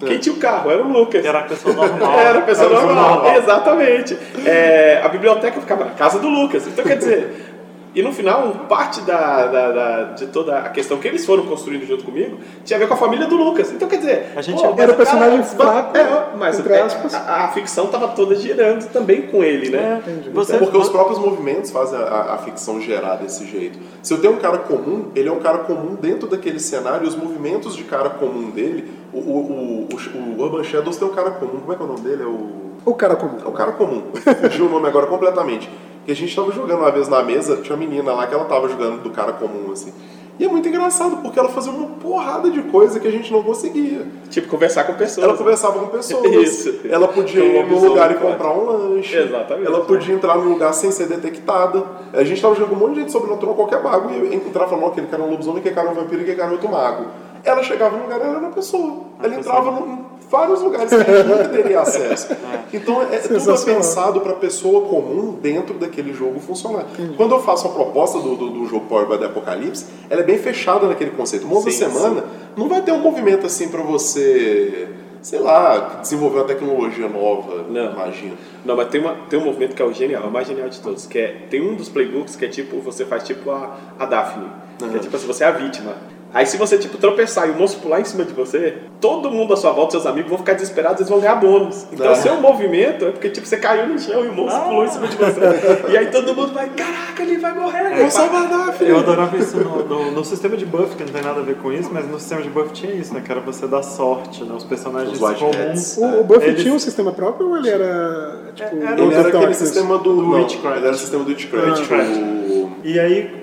Quem 0.00 0.18
tinha 0.18 0.34
o 0.34 0.38
carro? 0.38 0.70
Era 0.72 0.82
o 0.82 0.92
Lucas. 0.92 1.24
Era 1.24 1.38
a 1.38 1.42
pessoa 1.44 1.72
normal. 1.72 2.12
Era 2.18 2.38
a 2.40 2.42
pessoa 2.42 2.66
Era 2.66 2.74
a 2.74 2.80
pessoa 2.80 2.94
normal, 2.94 3.14
normal. 3.14 3.36
exatamente. 3.36 4.18
É, 4.44 5.00
a 5.02 5.08
biblioteca 5.08 5.60
ficava 5.60 5.84
na 5.84 5.92
casa 5.92 6.18
do 6.18 6.28
Lucas. 6.28 6.66
Então, 6.66 6.84
quer 6.84 6.98
dizer, 6.98 7.53
E 7.94 8.02
no 8.02 8.12
final, 8.12 8.50
parte 8.68 9.00
da, 9.02 9.46
da, 9.46 9.70
da, 9.72 10.02
de 10.14 10.26
toda 10.26 10.58
a 10.58 10.68
questão 10.68 10.98
que 10.98 11.06
eles 11.06 11.24
foram 11.24 11.46
construindo 11.46 11.86
junto 11.86 12.02
comigo 12.02 12.38
tinha 12.64 12.76
a 12.76 12.80
ver 12.80 12.88
com 12.88 12.94
a 12.94 12.96
família 12.96 13.26
do 13.28 13.36
Lucas. 13.36 13.70
Então, 13.70 13.88
quer 13.88 13.98
dizer, 13.98 14.32
A 14.34 14.42
gente 14.42 14.60
pô, 14.60 14.74
era 14.76 14.88
mas 14.88 14.96
personagem 14.96 15.38
cara, 15.38 15.72
fraco, 15.92 15.96
É, 15.96 16.36
mas 16.36 16.58
entre 16.58 16.72
é, 16.72 16.80
aspas. 16.82 17.14
a, 17.14 17.44
a 17.44 17.48
ficção 17.48 17.86
tava 17.86 18.08
toda 18.08 18.34
girando 18.34 18.84
também 18.90 19.22
com 19.22 19.44
ele, 19.44 19.70
né? 19.70 20.02
É, 20.06 20.30
você, 20.30 20.58
Porque 20.58 20.76
os 20.76 20.88
próprios 20.88 21.20
movimentos 21.20 21.70
fazem 21.70 21.98
a, 21.98 22.34
a- 22.34 22.38
ficção 22.38 22.80
gerar 22.80 23.14
desse 23.16 23.46
jeito. 23.46 23.78
Se 24.02 24.12
eu 24.12 24.20
tenho 24.20 24.32
um 24.34 24.38
cara 24.38 24.58
comum, 24.58 25.10
ele 25.14 25.28
é 25.28 25.32
um 25.32 25.38
cara 25.40 25.58
comum 25.58 25.94
dentro 25.94 26.26
daquele 26.28 26.58
cenário, 26.58 27.04
e 27.04 27.08
os 27.08 27.14
movimentos 27.14 27.76
de 27.76 27.84
cara 27.84 28.10
comum 28.10 28.50
dele, 28.50 28.90
o, 29.12 29.18
o, 29.18 29.22
o, 29.22 29.88
o, 29.92 30.18
o 30.40 30.42
Urban 30.42 30.64
Shadows 30.64 30.96
tem 30.96 31.06
um 31.06 31.12
cara 31.12 31.30
comum, 31.30 31.60
como 31.60 31.72
é 31.72 31.76
que 31.76 31.82
é 31.82 31.84
o 31.84 31.88
nome 31.88 32.00
dele? 32.00 32.22
É 32.24 32.26
o. 32.26 32.64
O 32.84 32.94
cara 32.94 33.14
comum. 33.16 33.38
É 33.42 33.48
o 33.48 33.52
cara 33.52 33.72
comum. 33.72 34.02
Fugiu 34.42 34.66
o 34.66 34.68
nome 34.68 34.88
agora 34.88 35.06
completamente. 35.06 35.70
Que 36.04 36.12
a 36.12 36.16
gente 36.16 36.34
tava 36.34 36.52
jogando 36.52 36.80
uma 36.80 36.90
vez 36.90 37.08
na 37.08 37.22
mesa, 37.22 37.56
tinha 37.56 37.74
uma 37.76 37.84
menina 37.86 38.12
lá 38.12 38.26
que 38.26 38.34
ela 38.34 38.44
tava 38.44 38.68
jogando 38.68 39.02
do 39.02 39.10
cara 39.10 39.32
comum, 39.32 39.72
assim. 39.72 39.92
E 40.38 40.44
é 40.44 40.48
muito 40.48 40.68
engraçado, 40.68 41.18
porque 41.18 41.38
ela 41.38 41.48
fazia 41.48 41.70
uma 41.70 41.86
porrada 41.90 42.50
de 42.50 42.60
coisa 42.64 42.98
que 42.98 43.06
a 43.06 43.10
gente 43.10 43.32
não 43.32 43.40
conseguia. 43.42 44.04
Tipo, 44.30 44.48
conversar 44.48 44.82
com 44.82 44.94
pessoas. 44.94 45.24
Ela 45.24 45.36
conversava 45.36 45.78
com 45.78 45.86
pessoas. 45.86 46.24
Isso. 46.34 46.80
Ela 46.90 47.06
podia 47.06 47.44
ir 47.44 47.64
num 47.66 47.88
lugar 47.88 48.10
e 48.10 48.14
comprar 48.14 48.50
um 48.50 48.64
lanche. 48.66 49.16
Exatamente. 49.16 49.66
Ela 49.68 49.84
podia 49.84 50.12
entrar 50.12 50.36
num 50.36 50.48
lugar 50.50 50.74
sem 50.74 50.90
ser 50.90 51.06
detectada. 51.06 51.84
A 52.12 52.24
gente 52.24 52.42
tava 52.42 52.54
jogando 52.56 52.74
um 52.74 52.80
monte 52.80 52.94
de 52.94 53.00
gente 53.02 53.12
sobrenatural, 53.12 53.54
qualquer 53.54 53.80
mago, 53.80 54.10
e 54.10 54.34
entrava 54.34 54.70
falando, 54.70 54.88
aquele 54.88 55.06
cara 55.06 55.22
é 55.22 55.26
um 55.26 55.30
lobisomem, 55.30 55.60
aquele 55.60 55.74
cara 55.74 55.88
é 55.88 55.90
um 55.92 55.94
vampiro, 55.94 56.22
aquele 56.22 56.36
cara 56.36 56.48
é 56.50 56.52
outro 56.52 56.68
mago. 56.68 57.06
Ela 57.44 57.62
chegava 57.62 57.96
num 57.96 58.02
lugar, 58.02 58.20
ela 58.20 58.30
era 58.30 58.38
uma 58.40 58.50
pessoa. 58.50 59.04
Ela 59.22 59.34
entrava 59.36 59.70
num- 59.70 60.03
vários 60.30 60.60
lugares 60.62 60.88
que 60.90 60.94
a 60.96 60.98
gente 61.04 61.26
nunca 61.28 61.48
teria 61.48 61.80
acesso. 61.80 62.28
Então 62.72 63.00
é, 63.02 63.18
tudo 63.18 63.52
é 63.54 63.64
pensado 63.64 64.20
para 64.20 64.32
pessoa 64.32 64.88
comum 64.88 65.38
dentro 65.40 65.74
daquele 65.74 66.12
jogo 66.12 66.40
funcionar. 66.40 66.84
Quando 67.16 67.32
eu 67.36 67.40
faço 67.40 67.68
a 67.68 67.70
proposta 67.70 68.18
do, 68.18 68.34
do, 68.34 68.50
do 68.50 68.66
jogo 68.66 68.86
Power 68.86 69.06
by 69.06 69.18
the 69.18 69.26
Apocalipse, 69.26 69.86
ela 70.10 70.22
é 70.22 70.24
bem 70.24 70.38
fechada 70.38 70.88
naquele 70.88 71.10
conceito. 71.12 71.46
Uma 71.46 71.60
vez 71.60 71.76
Sim, 71.76 71.84
semana 71.88 72.24
não 72.56 72.68
vai 72.68 72.82
ter 72.82 72.90
um 72.90 72.98
movimento 72.98 73.46
assim 73.46 73.68
para 73.68 73.80
você, 73.82 74.88
sei 75.22 75.38
lá, 75.38 75.98
desenvolver 76.02 76.38
uma 76.38 76.44
tecnologia 76.46 77.08
nova, 77.08 77.64
Não. 77.68 77.92
imagino. 77.92 78.36
Não, 78.64 78.74
mas 78.76 78.88
tem, 78.88 79.00
uma, 79.00 79.14
tem 79.30 79.38
um 79.38 79.44
movimento 79.44 79.76
que 79.76 79.82
é 79.82 79.84
o 79.84 79.92
genial, 79.92 80.24
é 80.24 80.26
o 80.26 80.30
mais 80.32 80.48
genial 80.48 80.68
de 80.68 80.80
todos, 80.80 81.06
que 81.06 81.18
é, 81.18 81.46
tem 81.48 81.60
um 81.62 81.76
dos 81.76 81.88
playbooks 81.88 82.34
que 82.34 82.44
é 82.44 82.48
tipo, 82.48 82.80
você 82.80 83.04
faz 83.04 83.22
tipo 83.22 83.50
a, 83.52 83.76
a 84.00 84.04
Daphne, 84.06 84.46
que 84.78 84.84
é 84.84 84.88
Uhum. 84.88 84.98
tipo 84.98 85.14
assim, 85.16 85.26
você 85.28 85.44
é 85.44 85.46
a 85.46 85.52
vítima. 85.52 85.92
Aí 86.32 86.44
se 86.46 86.56
você 86.56 86.76
tipo 86.76 86.98
tropeçar 86.98 87.46
e 87.46 87.52
o 87.52 87.54
monstro 87.54 87.80
pular 87.80 88.00
em 88.00 88.04
cima 88.04 88.24
de 88.24 88.32
você, 88.32 88.78
todo 89.04 89.30
mundo 89.30 89.52
à 89.52 89.56
sua 89.58 89.70
volta, 89.70 89.90
seus 89.92 90.06
amigos 90.06 90.30
vão 90.30 90.38
ficar 90.38 90.54
desesperados, 90.54 91.00
eles 91.00 91.10
vão 91.10 91.20
ganhar 91.20 91.34
bônus. 91.34 91.84
Então 91.92 92.08
Ah. 92.08 92.12
o 92.12 92.16
seu 92.16 92.36
movimento 92.40 93.04
é 93.04 93.10
porque 93.10 93.28
tipo 93.28 93.46
você 93.46 93.58
caiu 93.58 93.86
no 93.86 93.98
chão 93.98 94.24
e 94.24 94.28
o 94.28 94.32
monstro 94.32 94.62
pulou 94.62 94.84
em 94.86 94.88
cima 94.88 95.06
de 95.08 95.16
você. 95.16 95.92
e 95.92 95.96
aí 95.98 96.06
todo 96.06 96.34
mundo 96.34 96.54
vai, 96.54 96.70
caraca, 96.70 97.22
ele 97.22 97.36
vai 97.36 97.52
morrer. 97.54 97.96
Vou 98.00 98.10
salvar 98.10 98.44
a 98.44 98.46
Daphne! 98.66 98.88
Eu 98.88 98.98
adorava 99.00 99.36
isso 99.36 99.58
no, 99.58 99.84
no- 99.86 100.10
no 100.10 100.24
sistema 100.24 100.56
de 100.56 100.64
buff, 100.64 100.96
que 100.96 101.04
não 101.04 101.12
tem 101.12 101.22
nada 101.22 101.40
a 101.40 101.42
ver 101.44 101.56
com 101.56 101.70
isso, 101.70 101.90
mas 101.92 102.08
no 102.08 102.18
sistema 102.18 102.40
de 102.40 102.48
buff 102.48 102.72
tinha 102.72 102.92
isso, 102.94 103.12
né? 103.12 103.20
Que 103.22 103.30
era 103.30 103.40
você 103.42 103.66
dar 103.66 103.82
sorte, 103.82 104.42
né? 104.42 104.54
Os 104.56 104.64
personagens 104.64 105.20
Os 105.20 105.28
white 105.28 105.40
comuns. 105.40 105.56
hats. 105.58 105.98
O, 105.98 106.20
o 106.20 106.24
Buffy 106.24 106.48
Eles- 106.48 106.62
tinha 106.62 106.72
um 106.74 106.78
sistema 106.78 107.12
próprio 107.12 107.48
ou 107.50 107.56
ele 107.58 107.68
era 107.68 108.38
tipo. 108.54 108.74
Era- 108.76 108.86
World 108.86 109.02
Ele 109.02 109.14
era 109.14 109.28
aquele 109.28 109.54
sistema 109.54 109.98
do. 109.98 110.14
Do 110.16 110.30
Witchcraft. 110.30 110.76
Ele 110.78 110.86
era 110.86 110.94
o 110.94 110.98
sistema 110.98 111.24
do 111.24 111.28
Witchcraft. 111.30 111.68
Witchcraft. 111.78 112.10
O- 112.16 112.64
E 112.84 113.00
aí, 113.00 113.40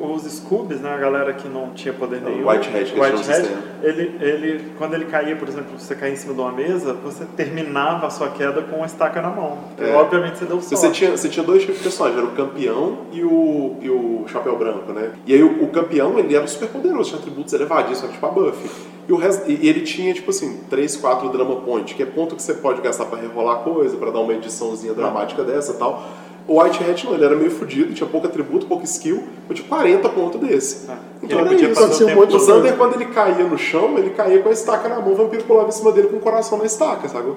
os 0.00 0.22
Scoobies, 0.22 0.80
né, 0.80 0.92
a 0.94 0.96
galera 0.96 1.32
que 1.32 1.48
não 1.48 1.70
tinha 1.70 1.92
poder 1.92 2.20
Não, 2.20 2.30
nenhum, 2.30 2.48
White 2.48 2.68
Hat, 2.68 2.84
que 2.92 2.92
White 2.92 2.94
chama 2.94 3.02
o 3.02 3.14
Hat, 3.16 3.24
sistema. 3.24 3.58
ele, 3.82 4.16
ele, 4.20 4.64
quando 4.78 4.94
ele 4.94 5.03
caía, 5.04 5.36
por 5.36 5.48
exemplo, 5.48 5.78
você 5.78 5.94
caía 5.94 6.12
em 6.12 6.16
cima 6.16 6.34
de 6.34 6.40
uma 6.40 6.52
mesa, 6.52 6.92
você 6.94 7.24
terminava 7.36 8.06
a 8.06 8.10
sua 8.10 8.28
queda 8.28 8.62
com 8.62 8.76
uma 8.76 8.86
estaca 8.86 9.20
na 9.22 9.30
mão. 9.30 9.58
Porque, 9.76 9.90
É. 9.90 9.94
obviamente 9.94 10.38
você 10.38 10.44
deu 10.44 10.60
Você 10.60 10.76
sorte. 10.76 10.98
tinha, 10.98 11.10
você 11.16 11.28
tinha 11.28 11.44
dois 11.44 11.62
tipos 11.62 11.76
de 11.78 11.82
personagens, 11.82 12.18
era 12.20 12.26
o 12.28 12.32
campeão 12.34 12.98
e 13.12 13.22
o, 13.24 13.76
e 13.80 13.90
o 13.90 14.24
chapéu 14.28 14.56
branco, 14.56 14.92
né? 14.92 15.12
E 15.26 15.34
aí 15.34 15.42
o, 15.42 15.64
o 15.64 15.68
campeão, 15.68 16.18
ele 16.18 16.34
era 16.34 16.46
super 16.46 16.68
poderoso, 16.68 17.10
tinha 17.10 17.20
atributos 17.20 17.52
elevadíssimos, 17.52 18.12
tipo 18.12 18.26
a 18.26 18.30
Buffy. 18.30 18.70
E, 19.08 19.12
o 19.12 19.16
resto, 19.16 19.50
e 19.50 19.68
ele 19.68 19.82
tinha, 19.82 20.14
tipo 20.14 20.30
assim, 20.30 20.60
3, 20.70 20.96
4 20.96 21.28
drama 21.28 21.56
point, 21.56 21.94
que 21.94 22.02
é 22.02 22.06
ponto 22.06 22.34
que 22.34 22.42
você 22.42 22.54
pode 22.54 22.80
gastar 22.80 23.04
pra 23.04 23.18
rerolar 23.18 23.58
coisa, 23.58 23.96
pra 23.96 24.10
dar 24.10 24.20
uma 24.20 24.32
ediçãozinha 24.32 24.94
dramática 24.94 25.42
dessa 25.44 25.72
e 25.72 25.76
tal. 25.76 26.02
O 26.46 26.62
White 26.62 26.82
Hat 26.84 27.06
não, 27.06 27.14
ele 27.14 27.24
era 27.24 27.34
meio 27.34 27.50
fudido, 27.50 27.94
tinha 27.94 28.06
pouco 28.08 28.26
atributo, 28.26 28.66
pouco 28.66 28.84
skill, 28.84 29.22
eu 29.48 29.54
tinha 29.54 29.66
40 29.66 30.06
pontos 30.10 30.38
desse. 30.40 30.86
Então 31.24 31.38
Ele 31.40 31.48
era 31.48 31.56
podia 31.56 31.70
isso. 31.72 31.80
fazer 31.80 32.04
Tinha 32.04 32.16
um 32.16 32.20
o 32.20 32.26
tempo. 32.26 32.40
Xander, 32.44 32.76
quando 32.76 32.94
ele 32.94 33.06
caía 33.06 33.44
no 33.44 33.58
chão, 33.58 33.98
ele 33.98 34.10
caía 34.10 34.40
com 34.42 34.48
a 34.48 34.52
estaca 34.52 34.88
na 34.88 35.00
mão, 35.00 35.12
o 35.12 35.16
vampiro 35.16 35.42
pulava 35.44 35.68
em 35.68 35.72
cima 35.72 35.92
dele 35.92 36.08
com 36.08 36.16
o 36.16 36.20
coração 36.20 36.58
na 36.58 36.64
estaca, 36.64 37.08
sabe? 37.08 37.32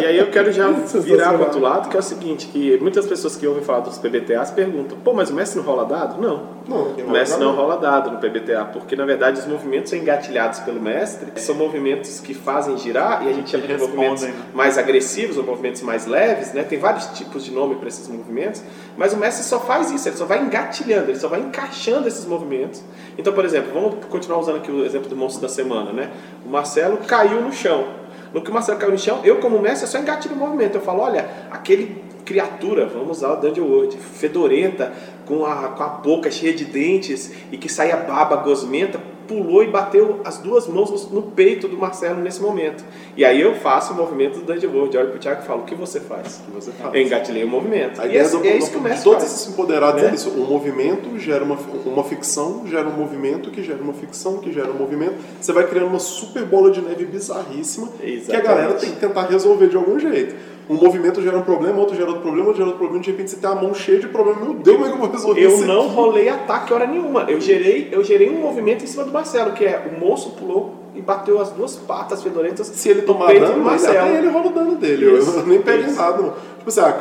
E 0.00 0.04
aí 0.04 0.18
eu 0.18 0.30
quero 0.30 0.52
já 0.52 0.68
virar 0.70 0.86
Sensacional. 0.88 1.34
para 1.34 1.44
outro 1.44 1.60
lado, 1.60 1.88
que 1.88 1.96
é 1.96 2.00
o 2.00 2.02
seguinte, 2.02 2.46
que 2.48 2.78
muitas 2.80 3.06
pessoas 3.06 3.36
que 3.36 3.46
ouvem 3.46 3.62
falar 3.62 3.80
dos 3.80 3.98
PBTAs 3.98 4.50
perguntam, 4.50 4.96
pô, 5.02 5.12
mas 5.12 5.30
o 5.30 5.34
mestre 5.34 5.58
não 5.60 5.66
rola 5.66 5.84
dado? 5.84 6.20
Não. 6.20 6.56
Não, 6.68 6.82
O 7.06 7.10
mestre 7.10 7.38
não 7.42 7.54
rola 7.54 7.76
dado 7.76 8.10
no 8.10 8.18
PBTA, 8.18 8.64
porque 8.72 8.96
na 8.96 9.04
verdade 9.04 9.38
os 9.38 9.46
movimentos 9.46 9.90
são 9.90 9.98
engatilhados 9.98 10.58
pelo 10.60 10.80
mestre, 10.80 11.40
são 11.40 11.54
movimentos 11.54 12.18
que 12.20 12.34
fazem 12.34 12.76
girar, 12.76 13.24
e 13.24 13.28
a 13.28 13.32
gente 13.32 13.50
chama 13.50 13.66
de 13.66 13.76
movimentos 13.78 14.22
né? 14.24 14.34
mais 14.52 14.76
agressivos 14.76 15.36
ou 15.38 15.44
movimentos 15.44 15.82
mais 15.82 16.06
leves, 16.06 16.52
né? 16.52 16.64
Tem 16.64 16.78
vários 16.78 17.06
tipos 17.16 17.44
de 17.44 17.52
nome 17.52 17.76
para 17.76 17.86
esses 17.88 18.08
movimentos, 18.08 18.62
mas 18.96 19.12
o 19.12 19.16
mestre 19.16 19.44
só 19.44 19.60
faz 19.60 19.90
isso, 19.90 20.08
ele 20.08 20.16
só 20.16 20.24
vai 20.24 20.42
engatilhando, 20.42 21.10
ele 21.10 21.18
só 21.18 21.28
vai 21.28 21.40
encaixando 21.40 22.08
esses 22.08 22.24
movimentos. 22.24 22.82
Então, 23.18 23.32
por 23.32 23.44
exemplo, 23.44 23.72
vamos 23.72 24.04
continuar 24.06 24.38
usando 24.38 24.56
aqui 24.56 24.70
o 24.70 24.84
exemplo 24.84 25.08
do 25.08 25.16
monstro 25.16 25.42
da 25.42 25.48
semana, 25.48 25.92
né? 25.92 26.10
O 26.44 26.48
Marcelo 26.48 26.98
caiu 26.98 27.40
no 27.40 27.52
chão. 27.52 27.86
No 28.32 28.42
que 28.42 28.50
o 28.50 28.54
Marcelo 28.54 28.78
caiu 28.78 28.92
no 28.92 28.98
chão, 28.98 29.20
eu 29.24 29.38
como 29.38 29.58
mestre 29.58 29.88
só 29.88 29.98
engatilho 29.98 30.34
o 30.34 30.38
movimento. 30.38 30.76
Eu 30.76 30.80
falo, 30.80 31.00
olha, 31.00 31.28
aquele 31.50 32.04
criatura, 32.24 32.86
vamos 32.86 33.18
usar 33.18 33.32
o 33.34 33.36
Dungeon 33.36 33.64
World, 33.64 33.96
fedorenta, 33.96 34.92
com 35.24 35.46
a, 35.46 35.68
com 35.68 35.82
a 35.82 35.88
boca 35.88 36.30
cheia 36.30 36.52
de 36.52 36.64
dentes 36.64 37.32
e 37.52 37.56
que 37.56 37.68
saía 37.68 37.96
baba 37.96 38.36
gosmenta, 38.36 39.00
pulou 39.26 39.62
e 39.62 39.68
bateu 39.68 40.20
as 40.24 40.38
duas 40.38 40.66
mãos 40.66 40.90
no, 41.10 41.20
no 41.20 41.22
peito 41.30 41.68
do 41.68 41.76
Marcelo 41.76 42.20
nesse 42.20 42.40
momento. 42.40 42.84
E 43.16 43.24
aí 43.24 43.40
eu 43.40 43.54
faço 43.56 43.92
o 43.92 43.96
movimento 43.96 44.40
do 44.40 44.52
World, 44.76 44.96
olho 44.96 45.10
pro 45.10 45.18
Thiago 45.18 45.42
e 45.42 45.46
falo, 45.46 45.62
o 45.62 45.64
que 45.64 45.74
você 45.74 46.00
faz? 46.00 46.42
que 46.44 46.50
você 46.50 46.70
faz. 46.72 46.94
Eu 46.94 47.00
engatilhei 47.02 47.44
o 47.44 47.48
movimento. 47.48 48.00
A 48.00 48.06
E 48.06 48.16
é, 48.16 48.28
do, 48.28 48.44
é 48.44 48.56
isso 48.56 48.70
que 48.70 48.76
o 48.76 48.80
mestre 48.80 49.04
todos 49.04 49.24
esses 49.24 49.48
empoderados 49.48 50.02
Né? 50.02 50.10
é 50.10 50.14
isso. 50.14 50.30
Um 50.30 50.44
movimento 50.44 51.18
gera 51.18 51.44
uma, 51.44 51.56
uma 51.84 52.04
ficção, 52.04 52.66
gera 52.66 52.86
um 52.88 52.92
movimento, 52.92 53.50
que 53.50 53.62
gera 53.62 53.82
uma 53.82 53.92
ficção, 53.92 54.38
que 54.38 54.52
gera 54.52 54.70
um 54.70 54.76
movimento. 54.76 55.14
Você 55.40 55.52
vai 55.52 55.66
criando 55.66 55.88
uma 55.88 55.98
super 55.98 56.44
bola 56.44 56.70
de 56.70 56.80
neve 56.80 57.04
bizarríssima 57.04 57.88
que 57.88 58.06
a 58.06 58.08
Exatamente. 58.08 58.46
galera 58.46 58.74
tem 58.74 58.90
que 58.90 59.00
tentar 59.00 59.26
resolver 59.26 59.68
de 59.68 59.76
algum 59.76 59.98
jeito. 59.98 60.34
Um 60.68 60.74
movimento 60.74 61.22
gera 61.22 61.38
um 61.38 61.42
problema, 61.42 61.78
outro 61.78 61.94
gera 61.94 62.08
outro 62.08 62.22
problema, 62.22 62.46
outro 62.48 62.58
gera 62.58 62.68
outro 62.70 62.78
problema, 62.80 63.04
de 63.04 63.10
repente 63.12 63.30
você 63.30 63.36
tem 63.36 63.48
a 63.48 63.54
mão 63.54 63.72
cheia 63.72 64.00
de 64.00 64.08
problema. 64.08 64.40
Meu 64.40 64.54
Deus, 64.54 64.76
como 64.76 64.86
é 64.86 64.88
que 64.90 64.94
eu 64.94 64.98
vou 65.00 65.10
resolver 65.10 65.40
Eu 65.44 65.50
isso 65.54 65.64
não 65.66 65.82
aqui? 65.86 65.94
rolei 65.94 66.28
ataque 66.28 66.72
hora 66.72 66.86
nenhuma. 66.86 67.22
Eu 67.28 67.40
gerei, 67.40 67.88
eu 67.92 68.02
gerei 68.02 68.28
um 68.30 68.40
movimento 68.40 68.82
em 68.82 68.86
cima 68.86 69.04
do 69.04 69.12
Marcelo, 69.12 69.52
que 69.52 69.64
é 69.64 69.90
o 69.96 70.00
monstro 70.00 70.32
pulou 70.32 70.74
e 70.94 71.00
bateu 71.00 71.40
as 71.40 71.50
duas 71.50 71.76
patas 71.76 72.22
fedorentas 72.22 72.66
Se 72.66 72.88
ele 72.88 73.02
tomar 73.02 73.32
dano, 73.38 73.62
Marcelo. 73.62 73.98
até 73.98 74.18
ele 74.18 74.28
rola 74.28 74.46
o 74.46 74.52
dano 74.52 74.74
dele. 74.76 75.04
Eu- 75.06 75.18
Isso, 75.18 75.38
eu 75.38 75.46
nem 75.46 75.60
pego 75.62 75.90
nada. 75.92 76.22
não. 76.22 76.30
Tipo 76.58 76.68
assim, 76.68 76.80
ah, 76.80 76.96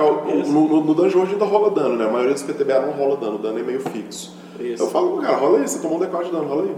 no, 0.48 0.68
no, 0.68 0.84
no 0.84 0.94
Dungeon 0.94 1.18
World 1.20 1.34
ainda 1.34 1.46
rola 1.46 1.72
dano, 1.72 1.96
né? 1.96 2.06
A 2.06 2.10
maioria 2.12 2.34
dos 2.34 2.44
PTBA 2.44 2.82
não 2.82 2.92
rola 2.92 3.18
dano, 3.18 3.36
o 3.36 3.40
dano 3.40 3.58
é 3.58 3.64
meio 3.64 3.80
fixo. 3.80 4.36
Isso. 4.60 4.84
Eu 4.84 4.88
falo, 4.90 5.18
cara, 5.18 5.38
rola 5.38 5.58
aí, 5.58 5.68
você 5.68 5.80
tomou 5.80 5.98
um 5.98 6.02
D4 6.02 6.26
de 6.26 6.32
dano, 6.32 6.48
rola 6.48 6.64
aí. 6.64 6.76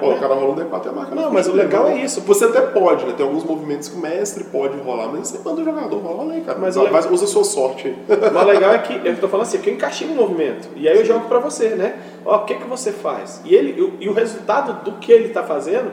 Ó, 0.00 0.10
o 0.12 0.18
cara 0.20 0.34
rola 0.34 0.52
um 0.52 0.54
D4 0.56 0.86
e 0.86 0.88
a 0.88 0.92
marca 0.92 1.14
Não, 1.14 1.32
mas 1.32 1.48
o 1.48 1.52
legal 1.52 1.88
é 1.88 1.96
isso. 1.96 2.20
Você 2.20 2.44
até 2.44 2.60
pode, 2.60 3.04
né? 3.06 3.12
Tem 3.16 3.26
alguns 3.26 3.42
movimentos 3.44 3.88
que 3.88 3.96
o 3.96 4.00
mestre 4.00 4.44
pode 4.44 4.78
rolar, 4.78 5.08
mas 5.08 5.28
você 5.28 5.38
manda 5.44 5.60
o 5.60 5.64
jogador, 5.64 5.96
rola 5.98 6.32
aí, 6.32 6.40
cara. 6.42 6.58
Mas 6.58 6.76
legal- 6.76 7.12
usa 7.12 7.24
a 7.24 7.28
sua 7.28 7.44
sorte 7.44 7.88
aí. 7.88 7.96
Mas 8.32 8.42
o 8.42 8.46
legal 8.46 8.72
é 8.74 8.78
que 8.78 9.00
eu 9.04 9.16
tô 9.20 9.26
falando 9.28 9.46
assim, 9.46 9.58
que 9.58 9.68
eu 9.70 9.74
encaixei 9.74 10.06
um 10.08 10.14
movimento. 10.14 10.68
E 10.76 10.88
aí 10.88 10.96
eu 10.96 11.04
jogo 11.04 11.26
pra 11.28 11.38
você, 11.40 11.70
né? 11.70 11.96
Ó, 12.24 12.36
o 12.36 12.44
que 12.44 12.54
que 12.54 12.66
você 12.66 12.92
faz? 12.92 13.40
E 13.44 13.54
ele 13.54 13.74
e 13.78 13.82
o- 13.82 13.92
e 14.00 14.08
o 14.08 14.12
resultado 14.12 14.84
do 14.84 14.92
que 14.98 15.10
ele 15.10 15.30
tá 15.30 15.42
fazendo 15.42 15.90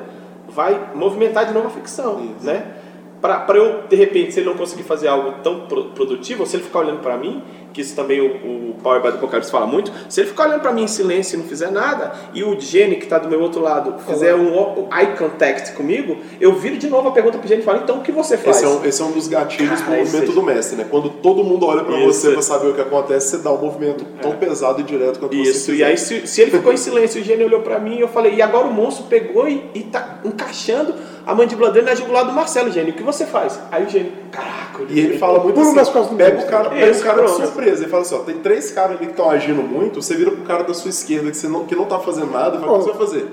vai 0.48 0.92
movimentar 0.94 1.46
de 1.46 1.54
novo 1.54 1.68
a 1.68 1.72
ficção, 1.72 2.22
Isso. 2.38 2.46
né? 2.46 2.66
Pra, 3.20 3.40
pra 3.40 3.58
eu, 3.58 3.88
de 3.90 3.96
repente, 3.96 4.32
se 4.32 4.40
ele 4.42 4.48
não 4.50 4.56
conseguir 4.56 4.84
fazer 4.84 5.08
algo 5.08 5.42
tão 5.44 5.62
pro- 5.62 5.86
produtivo, 5.86 6.42
ou 6.42 6.46
se 6.46 6.56
ele 6.56 6.64
ficar 6.64 6.80
olhando 6.80 7.00
pra 7.00 7.18
mim, 7.18 7.42
que 7.78 7.82
isso 7.82 7.96
também 7.96 8.20
o, 8.20 8.72
o 8.72 8.76
Power 8.82 9.00
by 9.04 9.12
the 9.20 9.42
fala 9.44 9.68
muito, 9.68 9.92
se 10.10 10.20
ele 10.20 10.30
ficar 10.30 10.48
olhando 10.48 10.62
pra 10.62 10.72
mim 10.72 10.82
em 10.84 10.88
silêncio 10.88 11.36
e 11.38 11.42
não 11.44 11.48
fizer 11.48 11.70
nada, 11.70 12.12
e 12.34 12.44
o 12.44 12.60
Jenny, 12.60 12.96
que 12.96 13.06
tá 13.06 13.20
do 13.20 13.30
meu 13.30 13.40
outro 13.40 13.62
lado, 13.62 13.94
fizer 14.08 14.34
um 14.34 14.58
o- 14.58 14.90
eye 14.92 15.16
contact 15.16 15.74
comigo, 15.74 16.18
eu 16.42 16.54
viro 16.56 16.76
de 16.78 16.88
novo 16.90 17.10
a 17.10 17.12
pergunta 17.12 17.38
pro 17.38 17.48
Jenny 17.48 17.62
e 17.62 17.66
falo, 17.66 17.82
então 17.84 18.00
o 18.00 18.02
que 18.02 18.12
você 18.12 18.36
faz? 18.36 18.58
Esse 18.58 18.66
é, 18.66 18.68
um, 18.68 18.84
esse 18.84 19.00
é 19.00 19.06
um 19.06 19.12
dos 19.12 19.28
gatilhos 19.28 19.80
pro 19.82 19.92
Cara, 19.92 19.98
movimento 20.00 20.24
esse- 20.24 20.34
do 20.34 20.42
mestre, 20.42 20.76
né? 20.78 20.88
Quando 20.90 21.10
todo 21.12 21.44
mundo 21.44 21.68
olha 21.68 21.82
Isso. 21.82 22.22
você 22.22 22.32
pra 22.32 22.42
saber 22.42 22.70
o 22.70 22.74
que 22.74 22.82
acontece, 22.82 23.30
você 23.30 23.38
dá 23.38 23.52
um 23.52 23.60
movimento 23.62 24.04
tão 24.24 24.32
pesado 24.32 24.82
e 24.82 24.84
direto 24.84 25.20
quanto 25.20 25.36
você 25.38 25.52
Isso, 25.52 25.72
e 25.76 25.84
aí 25.84 25.98
se, 26.00 26.26
se 26.26 26.42
ele 26.42 26.50
ficou 26.50 26.74
em 26.74 26.78
silêncio, 26.78 27.22
o 27.22 27.24
gênio 27.24 27.46
olhou 27.46 27.62
pra 27.62 27.78
mim 27.78 27.98
e 27.98 28.02
eu 28.02 28.08
falei, 28.08 28.34
e 28.34 28.42
agora 28.42 28.66
o 28.66 28.74
monstro 28.74 29.06
pegou 29.06 29.48
e, 29.48 29.64
e 29.76 29.82
tá 29.84 30.18
encaixando 30.26 30.96
a 31.28 31.36
mandíbula 31.36 31.70
dele 31.72 31.86
na 31.86 31.94
jugular 31.94 32.26
do 32.26 32.32
Marcelo, 32.32 32.72
gênio, 32.72 32.94
o 32.94 32.96
que 32.96 33.04
você 33.04 33.26
faz? 33.26 33.60
Aí 33.72 33.86
o 33.86 33.90
gênio, 33.90 34.12
caraca, 34.32 34.84
E 34.90 35.00
ele 35.00 35.18
fala 35.18 35.40
muito 35.40 35.60
assim, 35.60 35.76
nas 35.76 35.90
costas 35.90 36.12
do 36.12 36.18
pega 36.18 36.42
o 36.42 36.46
cara, 36.48 36.70
pega 36.70 36.90
Isso, 36.92 37.02
o 37.02 37.04
cara 37.04 37.24
de 37.24 37.32
surpresa. 37.32 37.84
Ele 37.84 37.90
fala 37.92 38.02
assim, 38.04 38.16
ó, 38.16 38.20
tem 38.20 38.38
três 38.40 38.72
caras 38.72 38.92
ali 38.98 39.06
que 39.06 39.12
estão 39.12 39.30
agindo 39.30 39.62
muito, 39.64 40.02
você 40.02 40.16
vira 40.16 40.32
pro 40.32 40.44
cara 40.44 40.64
da 40.64 40.74
sua 40.74 40.90
esquerda 40.90 41.30
que, 41.32 41.38
você 41.38 41.48
não, 41.48 41.66
que 41.66 41.76
não 41.76 41.86
tá 41.86 42.00
fazendo 42.00 42.32
nada 42.32 42.58
e 42.58 42.60
fala, 42.60 42.74
o 42.74 42.78
que 42.80 42.84
você 42.86 42.92
vai 42.92 43.00
fazer? 43.08 43.28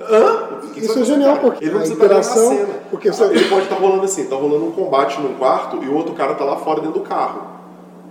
Hã? 0.00 0.48
O 0.64 0.70
que 0.70 0.80
Isso 0.80 0.98
é 0.98 1.04
genial, 1.04 1.36
cara? 1.36 1.40
porque 1.48 1.64
ele 1.64 1.70
não 1.72 1.78
a 1.78 1.82
precisa 1.82 2.02
estar 2.02 2.06
interação- 2.06 2.50
na 2.50 2.56
cena. 2.56 2.74
porque 2.90 3.12
você- 3.12 3.24
Ele 3.24 3.44
pode 3.48 3.62
estar 3.62 3.76
rolando 3.76 4.04
assim, 4.04 4.24
tá 4.24 4.34
rolando 4.36 4.64
um 4.66 4.72
combate 4.72 5.20
num 5.20 5.34
quarto 5.34 5.78
e 5.82 5.88
o 5.88 5.94
outro 5.94 6.12
cara 6.14 6.34
tá 6.34 6.44
lá 6.44 6.56
fora 6.56 6.80
dentro 6.80 6.98
do 6.98 7.06
carro. 7.06 7.52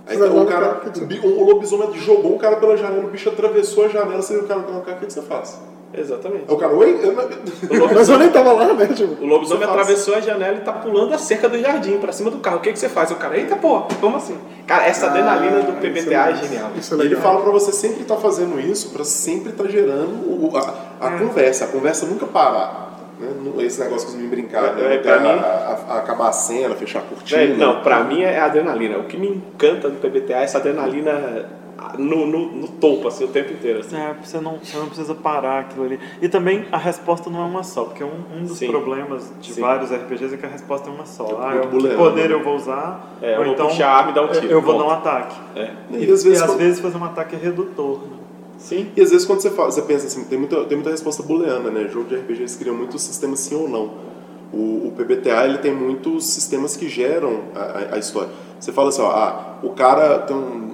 Aí 0.06 0.16
então, 0.16 0.42
o 0.42 0.46
cara, 0.46 0.80
o 1.22 1.44
lobisomem 1.44 1.92
jogou 1.94 2.34
um 2.34 2.38
cara 2.38 2.56
pela 2.56 2.76
janela, 2.76 3.04
o 3.04 3.10
bicho 3.10 3.28
atravessou 3.28 3.84
a 3.84 3.88
janela, 3.88 4.20
você 4.22 4.34
viu 4.34 4.44
o 4.44 4.46
cara, 4.48 4.60
o 4.60 4.80
cara, 4.80 4.96
o 4.96 5.00
que 5.06 5.12
você 5.12 5.22
faz? 5.22 5.60
Exatamente. 5.94 6.44
O 6.48 6.56
cara, 6.56 6.72
oi? 6.72 6.98
Eu 7.02 7.12
não... 7.12 7.24
Mas 7.94 8.08
eu 8.08 8.18
nem 8.18 8.30
tava 8.30 8.52
lá, 8.52 8.72
né? 8.72 8.86
Tipo, 8.86 9.22
o 9.22 9.26
lobisomem 9.26 9.68
atravessou 9.68 10.14
a 10.14 10.20
janela 10.20 10.56
e 10.56 10.60
tá 10.60 10.72
pulando 10.72 11.12
a 11.12 11.18
cerca 11.18 11.48
do 11.48 11.58
jardim 11.58 11.98
pra 11.98 12.12
cima 12.12 12.30
do 12.30 12.38
carro. 12.38 12.56
O 12.56 12.60
que, 12.60 12.72
que 12.72 12.78
você 12.78 12.88
faz? 12.88 13.10
O 13.10 13.16
cara, 13.16 13.36
eita 13.36 13.56
pô, 13.56 13.82
como 14.00 14.16
assim? 14.16 14.38
Cara, 14.66 14.86
essa 14.86 15.06
ah, 15.06 15.10
adrenalina 15.10 15.60
do 15.60 15.72
PBTA 15.72 16.28
é, 16.28 16.30
é, 16.30 16.36
genial. 16.36 16.70
Isso 16.76 17.00
é 17.00 17.04
ele 17.04 17.16
fala 17.16 17.42
pra 17.42 17.50
você 17.50 17.72
sempre 17.72 18.02
estar 18.02 18.14
tá 18.14 18.20
fazendo 18.20 18.58
isso, 18.58 18.90
pra 18.90 19.04
sempre 19.04 19.50
estar 19.50 19.64
tá 19.64 19.70
gerando 19.70 20.14
o, 20.26 20.56
a, 20.56 20.74
a 21.08 21.14
é. 21.14 21.18
conversa. 21.18 21.64
A 21.66 21.68
conversa 21.68 22.06
nunca 22.06 22.26
parar. 22.26 22.90
Né? 23.18 23.28
Esse 23.64 23.80
negócio 23.80 24.08
que 24.08 24.14
os 24.14 24.20
me 24.20 24.28
brincaram, 24.28 24.78
é, 24.78 24.98
né? 24.98 25.18
mim, 25.18 25.28
a, 25.28 25.78
a, 25.88 25.98
acabar 25.98 26.28
a 26.28 26.32
cena, 26.32 26.74
fechar 26.74 27.00
a 27.00 27.02
cortina. 27.02 27.42
É, 27.42 27.46
não, 27.48 27.82
pra 27.82 28.02
mim 28.02 28.22
é 28.22 28.40
adrenalina. 28.40 28.98
O 28.98 29.04
que 29.04 29.18
me 29.18 29.28
encanta 29.28 29.90
do 29.90 29.96
PBTA 29.96 30.40
é 30.40 30.44
essa 30.44 30.58
adrenalina 30.58 31.60
no, 31.98 32.26
no, 32.26 32.52
no, 32.52 32.68
topo, 32.68 33.08
assim, 33.08 33.24
o 33.24 33.28
tempo 33.28 33.52
inteiro. 33.52 33.80
Assim. 33.80 33.96
É, 33.96 34.14
você 34.22 34.40
não, 34.40 34.58
você 34.58 34.76
não 34.76 34.86
precisa 34.86 35.14
parar 35.14 35.60
aquilo 35.60 35.84
ali. 35.84 36.00
E 36.20 36.28
também 36.28 36.66
a 36.70 36.78
resposta 36.78 37.28
não 37.28 37.40
é 37.40 37.44
uma 37.44 37.62
só, 37.62 37.84
porque 37.84 38.02
um, 38.02 38.38
um 38.38 38.44
dos 38.44 38.58
Sim. 38.58 38.68
problemas 38.68 39.30
de 39.40 39.52
Sim. 39.52 39.60
vários 39.60 39.90
RPGs 39.90 40.34
é 40.34 40.36
que 40.36 40.46
a 40.46 40.48
resposta 40.48 40.88
é 40.88 40.92
uma 40.92 41.06
só. 41.06 41.26
É 41.26 41.36
ah, 41.40 41.54
eu, 41.56 41.68
que 41.68 41.96
poder 41.96 42.28
né? 42.28 42.34
eu 42.34 42.42
vou 42.42 42.56
usar, 42.56 43.18
é, 43.20 43.38
ou 43.38 43.44
eu 43.44 43.52
então 43.52 43.68
puxar 43.68 43.88
a 43.88 43.96
arma 43.96 44.10
e 44.10 44.14
dar 44.14 44.22
um 44.22 44.28
tiro. 44.28 44.46
Eu 44.46 44.62
vou 44.62 44.78
dar 44.78 44.84
um 44.84 44.90
ataque. 44.90 45.36
É. 45.56 45.70
E, 45.90 46.04
e, 46.04 46.10
às, 46.10 46.24
vezes, 46.24 46.40
e 46.40 46.44
às 46.44 46.54
vezes 46.54 46.80
fazer 46.80 46.98
um 46.98 47.04
ataque 47.04 47.36
é 47.36 47.38
redutor. 47.38 47.98
Né? 47.98 48.16
Sim. 48.58 48.90
E 48.96 49.02
às 49.02 49.10
vezes 49.10 49.26
quando 49.26 49.40
você, 49.40 49.50
fala, 49.50 49.70
você 49.70 49.82
pensa 49.82 50.06
assim, 50.06 50.24
tem 50.24 50.38
muita, 50.38 50.64
tem 50.64 50.76
muita 50.76 50.90
resposta 50.90 51.22
booleana, 51.22 51.70
né? 51.70 51.88
Jogo 51.88 52.08
de 52.08 52.16
RPG 52.16 52.40
eles 52.40 52.56
criam 52.56 52.76
muito 52.76 52.98
sistema 52.98 53.36
sim 53.36 53.54
ou 53.54 53.68
não. 53.68 54.12
O, 54.52 54.88
o 54.88 54.92
PBTA 54.96 55.46
ele 55.46 55.58
tem 55.58 55.74
muitos 55.74 56.26
sistemas 56.26 56.76
que 56.76 56.88
geram 56.88 57.40
a, 57.54 57.60
a, 57.60 57.94
a 57.94 57.98
história. 57.98 58.28
Você 58.60 58.70
fala 58.70 58.90
assim, 58.90 59.02
ó, 59.02 59.10
ah, 59.10 59.58
o 59.62 59.70
cara 59.70 60.20
tem 60.20 60.36
um 60.36 60.71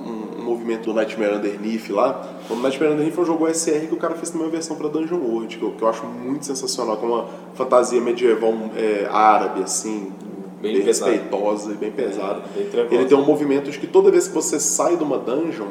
movimento 0.48 0.86
do 0.86 0.94
Nightmare 0.94 1.36
Underneath 1.36 1.90
lá. 1.90 2.26
O 2.48 2.54
Nightmare 2.56 2.92
Underneath 2.92 3.18
é 3.18 3.20
um 3.20 3.24
jogo 3.24 3.48
SR 3.48 3.86
que 3.86 3.94
o 3.94 3.96
cara 3.96 4.14
fez 4.14 4.30
também 4.30 4.46
uma 4.46 4.52
versão 4.52 4.76
para 4.76 4.88
Dungeon 4.88 5.18
World, 5.18 5.56
que 5.56 5.62
eu, 5.62 5.70
que 5.72 5.82
eu, 5.82 5.88
acho 5.88 6.04
muito 6.06 6.46
sensacional, 6.46 6.96
que 6.96 7.04
é 7.04 7.08
uma 7.08 7.26
fantasia 7.54 8.00
medieval 8.00 8.54
é, 8.76 9.06
árabe, 9.10 9.62
assim, 9.62 10.12
bem, 10.60 10.74
bem 10.74 10.82
respeitosa 10.82 11.72
e 11.72 11.74
bem 11.74 11.90
pesada. 11.90 12.42
É, 12.56 12.84
bem 12.84 12.98
Ele 12.98 13.04
tem 13.06 13.16
um 13.16 13.24
movimento 13.24 13.70
de 13.70 13.78
que 13.78 13.86
toda 13.86 14.10
vez 14.10 14.28
que 14.28 14.34
você 14.34 14.58
sai 14.58 14.96
de 14.96 15.02
uma 15.02 15.18
dungeon, 15.18 15.68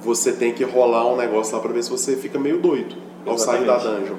você 0.00 0.32
tem 0.32 0.52
que 0.52 0.64
rolar 0.64 1.06
um 1.06 1.16
negócio 1.16 1.56
lá 1.56 1.62
para 1.62 1.72
ver 1.72 1.82
se 1.82 1.90
você 1.90 2.16
fica 2.16 2.38
meio 2.38 2.58
doido 2.58 2.96
ao 3.24 3.34
Exatamente. 3.34 3.66
sair 3.66 3.84
da 3.84 3.98
dungeon. 3.98 4.16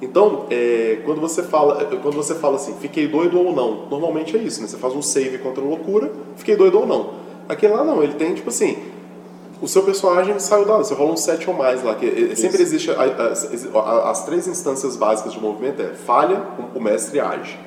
Então, 0.00 0.44
é, 0.50 0.98
quando, 1.04 1.20
você 1.20 1.42
fala, 1.42 1.84
quando 2.02 2.14
você 2.14 2.34
fala 2.34 2.56
assim, 2.56 2.74
fiquei 2.80 3.08
doido 3.08 3.38
ou 3.38 3.54
não, 3.54 3.86
normalmente 3.90 4.36
é 4.36 4.40
isso, 4.40 4.60
né? 4.60 4.66
Você 4.66 4.76
faz 4.76 4.94
um 4.94 5.00
save 5.00 5.38
contra 5.38 5.62
a 5.62 5.66
loucura, 5.66 6.12
fiquei 6.36 6.54
doido 6.54 6.78
ou 6.78 6.86
não. 6.86 7.14
Aquele 7.48 7.72
lá 7.72 7.84
não, 7.84 8.02
ele 8.02 8.14
tem 8.14 8.34
tipo 8.34 8.48
assim, 8.48 8.76
o 9.60 9.66
seu 9.66 9.82
personagem 9.82 10.38
saiu 10.38 10.66
da 10.66 10.76
você 10.76 10.94
rola 10.94 11.12
um 11.12 11.16
7 11.16 11.48
ou 11.48 11.56
mais 11.56 11.82
lá, 11.82 11.94
que 11.94 12.06
Isso. 12.06 12.42
sempre 12.42 12.62
existe 12.62 12.90
a, 12.90 12.94
a, 12.94 13.78
a, 13.78 14.10
as 14.10 14.24
três 14.24 14.46
instâncias 14.46 14.96
básicas 14.96 15.32
de 15.32 15.40
movimento 15.40 15.80
é 15.80 15.94
falha, 15.94 16.42
o 16.74 16.80
mestre 16.80 17.20
age. 17.20 17.58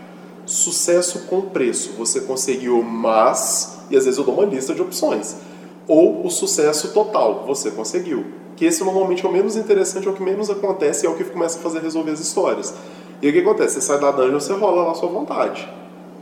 Sucesso 0.46 1.26
com 1.28 1.42
preço, 1.42 1.94
você 1.98 2.22
conseguiu 2.22 2.82
mas, 2.84 3.80
e 3.90 3.98
às 3.98 4.06
vezes 4.06 4.18
eu 4.18 4.24
dou 4.24 4.36
uma 4.36 4.46
lista 4.46 4.74
de 4.74 4.82
opções. 4.82 5.38
Ou 5.88 6.26
o 6.26 6.30
sucesso 6.30 6.94
total, 6.94 7.46
você 7.48 7.72
conseguiu. 7.72 8.26
Que 8.56 8.66
esse 8.66 8.84
normalmente 8.84 9.26
é 9.26 9.30
o 9.30 9.32
menos 9.32 9.56
interessante, 9.56 10.08
é 10.08 10.12
o 10.12 10.14
que 10.14 10.22
menos 10.22 10.50
acontece 10.50 11.06
e 11.06 11.08
é 11.08 11.10
o 11.10 11.16
que 11.16 11.24
começa 11.24 11.58
a 11.58 11.62
fazer 11.62 11.80
resolver 11.80 12.12
as 12.12 12.20
histórias. 12.20 12.74
E 13.22 13.30
o 13.30 13.34
que 13.34 13.40
acontece? 13.40 13.76
Você 13.76 13.82
sai 13.82 14.00
da 14.00 14.12
dungeon, 14.12 14.40
você 14.40 14.54
rola 14.54 14.84
lá 14.84 14.92
à 14.92 14.96
sua 14.96 15.10
vontade. 15.10 15.68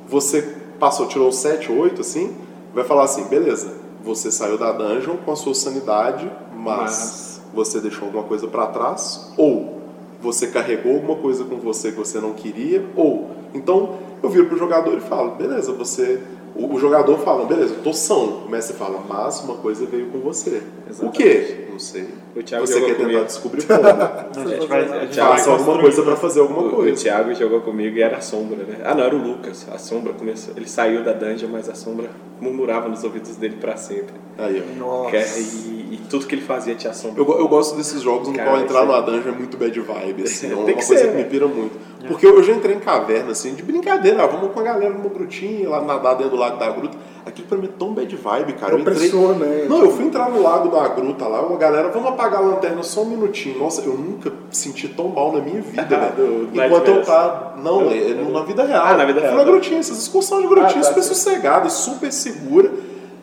Você 0.07 0.41
passou, 0.79 1.07
tirou 1.07 1.31
7, 1.31 1.71
8, 1.71 2.01
assim, 2.01 2.33
vai 2.73 2.83
falar 2.85 3.03
assim, 3.03 3.25
beleza, 3.25 3.73
você 4.07 4.31
saiu 4.31 4.57
da 4.57 4.71
dungeon 4.71 5.17
com 5.17 5.31
a 5.31 5.35
sua 5.35 5.53
sanidade, 5.53 6.31
mas, 6.55 6.65
mas... 6.65 7.41
você 7.53 7.79
deixou 7.81 8.05
alguma 8.05 8.23
coisa 8.23 8.47
para 8.47 8.67
trás, 8.67 9.33
ou 9.37 9.81
você 10.21 10.47
carregou 10.47 10.95
alguma 10.95 11.17
coisa 11.17 11.43
com 11.43 11.57
você 11.57 11.91
que 11.91 11.97
você 11.97 12.19
não 12.19 12.33
queria, 12.33 12.83
ou 12.95 13.29
então 13.53 13.99
eu 14.23 14.29
viro 14.29 14.47
pro 14.47 14.57
jogador 14.57 14.97
e 14.97 15.01
falo, 15.01 15.35
beleza, 15.35 15.71
você 15.73 16.21
o, 16.57 16.73
o 16.73 16.79
jogador 16.79 17.19
fala, 17.19 17.45
beleza, 17.45 17.75
tô 17.83 17.93
são. 17.93 18.45
O 18.45 18.49
mestre 18.49 18.75
fala, 18.75 19.03
mas 19.07 19.41
uma 19.41 19.55
coisa 19.55 19.85
veio 19.85 20.07
com 20.07 20.19
você. 20.19 20.61
Exatamente. 20.89 21.03
O 21.05 21.11
quê? 21.11 21.67
Não 21.71 21.79
sei. 21.79 22.07
O 22.35 22.41
Thiago 22.41 22.65
você 22.65 22.81
quer 22.81 22.97
tentar 22.97 23.23
descobrir 23.23 23.63
como. 23.65 23.79
a 23.85 24.49
gente 24.49 24.67
vai, 24.67 24.83
a 24.83 25.05
gente 25.05 25.15
faça 25.15 25.51
alguma 25.51 25.79
coisa 25.79 26.01
para 26.01 26.15
fazer 26.15 26.39
alguma 26.39 26.69
coisa. 26.69 26.93
O 26.93 26.95
Thiago 26.95 27.33
jogou 27.35 27.61
comigo 27.61 27.95
e 27.95 28.01
era 28.01 28.17
a 28.17 28.21
sombra, 28.21 28.57
né? 28.63 28.79
Ah, 28.83 28.95
não, 28.95 29.03
era 29.03 29.15
o 29.15 29.21
Lucas. 29.21 29.67
A 29.71 29.77
sombra 29.77 30.13
começou. 30.13 30.53
Ele 30.57 30.67
saiu 30.67 31.03
da 31.03 31.13
dungeon, 31.13 31.49
mas 31.51 31.69
a 31.69 31.75
sombra 31.75 32.09
murmurava 32.41 32.89
nos 32.89 33.03
ouvidos 33.03 33.35
dele 33.35 33.57
para 33.61 33.77
sempre. 33.77 34.15
Aí. 34.37 34.63
Nossa. 34.77 35.39
E, 35.39 35.89
e, 35.93 35.99
tudo 36.09 36.27
que 36.27 36.35
ele 36.35 36.41
fazia 36.43 36.75
tinha 36.75 36.93
sombra. 36.93 37.21
Eu, 37.21 37.39
eu 37.39 37.47
gosto 37.47 37.75
desses 37.75 38.01
jogos 38.01 38.27
no 38.27 38.33
qual 38.35 38.59
entrar 38.59 38.85
numa 38.85 39.01
dungeon 39.01 39.33
é 39.33 39.35
muito 39.35 39.57
bad 39.57 39.79
vibe, 39.79 40.23
assim. 40.23 40.51
É 40.51 40.55
uma 40.55 40.63
coisa 40.65 40.81
ser, 40.81 41.07
que 41.07 41.15
me 41.15 41.23
né? 41.23 41.29
pira 41.29 41.47
muito. 41.47 41.77
Porque 42.07 42.25
eu 42.25 42.41
já 42.43 42.53
entrei 42.53 42.75
em 42.75 42.79
caverna, 42.79 43.31
assim, 43.31 43.53
de 43.55 43.63
brincadeira. 43.63 44.23
Ah, 44.23 44.27
vamos 44.27 44.51
com 44.53 44.59
a 44.59 44.63
galera 44.63 44.93
numa 44.93 45.09
grutinha, 45.09 45.67
lá 45.67 45.81
nadar 45.81 46.15
dentro 46.15 46.31
do 46.31 46.37
lago 46.37 46.57
da 46.57 46.69
gruta. 46.69 46.97
Aquilo 47.25 47.47
pra 47.47 47.57
mim 47.57 47.65
é 47.65 47.71
tão 47.77 47.93
bad 47.93 48.15
vibe, 48.15 48.53
cara. 48.53 48.73
Eu 48.73 48.79
entrei... 48.79 49.11
né? 49.11 49.65
Não, 49.67 49.81
eu 49.83 49.91
fui 49.91 50.05
entrar 50.05 50.29
no 50.29 50.41
lago 50.41 50.69
da 50.69 50.87
gruta 50.87 51.27
lá, 51.27 51.41
uma 51.41 51.57
galera, 51.57 51.89
vamos 51.89 52.09
apagar 52.09 52.41
a 52.41 52.45
lanterna 52.45 52.83
só 52.83 53.01
um 53.01 53.09
minutinho. 53.09 53.59
Nossa, 53.59 53.81
eu 53.81 53.93
nunca 53.93 54.31
senti 54.49 54.87
tão 54.87 55.09
mal 55.09 55.33
na 55.33 55.41
minha 55.41 55.61
vida, 55.61 55.83
velho. 56.15 56.49
Enquanto 56.53 56.87
eu 56.87 57.03
tá. 57.03 57.55
Não, 57.57 57.91
é, 57.91 58.13
na 58.31 58.43
vida 58.43 58.63
real. 58.63 58.85
Ah, 58.85 58.93
na 58.95 59.05
vida 59.05 59.19
real. 59.19 59.33
Fui 59.33 59.43
na 59.43 59.51
grutinha, 59.51 59.79
essas 59.79 59.97
excursões 59.97 60.43
de 60.43 60.47
grutinha 60.47 60.79
ah, 60.79 60.83
tá, 60.83 60.83
super 60.83 61.03
sossegadas, 61.03 61.73
super 61.73 62.11
segura. 62.13 62.71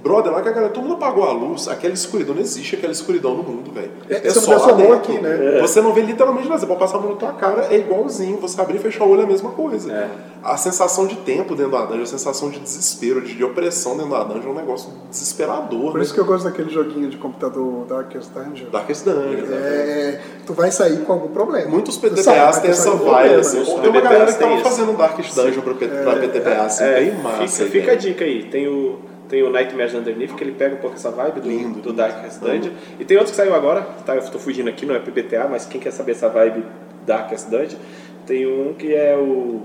Brother, 0.05 0.31
lá 0.31 0.43
que 0.43 0.51
a 0.51 0.53
galera, 0.53 0.71
todo 0.71 0.83
mundo 0.83 0.97
apagou 0.97 1.25
a 1.25 1.33
luz, 1.33 1.67
aquela 1.67 1.95
escuridão, 1.95 2.35
não 2.35 2.43
existe 2.43 2.77
aquela 2.77 2.93
escuridão 2.93 3.35
no 3.35 3.43
mundo, 3.43 3.73
velho. 3.73 3.91
É, 4.11 4.27
é 4.27 4.31
só 4.31 4.55
lá 4.55 4.73
dentro. 4.73 4.93
aqui, 4.93 5.19
né? 5.19 5.57
É. 5.57 5.61
Você 5.63 5.81
não 5.81 5.95
vê 5.95 6.03
literalmente 6.03 6.47
nada, 6.47 6.61
você 6.61 6.67
pode 6.67 6.79
passar 6.79 6.99
a 6.99 7.01
mão 7.01 7.13
na 7.13 7.17
tua 7.17 7.33
cara, 7.33 7.69
é 7.71 7.79
igualzinho, 7.79 8.37
você 8.37 8.61
abrir 8.61 8.77
e 8.77 8.81
fechar 8.81 9.05
o 9.05 9.11
olho 9.11 9.23
é 9.23 9.25
a 9.25 9.27
mesma 9.27 9.53
coisa. 9.53 9.91
É. 9.91 10.11
A 10.43 10.59
sensação 10.59 11.07
de 11.07 11.17
tempo 11.17 11.55
dentro 11.55 11.73
da 11.73 11.87
dungeon, 11.87 12.03
a 12.03 12.07
sensação 12.07 12.51
de 12.51 12.61
desespero, 12.61 13.23
de, 13.23 13.35
de 13.35 13.43
opressão 13.43 13.97
dentro 13.97 14.11
da 14.11 14.25
dungeon 14.25 14.51
é 14.51 14.53
um 14.53 14.57
negócio 14.57 14.91
desesperador. 15.09 15.93
Por 15.93 15.97
né? 15.97 16.03
isso 16.03 16.13
que 16.13 16.21
eu 16.21 16.27
gosto 16.27 16.45
daquele 16.45 16.69
joguinho 16.69 17.09
de 17.09 17.17
computador 17.17 17.87
Darkest 17.87 18.29
Dungeon. 18.31 18.69
Darkest 18.71 19.05
Dungeon, 19.07 19.47
é, 19.55 20.21
Tu 20.45 20.53
vai 20.53 20.71
sair 20.71 20.99
com 20.99 21.15
algum 21.15 21.29
problema. 21.29 21.71
Muitos 21.71 21.97
PTBAs 21.97 22.61
têm 22.61 22.71
essa 22.71 22.91
vibe, 22.91 23.35
assim. 23.37 23.65
Tem 23.65 23.89
uma 23.89 24.01
galera 24.03 24.31
que 24.31 24.39
tava 24.39 24.59
fazendo 24.59 24.95
Darkest 24.99 25.35
Dungeon 25.35 25.63
pra, 25.63 25.73
pra 25.73 26.17
PTBA, 26.17 26.63
assim, 26.63 26.85
é, 26.85 27.01
bem 27.01 27.23
massa. 27.23 27.65
Fica, 27.65 27.71
fica 27.71 27.93
a 27.93 27.95
dica 27.95 28.23
aí, 28.23 28.45
tem 28.51 28.69
o 28.69 29.14
tem 29.35 29.43
o 29.43 29.51
Nightmares 29.51 29.93
Underneath, 29.93 30.37
que 30.37 30.45
ele 30.45 30.53
pega 30.53 30.77
um 30.77 30.79
pouco 30.79 30.95
essa 30.95 31.11
vibe 31.11 31.41
do, 31.41 31.49
Lindo, 31.49 31.81
do 31.81 31.93
Darkest 31.93 32.39
Dungeon. 32.39 32.71
E 33.01 33.05
tem 33.05 33.17
outro 33.17 33.33
que 33.33 33.37
saiu 33.37 33.53
agora, 33.53 33.83
tá, 34.07 34.15
eu 34.15 34.21
estou 34.21 34.41
fugindo 34.41 34.71
aqui, 34.71 34.87
não 34.87 34.95
é 34.95 35.01
PBTA, 35.01 35.49
mas 35.51 35.67
quem 35.67 35.81
quer 35.81 35.91
saber 35.91 36.13
essa 36.13 36.29
vibe 36.29 36.65
Darkest 37.05 37.51
Dungeon, 37.51 37.79
tem 38.25 38.47
um 38.47 38.75
que 38.75 38.95
é 38.95 39.17
o 39.17 39.61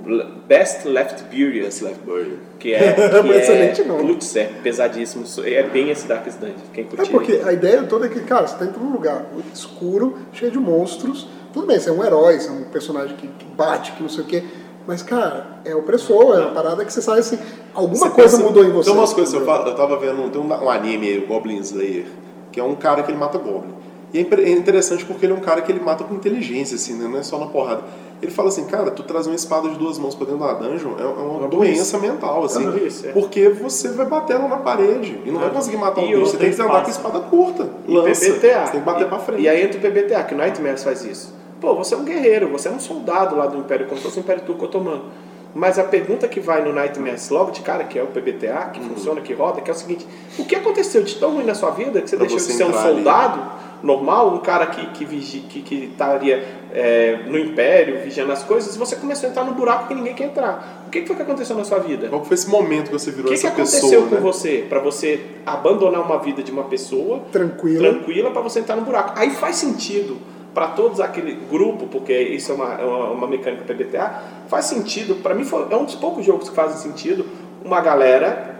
Best 0.47 0.88
Left 0.88 1.23
Burial. 1.25 1.65
Best 1.65 1.84
Left 1.84 2.03
Burial. 2.03 2.38
Que 2.58 2.73
é. 2.73 2.93
Que 2.93 3.32
é 3.32 3.38
excelente 3.38 3.84
nome. 3.84 4.08
Putz, 4.08 4.36
é 4.36 4.45
pesadíssimo. 4.63 5.23
É 5.45 5.62
bem 5.62 5.91
esse 5.91 6.08
Darkest 6.08 6.39
Dungeon. 6.39 6.55
Quem 6.73 6.88
É 6.97 7.05
porque 7.05 7.41
a 7.45 7.53
ideia 7.53 7.84
toda 7.84 8.08
é 8.08 8.10
que, 8.10 8.21
cara, 8.21 8.47
você 8.47 8.58
tá 8.58 8.65
entrando 8.65 8.86
num 8.86 8.93
lugar 8.93 9.27
escuro, 9.53 10.17
cheio 10.34 10.51
de 10.51 10.58
monstros. 10.58 11.27
Tudo 11.53 11.67
bem, 11.67 11.79
você 11.79 11.89
é 11.89 11.93
um 11.93 12.03
herói, 12.03 12.39
você 12.39 12.49
é 12.49 12.51
um 12.51 12.63
personagem 12.63 13.15
que, 13.15 13.27
que 13.27 13.45
bate, 13.45 13.91
que 13.91 14.01
não 14.01 14.10
sei 14.10 14.23
o 14.23 14.27
quê. 14.27 14.43
Mas, 14.89 15.04
cara, 15.04 15.45
é 15.63 15.75
opressor, 15.75 16.36
é 16.36 16.39
uma 16.39 16.49
parada 16.49 16.84
que 16.84 16.91
você 16.91 16.99
sabe 16.99 17.19
assim, 17.19 17.38
alguma 17.75 18.08
você 18.08 18.10
coisa 18.10 18.38
pensa, 18.38 18.49
mudou 18.49 18.65
em 18.65 18.71
você. 18.71 18.89
Tem 18.89 18.97
umas 18.99 19.13
coisas, 19.13 19.32
eu, 19.32 19.41
eu 19.41 19.75
tava 19.75 19.97
vendo, 19.97 20.32
tem 20.32 20.41
um, 20.41 20.47
um 20.47 20.67
anime, 20.67 21.19
Goblin 21.28 21.60
Slayer, 21.60 22.08
que 22.52 22.60
é 22.60 22.63
um 22.63 22.73
cara 22.73 23.04
que 23.04 23.12
ele 23.12 23.19
mata 23.19 23.38
Goblin. 23.38 23.75
E 24.12 24.17
é, 24.17 24.21
é 24.21 24.49
interessante 24.49 25.06
porque 25.06 25.28
ele 25.28 25.34
é 25.34 25.36
um 25.36 25.41
cara 25.41 25.62
que 25.62 25.71
ele 25.71 25.80
mata 25.80 26.04
com 26.04 26.15
inteligência, 26.15 26.73
assim, 26.73 26.95
né? 26.95 27.08
não 27.08 27.19
é 27.19 27.21
só 27.21 27.38
na 27.38 27.45
porrada. 27.45 27.84
Ele 28.19 28.32
fala 28.32 28.47
assim, 28.47 28.65
cara, 28.65 28.89
tu 28.89 29.04
trazer 29.04 29.30
uma 29.30 29.36
espada 29.36 29.69
de 29.69 29.75
duas 29.75 29.99
mãos 29.99 30.15
pra 30.15 30.25
dentro 30.25 30.39
da 30.39 30.54
dungeon 30.54 30.95
é, 30.97 31.04
é 31.04 31.06
uma, 31.06 31.38
uma 31.38 31.47
doença 31.47 31.99
mental, 31.99 32.45
assim. 32.45 32.67
É 32.67 32.84
isso, 32.84 33.06
é. 33.10 33.12
Porque 33.12 33.47
você 33.47 33.89
vai 33.89 34.08
bater 34.08 34.38
ela 34.38 34.47
na 34.47 34.58
parede 34.58 35.21
e 35.23 35.30
não 35.30 35.39
vai 35.39 35.52
conseguir 35.52 35.78
matar 35.78 36.02
um 36.02 36.08
bicho. 36.08 36.21
Você 36.21 36.38
tem 36.38 36.52
que 36.52 36.60
andar 36.60 36.84
com 36.84 36.89
espada 36.89 37.19
curta, 37.19 37.69
lança. 37.88 38.25
PBTA. 38.25 38.65
Você 38.65 38.71
tem 38.71 38.80
que 38.80 38.86
bater 38.88 39.06
e, 39.06 39.08
pra 39.08 39.19
frente. 39.19 39.43
E 39.43 39.47
aí 39.47 39.62
entra 39.62 39.78
o 39.78 39.82
PBTA, 39.82 40.23
que 40.23 40.34
o 40.34 40.38
Nightmares 40.38 40.84
faz 40.84 41.06
isso. 41.06 41.38
Pô, 41.60 41.76
você 41.76 41.93
é 41.93 41.98
um 41.98 42.06
guerreiro, 42.06 42.48
você 42.50 42.69
é 42.69 42.72
um 42.72 42.80
soldado 42.80 43.36
lá 43.36 43.45
do 43.45 43.58
Império, 43.58 43.86
como 43.86 43.98
se 43.98 44.04
fosse 44.04 44.19
o 44.19 44.22
Império 44.22 44.43
Turco 44.43 44.65
Otomano. 44.65 45.06
Mas 45.54 45.80
a 45.80 45.84
pergunta 45.84 46.28
que 46.28 46.39
vai 46.39 46.63
no 46.63 46.72
Nightmares 46.72 47.30
logo 47.30 47.52
de 47.52 47.62
cara, 47.62 47.84
que 47.84 47.98
é 47.98 48.04
o 48.04 48.08
PBTA, 48.08 48.69
que 48.72 48.80
uhum. 48.80 48.89
funciona, 48.89 49.19
que 49.19 49.34
roda, 49.34 49.62
que 49.62 49.69
é 49.69 49.74
o 49.74 49.78
seguinte: 49.78 50.06
o 50.38 50.45
que 50.45 50.56
aconteceu 50.56 51.04
de 51.04 51.15
tão 51.15 51.32
ruim 51.32 51.43
na 51.43 51.56
sua 51.56 51.72
vida 51.72 52.02
que 52.02 52.10
você 52.10 52.17
pra 52.17 52.28
deixou 52.28 52.39
você 52.39 52.52
de 52.52 52.58
ser 52.58 52.65
um 52.65 52.74
soldado 52.74 53.41
ali. 53.41 53.50
normal, 53.82 54.36
um 54.36 54.39
cara 54.39 54.67
que 54.67 54.86
que, 54.91 55.04
vigi, 55.06 55.39
que, 55.39 55.63
que 55.63 55.86
estaria 55.86 56.45
é, 56.72 57.24
no 57.26 57.39
Império 57.39 58.00
vigiando 58.04 58.32
as 58.32 58.43
coisas, 58.43 58.76
e 58.76 58.78
você 58.78 58.95
começou 58.95 59.28
a 59.28 59.32
entrar 59.32 59.43
no 59.43 59.54
buraco 59.54 59.88
que 59.88 59.95
ninguém 59.95 60.13
quer 60.13 60.26
entrar? 60.26 60.84
O 60.86 60.91
que, 60.91 61.04
foi 61.08 61.15
que 61.15 61.24
aconteceu 61.24 61.56
na 61.56 61.63
sua 61.63 61.80
vida? 61.80 62.10
Qual 62.10 62.24
foi 62.24 62.36
esse 62.36 62.48
momento 62.48 62.88
que 62.88 62.93
você 62.93 63.10
virou 63.10 63.30
que 63.30 63.34
essa 63.34 63.50
pessoa? 63.50 63.65
O 63.65 63.69
que 63.69 63.95
aconteceu 63.95 64.02
com 64.04 64.15
né? 64.15 64.22
você 64.22 64.65
para 64.69 64.80
você 64.80 65.19
abandonar 65.48 66.02
uma 66.02 66.19
vida 66.19 66.43
de 66.43 66.52
uma 66.52 66.65
pessoa 66.65 67.22
tranquila, 67.32 67.89
tranquila 67.89 68.30
para 68.30 68.41
você 68.43 68.60
entrar 68.60 68.76
no 68.76 68.84
buraco? 68.84 69.13
Aí 69.15 69.32
faz 69.32 69.56
sentido 69.56 70.17
para 70.53 70.67
todos 70.69 70.99
aquele 70.99 71.33
grupo, 71.49 71.88
porque 71.88 72.17
isso 72.17 72.51
é 72.51 72.55
uma, 72.55 72.73
é 72.73 72.85
uma, 72.85 73.12
uma 73.12 73.27
mecânica 73.27 73.63
PBTA, 73.63 74.23
faz 74.47 74.65
sentido, 74.65 75.21
para 75.21 75.33
mim 75.33 75.43
foi, 75.43 75.67
é 75.69 75.75
um 75.75 75.85
dos 75.85 75.95
poucos 75.95 76.25
jogos 76.25 76.49
que 76.49 76.55
fazem 76.55 76.77
sentido 76.77 77.25
uma 77.63 77.81
galera 77.81 78.55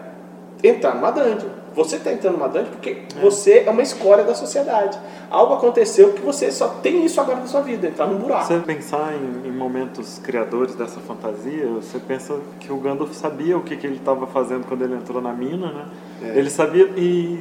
entrar 0.64 0.96
numa 0.96 1.12
dungeon. 1.12 1.50
Você 1.74 1.96
está 1.96 2.12
entrando 2.12 2.34
numa 2.34 2.48
dungeon 2.48 2.72
porque 2.72 2.90
é. 2.90 3.22
você 3.22 3.64
é 3.66 3.70
uma 3.70 3.82
escória 3.82 4.24
da 4.24 4.34
sociedade. 4.34 5.00
Algo 5.30 5.54
aconteceu 5.54 6.14
que 6.14 6.22
você 6.22 6.52
só 6.52 6.68
tem 6.68 7.06
isso 7.06 7.22
agora 7.22 7.40
na 7.40 7.48
sua 7.48 7.62
vida, 7.62 7.88
entrar 7.88 8.08
num 8.08 8.18
buraco. 8.18 8.46
Você 8.46 8.60
pensar 8.60 9.14
em, 9.14 9.48
em 9.48 9.52
momentos 9.52 10.20
criadores 10.20 10.76
dessa 10.76 11.00
fantasia, 11.00 11.68
você 11.68 12.00
pensa 12.00 12.38
que 12.60 12.72
o 12.72 12.78
Gandalf 12.78 13.14
sabia 13.14 13.58
o 13.58 13.62
que, 13.62 13.78
que 13.78 13.88
ele 13.88 13.98
estava 13.98 14.28
fazendo 14.28 14.66
quando 14.68 14.84
ele 14.84 14.96
entrou 14.96 15.22
na 15.22 15.32
mina, 15.32 15.72
né? 15.72 15.86
É. 16.24 16.38
Ele 16.38 16.50
sabia 16.50 16.90
e 16.98 17.40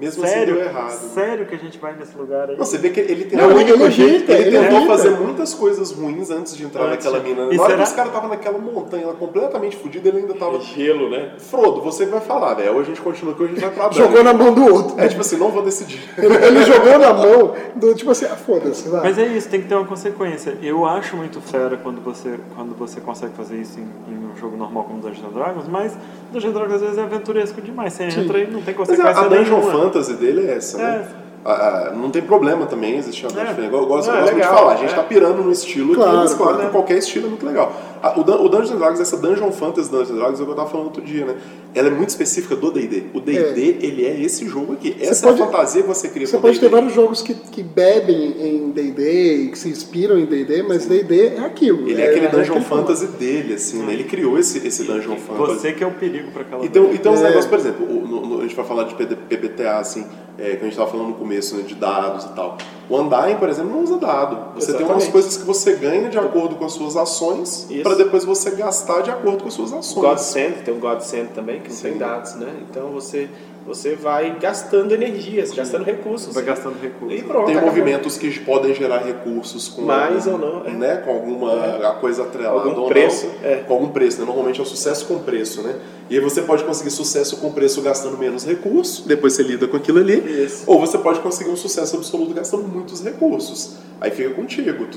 mesmo 0.00 0.24
assim 0.24 0.32
sério, 0.32 0.54
assim 0.54 0.62
deu 0.62 0.70
errado. 0.70 0.98
Sério 1.14 1.46
que 1.46 1.54
a 1.54 1.58
gente 1.58 1.78
vai 1.78 1.94
nesse 1.94 2.16
lugar 2.16 2.48
aí? 2.48 2.56
Não, 2.56 2.64
você 2.64 2.78
vê 2.78 2.90
que 2.90 3.00
ele 3.00 3.24
tentou, 3.24 3.48
não, 3.48 3.60
ele, 3.60 3.70
ele, 3.70 3.90
jeito, 3.90 4.32
ele, 4.32 4.56
ele 4.56 4.58
tentou 4.58 4.86
fazer 4.86 5.10
muitas 5.10 5.54
coisas 5.54 5.92
ruins 5.92 6.30
antes 6.30 6.56
de 6.56 6.64
entrar 6.64 6.84
antes. 6.84 7.04
naquela 7.04 7.22
mina. 7.22 7.46
Na 7.52 7.62
hora 7.62 7.76
que 7.76 7.82
os 7.82 7.92
caras 7.92 8.10
estavam 8.10 8.30
naquela 8.30 8.58
montanha 8.58 9.06
lá 9.06 9.12
completamente 9.14 9.76
fodida, 9.76 10.08
ele 10.08 10.18
ainda 10.18 10.34
tava. 10.34 10.56
É 10.56 10.60
gelo, 10.60 11.10
né? 11.10 11.34
Frodo, 11.38 11.82
você 11.82 12.06
vai 12.06 12.20
falar, 12.20 12.56
né? 12.56 12.70
Hoje 12.70 12.80
a 12.80 12.94
gente 12.94 13.00
continua 13.00 13.34
que 13.34 13.42
hoje 13.42 13.52
a 13.52 13.54
gente 13.60 13.74
vai 13.74 13.88
pra 13.88 13.90
Jogou 13.90 14.24
na 14.24 14.32
mão 14.32 14.54
do 14.54 14.64
outro. 14.64 15.00
É 15.00 15.08
tipo 15.08 15.20
assim, 15.20 15.36
não 15.36 15.50
vou 15.50 15.62
decidir. 15.62 16.00
Ele, 16.16 16.34
ele 16.44 16.62
jogou 16.64 16.98
na 16.98 17.12
mão 17.12 17.54
do 17.76 17.94
tipo 17.94 18.10
assim, 18.10 18.24
ah, 18.24 18.36
foda-se. 18.36 18.88
Mas 18.88 19.18
é 19.18 19.26
isso, 19.26 19.48
tem 19.48 19.60
que 19.60 19.68
ter 19.68 19.74
uma 19.74 19.86
consequência. 19.86 20.56
Eu 20.62 20.86
acho 20.86 21.16
muito 21.16 21.40
fera 21.40 21.76
quando 21.76 22.00
você, 22.00 22.38
quando 22.54 22.74
você 22.74 23.00
consegue 23.00 23.34
fazer 23.34 23.56
isso 23.56 23.78
em, 23.78 24.12
em 24.12 24.29
um 24.29 24.29
jogo 24.40 24.56
normal 24.56 24.84
como 24.84 25.00
Dungeons 25.00 25.32
Dragons, 25.32 25.68
mas 25.68 25.96
Dungeons 26.32 26.54
Dragons 26.54 26.74
às 26.74 26.80
vezes 26.80 26.98
é 26.98 27.02
aventuresco 27.02 27.60
demais. 27.60 27.92
Você 27.92 28.10
Sim. 28.10 28.22
entra 28.22 28.38
e 28.38 28.50
não 28.50 28.62
tem 28.62 28.74
consequência. 28.74 29.04
Mas 29.04 29.18
a, 29.18 29.26
a 29.26 29.28
Dungeon 29.28 29.62
Fantasy 29.62 30.14
dele 30.14 30.46
é 30.48 30.56
essa 30.56 30.78
né? 30.78 31.08
É. 31.16 31.30
Ah, 31.42 31.88
ah, 31.88 31.92
não 31.96 32.10
tem 32.10 32.20
problema 32.20 32.66
também 32.66 32.96
existir 32.96 33.26
uma 33.26 33.40
é. 33.40 33.54
Eu 33.72 33.86
gosto, 33.86 34.10
é, 34.10 34.20
gosto 34.20 34.34
de 34.34 34.42
falar. 34.42 34.72
A 34.72 34.76
gente 34.76 34.90
está 34.90 35.00
é. 35.00 35.04
pirando 35.04 35.42
no 35.42 35.50
estilo 35.50 35.94
claro, 35.94 36.10
que, 36.10 36.16
mas, 36.18 36.34
claro, 36.34 36.58
que 36.58 36.66
qualquer 36.66 36.98
estilo 36.98 37.26
é 37.26 37.28
muito 37.30 37.46
legal. 37.46 37.72
O, 38.16 38.20
o 38.20 38.48
Dungeons 38.48 38.78
Dragons, 38.78 39.00
essa 39.00 39.16
Dungeon 39.16 39.52
Fantasy 39.52 39.90
Dungeons 39.90 40.16
Dragons, 40.16 40.40
é 40.40 40.42
o 40.42 40.46
que 40.46 40.50
eu 40.50 40.54
estava 40.54 40.70
falando 40.70 40.86
outro 40.86 41.02
dia, 41.02 41.26
né? 41.26 41.36
Ela 41.74 41.88
é 41.88 41.90
muito 41.90 42.08
específica 42.08 42.56
do 42.56 42.70
D&D. 42.70 43.04
O 43.12 43.20
D&D, 43.20 43.38
é. 43.38 43.86
ele 43.86 44.04
é 44.06 44.20
esse 44.20 44.46
jogo 44.48 44.72
aqui. 44.72 44.96
Você 44.98 45.06
essa 45.06 45.26
pode, 45.26 45.40
é 45.40 45.44
a 45.44 45.46
fantasia 45.46 45.82
que 45.82 45.88
você 45.88 46.08
cria 46.08 46.26
Você 46.26 46.38
pode 46.38 46.58
ter 46.58 46.68
vários 46.68 46.94
jogos 46.94 47.22
que, 47.22 47.34
que 47.34 47.62
bebem 47.62 48.34
em 48.40 48.70
D&D 48.70 49.36
e 49.44 49.48
que 49.50 49.58
se 49.58 49.68
inspiram 49.68 50.18
em 50.18 50.24
D&D, 50.24 50.62
mas 50.62 50.86
D&D 50.86 51.26
é 51.26 51.40
aquilo. 51.40 51.88
Ele 51.88 52.00
é, 52.00 52.10
aquele 52.10 52.28
Dungeon 52.28 52.62
Fantasy 52.62 53.06
dele, 53.06 53.54
assim, 53.54 53.82
né? 53.82 53.92
Ele 53.92 54.04
criou 54.04 54.38
esse, 54.38 54.66
esse 54.66 54.84
Dungeon 54.84 55.16
Fantasy. 55.16 55.60
Você 55.60 55.72
que 55.72 55.84
é 55.84 55.86
o 55.86 55.92
perigo 55.92 56.30
para 56.32 56.42
aquela 56.42 56.64
Então, 56.64 56.92
então 56.92 57.12
os 57.12 57.20
negócios, 57.20 57.46
por 57.46 57.58
exemplo, 57.58 57.86
no, 57.86 58.26
no, 58.26 58.38
a 58.38 58.42
gente 58.42 58.56
vai 58.56 58.64
falar 58.64 58.84
de 58.84 58.94
PBTA, 58.94 59.78
assim, 59.78 60.06
é, 60.40 60.50
que 60.50 60.56
a 60.56 60.60
gente 60.60 60.70
estava 60.70 60.90
falando 60.90 61.08
no 61.08 61.14
começo, 61.14 61.54
né, 61.56 61.62
de 61.62 61.74
dados 61.74 62.24
e 62.24 62.28
tal. 62.30 62.56
O 62.88 62.98
Undying, 62.98 63.36
por 63.36 63.48
exemplo, 63.48 63.70
não 63.70 63.84
usa 63.84 63.98
dado. 63.98 64.54
Você 64.54 64.70
Exatamente. 64.70 64.78
tem 64.78 64.86
umas 64.86 65.08
coisas 65.08 65.36
que 65.36 65.44
você 65.44 65.74
ganha 65.74 66.08
de 66.08 66.18
acordo 66.18 66.56
com 66.56 66.64
as 66.64 66.72
suas 66.72 66.96
ações 66.96 67.68
para 67.82 67.94
depois 67.94 68.24
você 68.24 68.50
gastar 68.52 69.02
de 69.02 69.10
acordo 69.10 69.42
com 69.42 69.48
as 69.48 69.54
suas 69.54 69.72
ações. 69.72 69.96
O 69.96 70.00
Godsend, 70.00 70.62
tem 70.64 70.74
um 70.74 70.80
Godsend 70.80 71.28
também, 71.34 71.60
que 71.60 71.68
não 71.68 71.76
Sim. 71.76 71.90
tem 71.90 71.98
dados, 71.98 72.34
né? 72.34 72.52
Então 72.68 72.88
você 72.90 73.28
você 73.66 73.94
vai 73.94 74.38
gastando 74.38 74.92
energias, 74.92 75.50
Sim. 75.50 75.56
gastando 75.56 75.84
recursos. 75.84 76.34
Vai 76.34 76.42
gastando 76.44 76.80
recursos. 76.80 77.20
E 77.20 77.22
pronto, 77.22 77.46
Tem 77.46 77.60
movimentos 77.60 78.16
que 78.16 78.30
podem 78.40 78.74
gerar 78.74 78.98
recursos 78.98 79.68
com 79.68 79.82
mais 79.82 80.26
ou 80.26 80.38
não, 80.38 80.64
é. 80.64 80.70
né, 80.70 80.96
com 80.96 81.10
alguma 81.10 81.52
é. 81.76 82.00
coisa 82.00 82.22
atrelada 82.22 82.68
algum 82.68 82.88
preço, 82.88 83.26
não, 83.26 83.48
é. 83.48 83.56
com 83.56 83.74
algum 83.74 83.88
preço, 83.88 84.20
né? 84.20 84.26
Normalmente 84.26 84.60
é 84.60 84.62
o 84.62 84.66
sucesso 84.66 85.06
com 85.06 85.18
preço, 85.18 85.62
né? 85.62 85.76
E 86.08 86.16
aí 86.16 86.20
você 86.20 86.42
pode 86.42 86.64
conseguir 86.64 86.90
sucesso 86.90 87.36
com 87.36 87.52
preço 87.52 87.80
gastando 87.82 88.18
menos 88.18 88.44
recursos, 88.44 89.06
depois 89.06 89.34
você 89.34 89.42
lida 89.42 89.68
com 89.68 89.76
aquilo 89.76 89.98
ali, 89.98 90.44
Isso. 90.44 90.64
ou 90.66 90.80
você 90.80 90.98
pode 90.98 91.20
conseguir 91.20 91.50
um 91.50 91.56
sucesso 91.56 91.96
absoluto 91.96 92.34
gastando 92.34 92.64
muitos 92.64 93.04
recursos. 93.04 93.76
Aí 94.00 94.10
fica 94.10 94.30
contigo. 94.30 94.88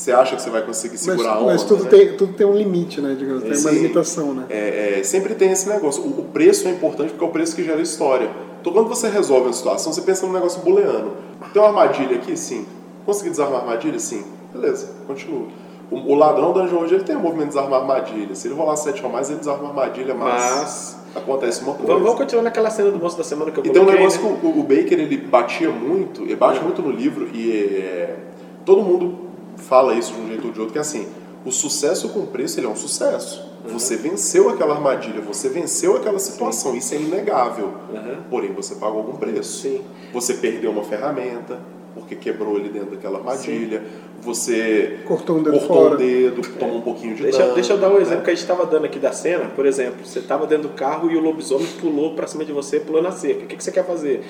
Você 0.00 0.12
acha 0.12 0.34
que 0.34 0.40
você 0.40 0.48
vai 0.48 0.62
conseguir 0.62 0.96
segurar 0.96 1.28
mas, 1.28 1.36
a 1.36 1.40
onda, 1.40 1.52
Mas 1.52 1.62
tudo, 1.62 1.84
né? 1.84 1.90
tem, 1.90 2.16
tudo 2.16 2.32
tem 2.32 2.46
um 2.46 2.54
limite, 2.54 3.02
né? 3.02 3.14
Digamos, 3.18 3.42
tem 3.42 3.58
uma 3.58 3.70
limitação, 3.70 4.32
né? 4.32 4.46
É, 4.48 4.98
é, 4.98 5.02
sempre 5.02 5.34
tem 5.34 5.50
esse 5.50 5.68
negócio. 5.68 6.02
O, 6.02 6.20
o, 6.20 6.24
preço 6.24 6.66
é 6.68 6.70
importante 6.70 7.10
porque 7.10 7.22
é 7.22 7.28
o 7.28 7.30
preço 7.30 7.54
que 7.54 7.62
gera 7.62 7.82
história. 7.82 8.30
Então 8.62 8.72
quando 8.72 8.88
você 8.88 9.10
resolve 9.10 9.48
uma 9.48 9.52
situação, 9.52 9.92
você 9.92 10.00
pensa 10.00 10.26
num 10.26 10.32
negócio 10.32 10.62
booleano. 10.62 11.12
Tem 11.52 11.60
uma 11.60 11.68
armadilha 11.68 12.16
aqui? 12.16 12.34
Sim. 12.34 12.64
Consegui 13.04 13.28
desarmar 13.28 13.60
a 13.60 13.62
armadilha? 13.64 13.98
Sim. 13.98 14.24
Beleza, 14.54 14.88
continua. 15.06 15.48
O, 15.90 15.96
o 15.96 16.14
ladrão 16.14 16.54
da 16.54 16.62
hoje 16.62 16.94
ele 16.94 17.04
tem 17.04 17.16
o 17.16 17.20
movimento 17.20 17.48
de 17.48 17.54
desarmar 17.56 17.80
armadilha. 17.80 18.34
Se 18.34 18.48
ele 18.48 18.54
rolar 18.54 18.76
7 18.76 19.04
ou 19.04 19.12
mais, 19.12 19.28
ele 19.28 19.40
desarma 19.40 19.64
a 19.64 19.68
armadilha, 19.68 20.14
mas, 20.14 20.32
mas... 20.32 20.96
acontece 21.14 21.62
uma 21.62 21.74
coisa. 21.74 21.92
Vamos 21.92 22.14
continuar 22.14 22.44
naquela 22.44 22.70
cena 22.70 22.90
do 22.90 22.98
moço 22.98 23.18
da 23.18 23.24
semana 23.24 23.50
que 23.50 23.60
eu 23.60 23.66
E 23.66 23.68
tem 23.68 23.82
um 23.82 23.84
negócio 23.84 24.22
né? 24.22 24.38
que 24.40 24.46
o, 24.46 24.60
o, 24.60 24.62
Baker 24.62 24.98
ele 24.98 25.18
batia 25.18 25.70
muito, 25.70 26.22
ele 26.22 26.36
bate 26.36 26.58
é. 26.58 26.62
muito 26.62 26.80
no 26.80 26.90
livro, 26.90 27.28
e 27.34 27.52
é, 27.52 28.16
todo 28.64 28.80
mundo 28.80 29.29
fala 29.60 29.94
isso 29.94 30.12
de 30.12 30.20
um 30.20 30.28
jeito 30.28 30.46
ou 30.46 30.52
de 30.52 30.60
outro, 30.60 30.72
que 30.72 30.78
é 30.78 30.82
assim, 30.82 31.06
o 31.44 31.50
sucesso 31.50 32.08
com 32.10 32.26
preço 32.26 32.58
ele 32.58 32.66
é 32.66 32.70
um 32.70 32.76
sucesso. 32.76 33.50
Uhum. 33.64 33.78
Você 33.78 33.96
venceu 33.96 34.48
aquela 34.48 34.74
armadilha, 34.74 35.20
você 35.20 35.48
venceu 35.48 35.96
aquela 35.96 36.18
situação, 36.18 36.72
Sim. 36.72 36.78
isso 36.78 36.94
é 36.94 36.98
inegável. 36.98 37.66
Uhum. 37.66 38.22
Porém, 38.28 38.52
você 38.52 38.74
pagou 38.74 38.98
algum 38.98 39.16
preço. 39.16 39.62
Sim. 39.62 39.84
Você 40.12 40.34
perdeu 40.34 40.70
uma 40.70 40.84
ferramenta, 40.84 41.58
porque 41.94 42.14
quebrou 42.14 42.56
ali 42.56 42.68
dentro 42.68 42.90
daquela 42.90 43.18
armadilha. 43.18 43.80
Sim. 43.80 44.10
Você 44.22 44.98
cortou 45.06 45.38
um 45.38 45.42
dedo, 45.42 45.58
cortou 45.60 45.92
um 45.92 45.96
dedo 45.96 46.42
tomou 46.58 46.76
um 46.76 46.80
pouquinho 46.82 47.14
de 47.14 47.22
deixa, 47.22 47.38
dano. 47.38 47.54
Deixa 47.54 47.72
eu 47.72 47.78
dar 47.78 47.88
um 47.88 47.96
exemplo 47.96 48.18
né? 48.18 48.24
que 48.24 48.30
a 48.30 48.34
gente 48.34 48.42
estava 48.42 48.66
dando 48.66 48.84
aqui 48.84 48.98
da 48.98 49.12
cena. 49.12 49.46
Por 49.56 49.64
exemplo, 49.64 50.04
você 50.04 50.18
estava 50.18 50.46
dentro 50.46 50.68
do 50.68 50.74
carro 50.74 51.10
e 51.10 51.16
o 51.16 51.20
lobisomem 51.20 51.66
pulou 51.80 52.14
para 52.14 52.26
cima 52.26 52.44
de 52.44 52.52
você, 52.52 52.80
pulando 52.80 53.08
a 53.08 53.12
cerca. 53.12 53.44
O 53.44 53.46
que, 53.46 53.56
que 53.56 53.64
você 53.64 53.72
quer 53.72 53.84
fazer? 53.84 54.22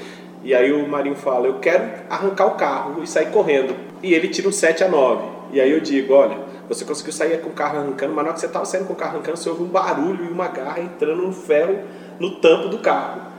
E 0.43 0.55
aí 0.55 0.73
o 0.73 0.89
Marinho 0.89 1.17
fala, 1.17 1.47
eu 1.47 1.59
quero 1.59 1.85
arrancar 2.09 2.47
o 2.47 2.53
carro 2.53 3.03
e 3.03 3.07
sair 3.07 3.31
correndo. 3.31 3.75
E 4.03 4.15
ele 4.15 4.29
tira 4.29 4.49
um 4.49 4.53
7 4.53 4.85
a 4.85 4.89
9. 4.89 5.23
E 5.53 5.61
aí 5.61 5.71
eu 5.71 5.81
digo, 5.81 6.15
olha, 6.15 6.39
você 6.69 6.85
conseguiu 6.85 7.13
sair 7.13 7.41
com 7.41 7.51
o 7.51 7.53
carro 7.53 7.79
arrancando, 7.79 8.15
mas 8.15 8.25
na 8.25 8.31
hora 8.31 8.35
que 8.35 8.41
você 8.41 8.47
estava 8.47 8.65
saindo 8.65 8.87
com 8.87 8.93
o 8.93 8.97
carro 8.97 9.17
arrancando, 9.17 9.37
você 9.37 9.49
ouve 9.49 9.65
um 9.65 9.67
barulho 9.67 10.25
e 10.25 10.29
uma 10.29 10.47
garra 10.49 10.81
entrando 10.81 11.23
no 11.23 11.33
ferro, 11.33 11.81
no 12.19 12.37
tampo 12.37 12.69
do 12.69 12.79
carro. 12.79 13.30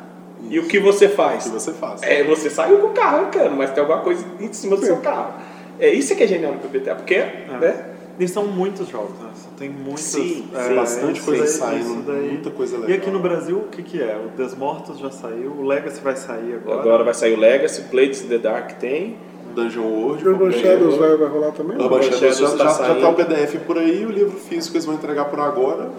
E 0.49 0.59
o 0.59 0.67
que 0.67 0.79
você 0.79 1.07
faz? 1.07 1.45
O 1.45 1.49
que 1.49 1.59
você 1.59 1.71
faz? 1.73 2.01
É, 2.03 2.23
você 2.23 2.49
saiu 2.49 2.79
com 2.79 2.87
o 2.87 2.91
carro 2.91 3.19
arrancando, 3.19 3.55
mas 3.55 3.71
tem 3.71 3.81
alguma 3.81 4.01
coisa 4.01 4.25
em 4.39 4.51
cima 4.51 4.75
do 4.75 4.85
seu 4.85 4.97
carro. 4.97 5.33
É 5.79 5.89
isso 5.89 6.15
que 6.15 6.23
é 6.23 6.27
genial 6.27 6.53
no 6.53 6.59
PBTA, 6.59 6.95
porque, 6.95 7.15
é. 7.15 7.57
né? 7.59 7.85
E 8.19 8.27
são 8.27 8.45
muitos 8.45 8.87
jogos, 8.87 9.17
né? 9.19 9.29
Tem 9.57 9.69
muitos, 9.69 10.03
sim, 10.03 10.47
é, 10.53 10.63
sim, 10.67 10.75
bastante 10.75 11.21
coisa 11.21 11.47
saindo, 11.47 12.03
daí. 12.05 12.29
muita 12.29 12.51
coisa 12.51 12.75
legal. 12.77 12.89
E 12.89 12.93
aqui 12.93 13.09
no 13.09 13.19
Brasil, 13.19 13.57
o 13.57 13.67
que, 13.67 13.81
que 13.81 14.01
é? 14.01 14.15
O 14.15 14.29
Desmortos 14.37 14.99
já 14.99 15.09
saiu, 15.09 15.51
o 15.51 15.63
Legacy 15.63 16.01
vai 16.01 16.15
sair 16.15 16.55
agora. 16.55 16.79
Agora 16.81 17.03
vai 17.03 17.13
sair 17.13 17.33
o 17.33 17.39
Legacy, 17.39 17.81
Blades 17.89 18.23
in 18.23 18.27
the 18.27 18.37
Dark 18.37 18.73
tem. 18.73 19.17
Dungeon 19.55 19.83
World. 19.83 20.27
Urban 20.27 20.51
Shadows 20.51 20.97
vai, 20.97 21.15
vai 21.17 21.27
rolar 21.27 21.51
também? 21.51 21.77
Urban 21.77 22.01
Shadows 22.01 22.37
já, 22.37 22.57
já, 22.57 22.87
já 22.87 22.95
tá 22.95 23.09
o 23.09 23.15
PDF 23.15 23.55
por 23.65 23.77
aí, 23.77 24.05
o 24.05 24.11
livro 24.11 24.37
físico 24.37 24.75
eles 24.75 24.85
vão 24.85 24.95
entregar 24.95 25.25
por 25.25 25.39
agora. 25.39 25.89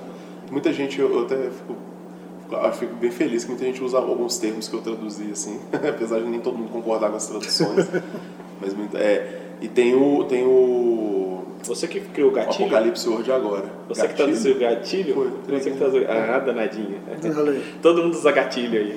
Muita 0.50 0.72
gente, 0.72 1.00
eu, 1.00 1.12
eu 1.12 1.22
até 1.22 1.36
fico, 1.36 1.76
eu 2.50 2.72
fico 2.72 2.94
bem 2.96 3.10
feliz 3.10 3.44
que 3.44 3.50
muita 3.50 3.64
gente 3.64 3.82
usa 3.82 3.98
alguns 3.98 4.38
termos 4.38 4.68
que 4.68 4.74
eu 4.74 4.80
traduzi, 4.80 5.30
assim, 5.32 5.60
apesar 5.72 6.20
de 6.20 6.26
nem 6.26 6.40
todo 6.40 6.58
mundo 6.58 6.70
concordar 6.70 7.10
com 7.10 7.16
as 7.16 7.26
traduções. 7.26 7.88
mas 8.60 8.74
muito, 8.74 8.96
é, 8.96 9.40
e 9.60 9.68
tem 9.68 9.94
o, 9.94 10.24
tem 10.24 10.44
o 10.44 11.22
você 11.62 11.86
que 11.86 12.00
criou 12.00 12.30
o 12.30 12.32
gatilho? 12.32 12.66
Apocalipse 12.66 13.08
World 13.08 13.32
agora. 13.32 13.64
Você 13.88 14.02
gatilho? 14.02 14.08
que 14.08 14.16
traduziu 14.16 14.56
o 14.56 14.58
gatilho? 14.58 15.14
Foi. 15.14 15.58
Você 15.58 15.70
que 15.70 15.76
traduziu... 15.76 16.06
Ah, 16.08 16.38
danadinho. 16.40 16.98
Todo 17.80 18.02
mundo 18.02 18.14
usa 18.14 18.32
gatilho 18.32 18.80
aí. 18.80 18.96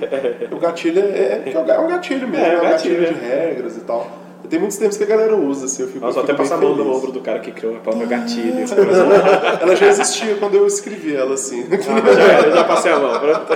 O 0.51 0.57
gatilho 0.57 0.99
é, 0.99 1.43
é, 1.45 1.53
é 1.53 1.79
um 1.79 1.87
gatilho 1.87 2.27
mesmo, 2.27 2.43
é, 2.43 2.53
é 2.53 2.57
um 2.57 2.61
gatilho, 2.63 3.01
gatilho 3.01 3.19
de 3.19 3.25
é. 3.25 3.49
regras 3.49 3.77
e 3.77 3.81
tal. 3.81 4.24
Tem 4.47 4.59
muitos 4.59 4.77
termos 4.77 4.97
que 4.97 5.03
a 5.03 5.07
galera 5.07 5.35
usa, 5.35 5.65
assim, 5.65 5.83
eu 5.83 5.87
fico 5.87 6.05
Nossa, 6.05 6.19
eu 6.19 6.23
até 6.23 6.33
passar 6.33 6.55
a 6.55 6.57
mão 6.57 6.75
no 6.75 6.95
ombro 6.95 7.11
do 7.11 7.21
cara 7.21 7.39
que 7.39 7.51
criou 7.51 7.75
a 7.75 7.79
palavra 7.79 8.07
gatilho. 8.07 8.59
ela 9.61 9.75
já 9.75 9.87
existia 9.87 10.35
quando 10.35 10.55
eu 10.55 10.67
escrevi 10.67 11.15
ela, 11.15 11.33
assim. 11.33 11.65
Ah, 11.71 12.13
já, 12.13 12.49
já 12.49 12.63
passei 12.63 12.91
a 12.91 12.99
mão, 12.99 13.19
pronto. 13.19 13.47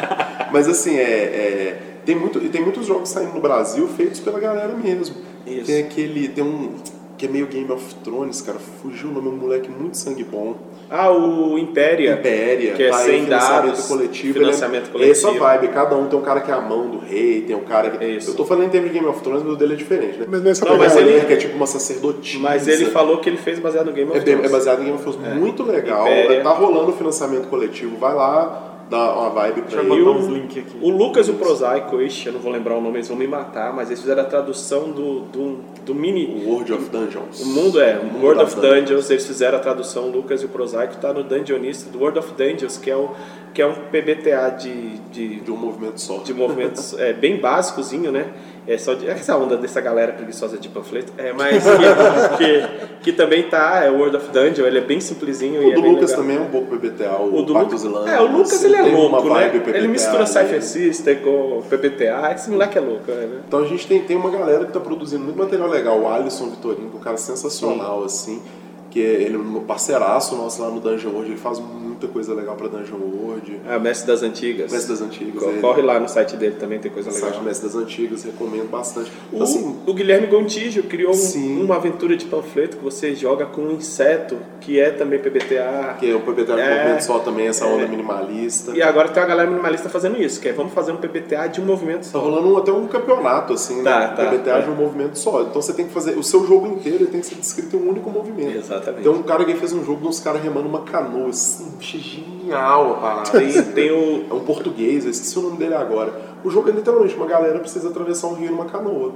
Mas 0.52 0.68
assim, 0.68 0.96
é, 0.96 1.02
é, 1.02 1.80
tem, 2.04 2.14
muito, 2.14 2.40
tem 2.48 2.62
muitos 2.62 2.86
jogos 2.86 3.08
saindo 3.08 3.34
no 3.34 3.40
Brasil 3.40 3.88
feitos 3.88 4.20
pela 4.20 4.38
galera 4.38 4.72
mesmo. 4.74 5.16
Isso. 5.46 5.66
Tem 5.66 5.82
aquele. 5.82 6.28
Tem 6.28 6.44
um 6.44 6.74
que 7.16 7.26
é 7.26 7.28
meio 7.28 7.46
Game 7.46 7.70
of 7.70 7.94
Thrones, 7.96 8.40
cara. 8.40 8.58
Fugiu 8.58 9.10
o 9.10 9.12
nome, 9.12 9.28
um 9.28 9.36
moleque 9.36 9.70
muito 9.70 9.96
sangue 9.96 10.24
bom. 10.24 10.56
Ah, 10.96 11.10
o 11.10 11.58
Impéria. 11.58 12.12
Impéria. 12.12 12.72
Que 12.74 12.84
é 12.84 12.90
tá 12.90 12.98
sem 12.98 13.24
dados. 13.24 13.88
coletivo. 13.88 14.34
Financiamento 14.34 14.90
é, 14.90 14.92
coletivo. 14.92 15.08
É 15.08 15.10
essa 15.10 15.32
vibe. 15.32 15.68
Cada 15.68 15.96
um 15.96 16.06
tem 16.06 16.16
um 16.16 16.22
cara 16.22 16.40
que 16.40 16.52
é 16.52 16.54
a 16.54 16.60
mão 16.60 16.88
do 16.88 16.98
rei, 16.98 17.40
tem 17.40 17.56
um 17.56 17.64
cara 17.64 17.90
que... 17.90 18.04
Isso. 18.04 18.30
Eu 18.30 18.36
tô 18.36 18.44
falando 18.44 18.66
em 18.66 18.68
termos 18.68 18.92
de 18.92 18.94
Game 18.98 19.08
of 19.08 19.20
Thrones, 19.20 19.42
mas 19.42 19.54
o 19.54 19.56
dele 19.56 19.72
é 19.72 19.76
diferente, 19.76 20.18
né? 20.18 20.26
Mas 20.28 20.42
nessa 20.42 20.64
Não, 20.64 20.78
mas 20.78 20.96
ele... 20.96 21.24
que 21.26 21.32
é 21.32 21.36
tipo 21.36 21.56
uma 21.56 21.66
sacerdotisa. 21.66 22.38
Mas 22.38 22.68
ele 22.68 22.86
falou 22.86 23.18
que 23.18 23.28
ele 23.28 23.38
fez 23.38 23.58
baseado 23.58 23.86
no 23.86 23.92
Game 23.92 24.08
of 24.08 24.18
é, 24.18 24.22
Thrones. 24.22 24.44
É 24.44 24.48
baseado 24.48 24.82
em 24.82 24.84
Game 24.84 24.96
of 24.96 25.02
Thrones. 25.02 25.32
É. 25.32 25.34
Muito 25.34 25.64
legal. 25.64 26.06
Impéria. 26.06 26.42
Tá 26.44 26.50
rolando 26.50 26.90
o 26.90 26.94
financiamento 26.94 27.48
coletivo. 27.48 27.96
Vai 27.96 28.14
lá 28.14 28.73
dá 28.88 29.14
uma 29.14 29.30
vibe 29.30 29.62
pra 29.62 29.82
ele. 29.82 30.02
O, 30.02 30.12
uns 30.12 30.26
link 30.26 30.58
aqui. 30.58 30.78
o 30.80 30.90
Lucas 30.90 31.28
e 31.28 31.30
o 31.30 31.34
Prosaico, 31.34 32.00
ixi, 32.00 32.26
eu 32.26 32.32
não 32.34 32.40
vou 32.40 32.52
lembrar 32.52 32.76
o 32.76 32.80
nome, 32.80 32.96
eles 32.96 33.08
vão 33.08 33.16
me 33.16 33.26
matar, 33.26 33.72
mas 33.72 33.88
eles 33.88 34.00
fizeram 34.00 34.22
a 34.22 34.26
tradução 34.26 34.90
do, 34.90 35.20
do, 35.20 35.58
do 35.84 35.94
mini. 35.94 36.44
O 36.44 36.50
World 36.50 36.72
of 36.72 36.90
Dungeons. 36.90 37.40
O 37.40 37.46
mundo 37.46 37.80
é, 37.80 37.98
o 37.98 38.22
World 38.22 38.42
of 38.42 38.54
Dungeons. 38.54 38.80
Dungeons, 38.80 39.10
eles 39.10 39.26
fizeram 39.26 39.58
a 39.58 39.60
tradução, 39.60 40.04
o 40.04 40.10
Lucas 40.10 40.42
e 40.42 40.46
o 40.46 40.48
Prosaico, 40.48 40.96
tá 40.96 41.12
no 41.12 41.22
Dungeonista 41.22 41.90
do 41.90 41.98
World 41.98 42.18
of 42.18 42.32
Dungeons, 42.32 42.76
que 42.76 42.90
é 42.90 42.96
o 42.96 43.10
que 43.54 43.62
é 43.62 43.66
um 43.66 43.72
PBTA 43.72 44.56
de, 44.58 44.98
de, 45.12 45.40
De 45.40 45.50
um 45.50 45.56
movimento 45.56 46.00
só. 46.00 46.18
de 46.18 46.34
movimentos 46.34 46.98
é, 46.98 47.12
bem 47.12 47.40
básicozinho, 47.40 48.10
né? 48.10 48.26
É 48.66 48.76
só 48.76 48.94
de, 48.94 49.08
essa 49.08 49.36
onda 49.36 49.56
dessa 49.56 49.80
galera 49.80 50.12
preguiçosa 50.12 50.58
de 50.58 50.68
panfleto. 50.68 51.12
É, 51.16 51.32
mas 51.32 51.62
que, 52.36 52.36
que, 52.36 52.94
que 53.02 53.12
também 53.12 53.44
tá, 53.44 53.84
é 53.84 53.90
o 53.90 53.98
World 53.98 54.16
of 54.16 54.30
Dungeon, 54.30 54.66
ele 54.66 54.78
é 54.78 54.80
bem 54.80 55.00
simplesinho 55.00 55.60
O 55.60 55.70
é 55.70 55.74
do 55.74 55.82
bem 55.82 55.92
Lucas 55.92 56.10
legal. 56.10 56.24
também 56.24 56.36
é 56.36 56.40
um 56.40 56.50
pouco 56.50 56.76
PBTA, 56.76 57.16
o, 57.20 57.36
O 57.36 57.42
do 57.42 57.52
Pacto 57.52 57.76
é, 58.08 58.20
o 58.20 58.26
Lucas 58.26 58.64
ele 58.64 58.76
é 58.76 58.82
louco, 58.82 59.28
né? 59.32 59.48
PBTA 59.50 59.76
ele 59.76 59.88
mistura. 59.88 60.26
Cypher 60.26 60.62
System 60.62 61.16
com 61.16 61.62
PBTA, 61.68 62.32
esse 62.34 62.50
moleque 62.50 62.76
é 62.76 62.80
louco, 62.80 63.10
né? 63.10 63.28
Então 63.46 63.60
a 63.60 63.66
gente 63.66 63.86
tem, 63.86 64.02
tem 64.02 64.16
uma 64.16 64.30
galera 64.30 64.64
que 64.64 64.72
tá 64.72 64.80
produzindo 64.80 65.22
muito 65.22 65.38
material 65.38 65.68
legal. 65.68 66.00
O 66.00 66.08
Alisson 66.08 66.48
Vitorino, 66.48 66.90
que 66.90 66.96
é 66.96 66.98
um 66.98 67.02
cara 67.02 67.16
sensacional, 67.16 68.02
assim. 68.02 68.42
Que 68.90 69.00
é, 69.00 69.22
ele 69.22 69.34
é 69.34 69.38
um 69.38 69.60
parceiraço 69.60 70.34
nosso 70.36 70.62
lá 70.62 70.70
no 70.70 70.80
Dungeon 70.80 71.10
World. 71.10 71.30
Ele 71.30 71.38
faz 71.38 71.58
muita 71.94 72.08
coisa 72.08 72.34
legal 72.34 72.56
pra 72.56 72.68
Dungeon 72.68 72.96
World. 72.98 73.60
Ah, 73.68 73.78
Mestre 73.78 74.06
das 74.08 74.22
Antigas. 74.22 74.72
Mestre 74.72 74.92
das 74.92 75.00
Antigas. 75.02 75.42
Co- 75.42 75.50
ele- 75.50 75.60
Corre 75.60 75.82
lá 75.82 75.98
no 76.00 76.08
site 76.08 76.36
dele 76.36 76.56
também, 76.58 76.78
tem 76.78 76.90
coisa 76.90 77.10
legal. 77.10 77.30
Site 77.30 77.42
Mestre 77.42 77.66
das 77.68 77.76
Antigas, 77.76 78.24
recomendo 78.24 78.68
bastante. 78.70 79.10
O, 79.32 79.36
Então, 79.36 79.46
assim, 79.46 79.76
o 79.86 79.94
Guilherme 79.94 80.26
Gontijo 80.26 80.82
criou 80.84 81.14
um- 81.14 81.64
uma 81.64 81.76
aventura 81.76 82.16
de 82.16 82.24
panfleto 82.26 82.76
que 82.76 82.84
você 82.84 83.14
joga 83.14 83.46
com 83.46 83.62
um 83.62 83.72
inseto, 83.72 84.36
que 84.60 84.78
é 84.80 84.90
também 84.90 85.18
PBTA. 85.18 85.96
que 85.98 86.10
é 86.10 86.14
o 86.14 86.20
PBTA 86.20 86.54
de 86.56 86.60
É. 86.60 86.78
movimento 86.78 87.00
só 87.02 87.18
também, 87.20 87.46
essa 87.46 87.64
onda 87.66 87.84
É. 87.84 87.88
minimalista. 87.88 88.72
E 88.76 88.82
agora 88.82 89.08
tem 89.08 89.22
uma 89.22 89.28
galera 89.28 89.48
minimalista 89.48 89.88
fazendo 89.88 90.20
isso, 90.20 90.40
que 90.40 90.48
é 90.48 90.52
vamos 90.52 90.72
fazer 90.72 90.92
um 90.92 90.96
PBTA 90.96 91.46
de 91.46 91.60
um 91.60 91.64
movimento 91.64 92.00
Tá 92.04 92.10
só. 92.10 92.18
rolando 92.20 92.52
um- 92.52 92.58
até 92.58 92.72
um 92.72 92.86
campeonato, 92.86 93.52
assim, 93.52 93.82
Tá, 93.82 94.00
né? 94.00 94.06
tá, 94.08 94.24
PBTA 94.30 94.58
é. 94.58 94.62
de 94.62 94.70
um 94.70 94.74
movimento 94.74 95.18
só. 95.18 95.42
Então 95.42 95.60
você 95.62 95.72
tem 95.72 95.86
que 95.86 95.92
fazer. 95.92 96.18
O 96.18 96.22
seu 96.22 96.46
jogo 96.46 96.66
inteiro 96.66 97.06
tem 97.06 97.20
que 97.20 97.26
ser 97.26 97.36
descrito 97.36 97.76
em 97.76 97.80
um 97.80 97.88
único 97.90 98.10
movimento. 98.10 98.56
Exatamente. 98.56 99.02
Tem 99.02 99.12
um 99.12 99.22
cara 99.22 99.44
que 99.44 99.54
fez 99.54 99.72
um 99.72 99.84
jogo 99.84 100.00
de 100.02 100.08
uns 100.08 100.18
caras 100.20 100.42
remando 100.42 100.68
uma 100.68 100.80
canoa. 100.82 101.28
Assim, 101.28 101.66
é 101.84 102.00
genial 102.00 102.92
a 102.92 102.96
parada. 102.96 103.30
Tem, 103.30 103.62
tem 103.72 103.90
o. 103.90 104.26
É 104.30 104.34
um 104.34 104.40
português, 104.40 105.04
eu 105.04 105.10
esqueci 105.10 105.38
o 105.38 105.42
nome 105.42 105.56
dele 105.58 105.74
agora. 105.74 106.12
O 106.44 106.50
jogo 106.50 106.68
é 106.68 106.72
literalmente 106.72 107.14
uma 107.16 107.26
galera 107.26 107.58
precisa 107.58 107.88
atravessar 107.88 108.26
um 108.28 108.34
rio 108.34 108.50
numa 108.50 108.64
canoa. 108.66 109.12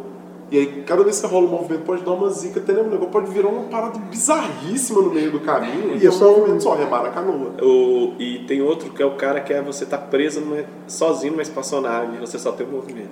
E 0.50 0.56
aí, 0.58 0.82
cada 0.86 1.04
vez 1.04 1.20
que 1.20 1.26
rola 1.26 1.46
um 1.46 1.50
movimento, 1.50 1.82
pode 1.84 2.02
dar 2.02 2.12
uma 2.12 2.30
zica 2.30 2.58
tremenda. 2.58 2.88
O 2.88 2.90
negócio 2.92 3.12
pode 3.12 3.30
virar 3.30 3.48
uma 3.48 3.64
parada 3.64 3.98
bizarríssima 3.98 5.02
no 5.02 5.10
meio 5.12 5.30
do 5.30 5.40
caminho. 5.40 5.94
E 5.94 5.98
E 5.98 6.02
é 6.04 6.06
é 6.06 6.08
um 6.08 6.12
só 6.12 6.32
um- 6.32 6.38
movimento 6.38 6.62
só, 6.62 6.74
remar 6.74 7.02
na 7.02 7.10
canoa. 7.10 7.52
o 7.62 8.14
e 8.18 8.44
tem 8.48 8.62
outro 8.62 8.88
que 8.90 9.02
é 9.02 9.06
o 9.06 9.14
cara 9.16 9.40
que 9.40 9.52
é 9.52 9.60
você 9.60 9.84
tá 9.84 9.98
preso 9.98 10.40
numa- 10.40 10.64
sozinho 10.86 11.32
numa 11.32 11.42
espaçonave 11.42 12.16
e 12.16 12.20
você 12.20 12.38
só 12.38 12.50
tem 12.52 12.66
um 12.66 12.70
movimento. 12.70 13.10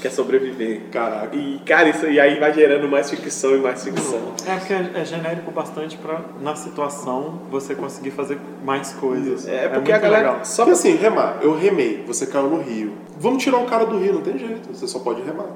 Quer 0.00 0.10
sobreviver. 0.10 0.82
Caraca. 0.92 1.34
E, 1.34 1.60
cara, 1.66 1.88
isso 1.88 2.06
e 2.06 2.20
aí 2.20 2.38
vai 2.38 2.52
gerando 2.52 2.88
mais 2.88 3.10
ficção 3.10 3.54
e 3.54 3.58
mais 3.58 3.82
ficção. 3.82 4.32
É 4.46 4.56
porque 4.56 4.72
é, 4.72 4.90
é 4.94 5.04
genérico 5.04 5.50
bastante 5.50 5.96
pra, 5.96 6.20
na 6.40 6.54
situação, 6.54 7.40
você 7.50 7.74
conseguir 7.74 8.10
fazer 8.10 8.38
mais 8.64 8.92
coisas. 8.94 9.46
É 9.48 9.68
porque 9.68 9.76
muito 9.76 9.92
a 9.92 9.98
galera. 9.98 10.28
legal. 10.28 10.44
Só 10.44 10.64
Porque 10.64 10.78
assim, 10.78 10.94
remar, 10.96 11.38
eu 11.42 11.56
remei, 11.56 12.04
você 12.06 12.26
caiu 12.26 12.48
no 12.48 12.60
rio. 12.60 12.92
Vamos 13.18 13.42
tirar 13.42 13.58
o 13.58 13.66
cara 13.66 13.84
do 13.84 13.98
rio, 13.98 14.14
não 14.14 14.22
tem 14.22 14.38
jeito, 14.38 14.68
você 14.72 14.86
só 14.86 15.00
pode 15.00 15.22
remar. 15.22 15.46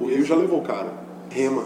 O 0.00 0.06
rio 0.06 0.24
já 0.24 0.36
levou 0.36 0.60
o 0.60 0.62
cara. 0.62 0.86
Rema. 1.30 1.64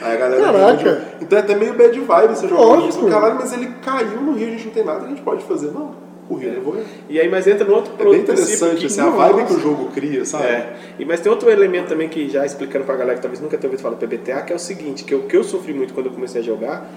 Aí 0.00 0.14
a 0.14 0.16
galera 0.16 0.42
Caraca. 0.44 1.04
Então 1.20 1.38
é 1.38 1.42
até 1.42 1.54
meio 1.54 1.74
bad 1.74 1.98
vibe 1.98 2.34
você 2.34 2.48
jogar. 2.48 2.62
Lógico. 2.62 3.08
Caralho, 3.08 3.34
mas 3.36 3.52
ele 3.52 3.68
caiu 3.82 4.20
no 4.20 4.32
rio, 4.32 4.48
a 4.48 4.50
gente 4.50 4.66
não 4.66 4.72
tem 4.72 4.84
nada 4.84 5.00
que 5.00 5.06
a 5.06 5.08
gente 5.10 5.22
pode 5.22 5.44
fazer. 5.44 5.70
Não, 5.70 5.94
o 6.34 6.36
rio 6.38 6.52
levou 6.52 6.74
ele. 6.76 6.86
E 7.08 7.20
aí, 7.20 7.28
mas 7.28 7.46
entra 7.46 7.66
no 7.66 7.74
outro 7.74 7.92
É 7.98 8.04
bem 8.04 8.20
interessante, 8.20 8.80
que- 8.80 8.86
assim, 8.86 9.00
a 9.00 9.10
vibe 9.10 9.44
que 9.46 9.52
o 9.54 9.60
jogo 9.60 9.90
cria, 9.92 10.24
sabe? 10.24 10.44
É. 10.44 10.72
E, 10.98 11.04
mas 11.04 11.20
tem 11.20 11.30
outro 11.30 11.50
elemento 11.50 11.88
também 11.88 12.08
que 12.08 12.28
já 12.28 12.44
explicando 12.44 12.84
pra 12.84 12.96
galera 12.96 13.16
que 13.16 13.22
talvez 13.22 13.40
nunca 13.40 13.56
tenha 13.58 13.68
ouvido 13.70 13.82
falar 13.82 13.94
do 13.96 13.98
PBTA, 14.06 14.42
que 14.42 14.52
é 14.52 14.56
o 14.56 14.58
seguinte, 14.58 15.04
que 15.04 15.14
o 15.14 15.22
que 15.22 15.36
eu 15.36 15.44
sofri 15.44 15.72
muito 15.72 15.94
quando 15.94 16.06
eu 16.06 16.12
comecei 16.12 16.40
a 16.40 16.44
jogar, 16.44 16.90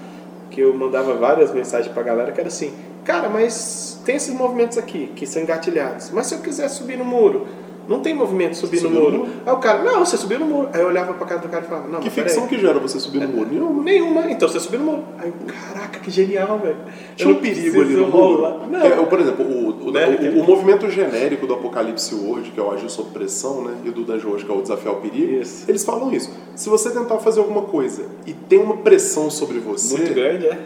que 0.50 0.60
eu 0.60 0.72
mandava 0.74 1.14
várias 1.14 1.52
mensagens 1.52 1.92
pra 1.92 2.02
galera, 2.02 2.32
que 2.32 2.40
era 2.40 2.48
assim, 2.48 2.72
cara, 3.04 3.28
mas 3.28 4.00
tem 4.04 4.16
esses 4.16 4.32
movimentos 4.32 4.78
aqui, 4.78 5.10
que 5.16 5.26
são 5.26 5.42
engatilhados, 5.42 6.10
mas 6.12 6.26
se 6.26 6.34
eu 6.34 6.38
quiser 6.40 6.68
subir 6.68 6.96
no 6.96 7.04
muro, 7.04 7.46
não 7.88 8.00
tem 8.00 8.14
movimento 8.14 8.56
subir 8.56 8.82
no 8.82 8.90
muro. 8.90 9.26
Aí 9.46 9.52
o 9.52 9.56
cara, 9.58 9.82
não, 9.82 10.04
você 10.04 10.16
subiu 10.16 10.38
no 10.38 10.46
muro. 10.46 10.68
Aí 10.72 10.80
eu 10.80 10.88
olhava 10.88 11.14
pra 11.14 11.26
cara 11.26 11.40
do 11.40 11.48
cara 11.48 11.64
e 11.64 11.68
falava, 11.68 11.88
não, 11.88 12.00
Que 12.00 12.10
ficção 12.10 12.44
peraí. 12.46 12.58
que 12.60 12.66
gera 12.66 12.78
você 12.78 12.98
subir 12.98 13.20
no 13.20 13.28
muro? 13.28 13.48
Nenhuma. 13.50 13.82
Nenhuma, 13.82 14.30
então 14.30 14.48
você 14.48 14.58
subiu 14.60 14.80
no 14.80 14.86
muro. 14.86 15.04
Aí, 15.18 15.28
eu, 15.28 15.54
caraca, 15.54 15.98
que 16.00 16.10
genial, 16.10 16.58
velho. 16.58 16.76
Tinha 17.14 17.28
um 17.32 17.36
perigo 17.36 17.80
ali 17.80 17.94
no 17.94 18.06
muro. 18.08 18.60
Não. 18.70 18.80
É, 18.80 18.90
por 19.06 19.20
exemplo, 19.20 19.44
o, 19.46 19.88
o, 19.88 19.90
Né? 19.92 20.32
o- 20.36 20.40
o 20.40 20.44
movimento 20.44 20.90
genérico 20.90 21.46
do 21.46 21.54
Apocalipse 21.54 22.14
World, 22.14 22.50
que 22.50 22.58
é 22.58 22.62
o 22.62 22.70
Agir 22.72 22.90
sob 22.90 23.10
pressão, 23.10 23.62
né? 23.62 23.74
E 23.84 23.90
do 23.90 24.02
Dungeon 24.04 24.28
World, 24.28 24.44
que 24.44 24.50
é 24.50 24.54
o 24.54 24.62
Desafiar 24.62 24.94
o 24.94 24.96
Perigo, 24.98 25.40
Isso. 25.40 25.64
eles 25.68 25.84
falam 25.84 26.12
isso. 26.12 26.30
Se 26.54 26.68
você 26.68 26.90
tentar 26.90 27.18
fazer 27.18 27.40
alguma 27.40 27.62
coisa 27.62 28.02
e 28.26 28.32
tem 28.32 28.58
uma 28.58 28.78
pressão 28.78 29.30
sobre 29.30 29.58
você. 29.58 29.96
Muito 29.96 30.14
grande, 30.14 30.46
é. 30.46 30.58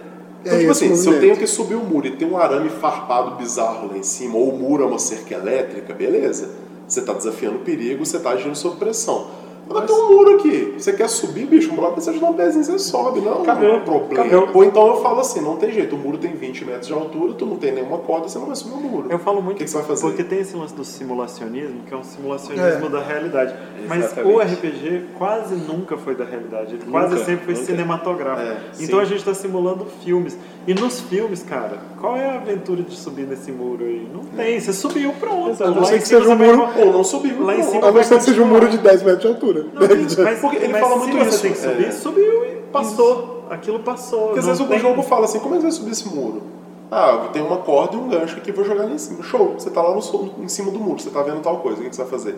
Então, 0.42 0.54
É 0.54 0.58
tipo 0.60 0.70
assim, 0.72 0.86
se 0.96 1.06
eu 1.06 1.12
movimento. 1.12 1.20
tenho 1.20 1.36
que 1.36 1.46
subir 1.46 1.74
o 1.74 1.80
muro 1.84 2.06
e 2.06 2.12
tem 2.12 2.26
um 2.26 2.38
arame 2.38 2.70
farpado 2.70 3.36
bizarro 3.36 3.88
lá 3.90 3.98
em 3.98 4.02
cima, 4.02 4.36
ou 4.38 4.48
o 4.48 4.58
muro 4.58 4.82
é 4.84 4.86
uma 4.86 4.98
cerca 4.98 5.34
elétrica, 5.34 5.92
beleza. 5.92 6.48
Você 6.90 7.02
tá 7.02 7.12
desafiando 7.12 7.58
o 7.58 7.60
perigo, 7.60 8.04
você 8.04 8.18
tá 8.18 8.30
agindo 8.30 8.56
sob 8.56 8.76
pressão. 8.76 9.30
Agora 9.70 9.86
tem 9.86 9.94
um 9.94 10.08
muro 10.10 10.34
aqui. 10.34 10.74
Você 10.76 10.92
quer 10.92 11.08
subir, 11.08 11.46
bicho, 11.46 11.72
um 11.72 11.76
você 11.94 12.10
dá 12.12 12.26
um 12.28 12.34
pezinho, 12.34 12.64
você 12.64 12.78
sobe. 12.80 13.20
Não, 13.20 13.44
não 13.44 13.74
é 13.76 13.78
problema. 13.80 14.48
Ou 14.52 14.64
então 14.64 14.86
eu 14.88 14.96
falo 15.00 15.20
assim, 15.20 15.40
não 15.40 15.56
tem 15.56 15.70
jeito, 15.70 15.94
o 15.94 15.98
muro 15.98 16.18
tem 16.18 16.32
20 16.32 16.64
metros 16.64 16.88
de 16.88 16.92
altura, 16.92 17.34
tu 17.34 17.46
não 17.46 17.56
tem 17.56 17.70
nenhuma 17.72 17.98
corda, 17.98 18.28
você 18.28 18.36
não 18.38 18.46
vai 18.46 18.56
subir 18.56 18.74
o 18.74 18.80
muro. 18.80 19.06
Eu 19.08 19.18
falo 19.20 19.40
muito 19.40 19.56
O 19.56 19.58
que, 19.58 19.64
que 19.64 19.70
você 19.70 19.76
vai 19.78 19.86
fazer? 19.86 20.02
porque 20.02 20.24
tem 20.24 20.40
esse 20.40 20.56
lance 20.56 20.74
do 20.74 20.84
simulacionismo, 20.84 21.82
que 21.86 21.94
é 21.94 21.96
um 21.96 22.02
simulacionismo 22.02 22.86
É. 22.86 22.88
da 22.88 23.00
realidade. 23.00 23.54
Mas 23.86 24.06
Exatamente. 24.06 24.34
o 24.34 24.40
RPG 24.40 25.04
quase 25.16 25.54
nunca 25.54 25.96
foi 25.96 26.16
da 26.16 26.24
realidade. 26.24 26.74
Ele 26.74 26.84
quase 26.90 27.24
sempre 27.24 27.44
foi 27.44 27.54
nunca. 27.54 27.66
cinematográfico. 27.66 28.48
É, 28.48 28.56
então 28.80 28.98
sim. 28.98 29.02
a 29.02 29.04
gente 29.04 29.18
está 29.18 29.34
simulando 29.34 29.86
filmes. 30.02 30.36
E 30.66 30.74
nos 30.74 31.00
filmes, 31.00 31.42
cara, 31.42 31.78
qual 32.00 32.16
é 32.16 32.26
a 32.28 32.34
aventura 32.34 32.82
de 32.82 32.94
subir 32.96 33.26
nesse 33.26 33.50
muro 33.52 33.84
aí? 33.84 34.06
Não 34.12 34.24
tem. 34.24 34.58
Você 34.60 34.72
subiu, 34.72 35.12
pronto. 35.18 35.50
Exato. 35.50 35.70
Não 35.70 35.82
Lá 35.82 35.94
em 35.94 35.98
que 35.98 36.06
seja 36.08 36.28
um 36.28 36.36
muro- 36.36 36.68
Ou 36.78 36.92
não 36.92 37.04
subiu. 37.04 37.42
Lá 37.44 37.56
em 37.56 37.62
cima 37.62 37.86
A 37.88 37.92
não 37.92 38.02
ser 38.02 38.18
que 38.18 38.24
seja 38.24 38.42
um 38.42 38.46
muro 38.46 38.68
de 38.68 38.78
10 38.78 39.02
metros 39.02 39.22
de 39.22 39.28
altura. 39.28 39.59
Não, 39.64 39.80
mas, 40.24 40.40
Porque 40.40 40.56
ele 40.56 40.68
mas 40.68 40.80
fala 40.80 40.96
muito 40.96 41.16
isso, 41.18 41.42
tem 41.42 41.52
que 41.52 41.58
subir, 41.58 41.86
é. 41.86 41.90
subiu 41.90 42.44
e 42.44 42.56
passou. 42.72 43.44
Aquilo 43.50 43.80
passou. 43.80 44.26
Porque 44.26 44.38
às 44.40 44.46
vezes 44.46 44.66
tem- 44.66 44.76
o 44.76 44.80
jogo 44.80 45.02
fala 45.02 45.24
assim, 45.24 45.40
como 45.40 45.54
é 45.54 45.58
que 45.58 45.62
vai 45.62 45.72
subir 45.72 45.90
esse 45.90 46.08
muro? 46.08 46.42
Ah, 46.90 47.28
tem 47.32 47.42
uma 47.42 47.58
corda 47.58 47.96
e 47.96 47.98
um 47.98 48.08
gancho 48.08 48.36
aqui, 48.36 48.50
vou 48.52 48.64
jogar 48.64 48.84
lá 48.84 48.90
em 48.90 48.98
cima. 48.98 49.22
Show, 49.22 49.54
você 49.58 49.70
tá 49.70 49.80
lá 49.80 49.94
no, 49.94 50.00
em 50.42 50.48
cima 50.48 50.70
do 50.72 50.78
muro, 50.80 51.00
você 51.00 51.10
tá 51.10 51.22
vendo 51.22 51.40
tal 51.40 51.58
coisa, 51.58 51.80
o 51.80 51.84
que 51.84 51.94
você 51.94 52.02
vai 52.02 52.10
fazer? 52.10 52.36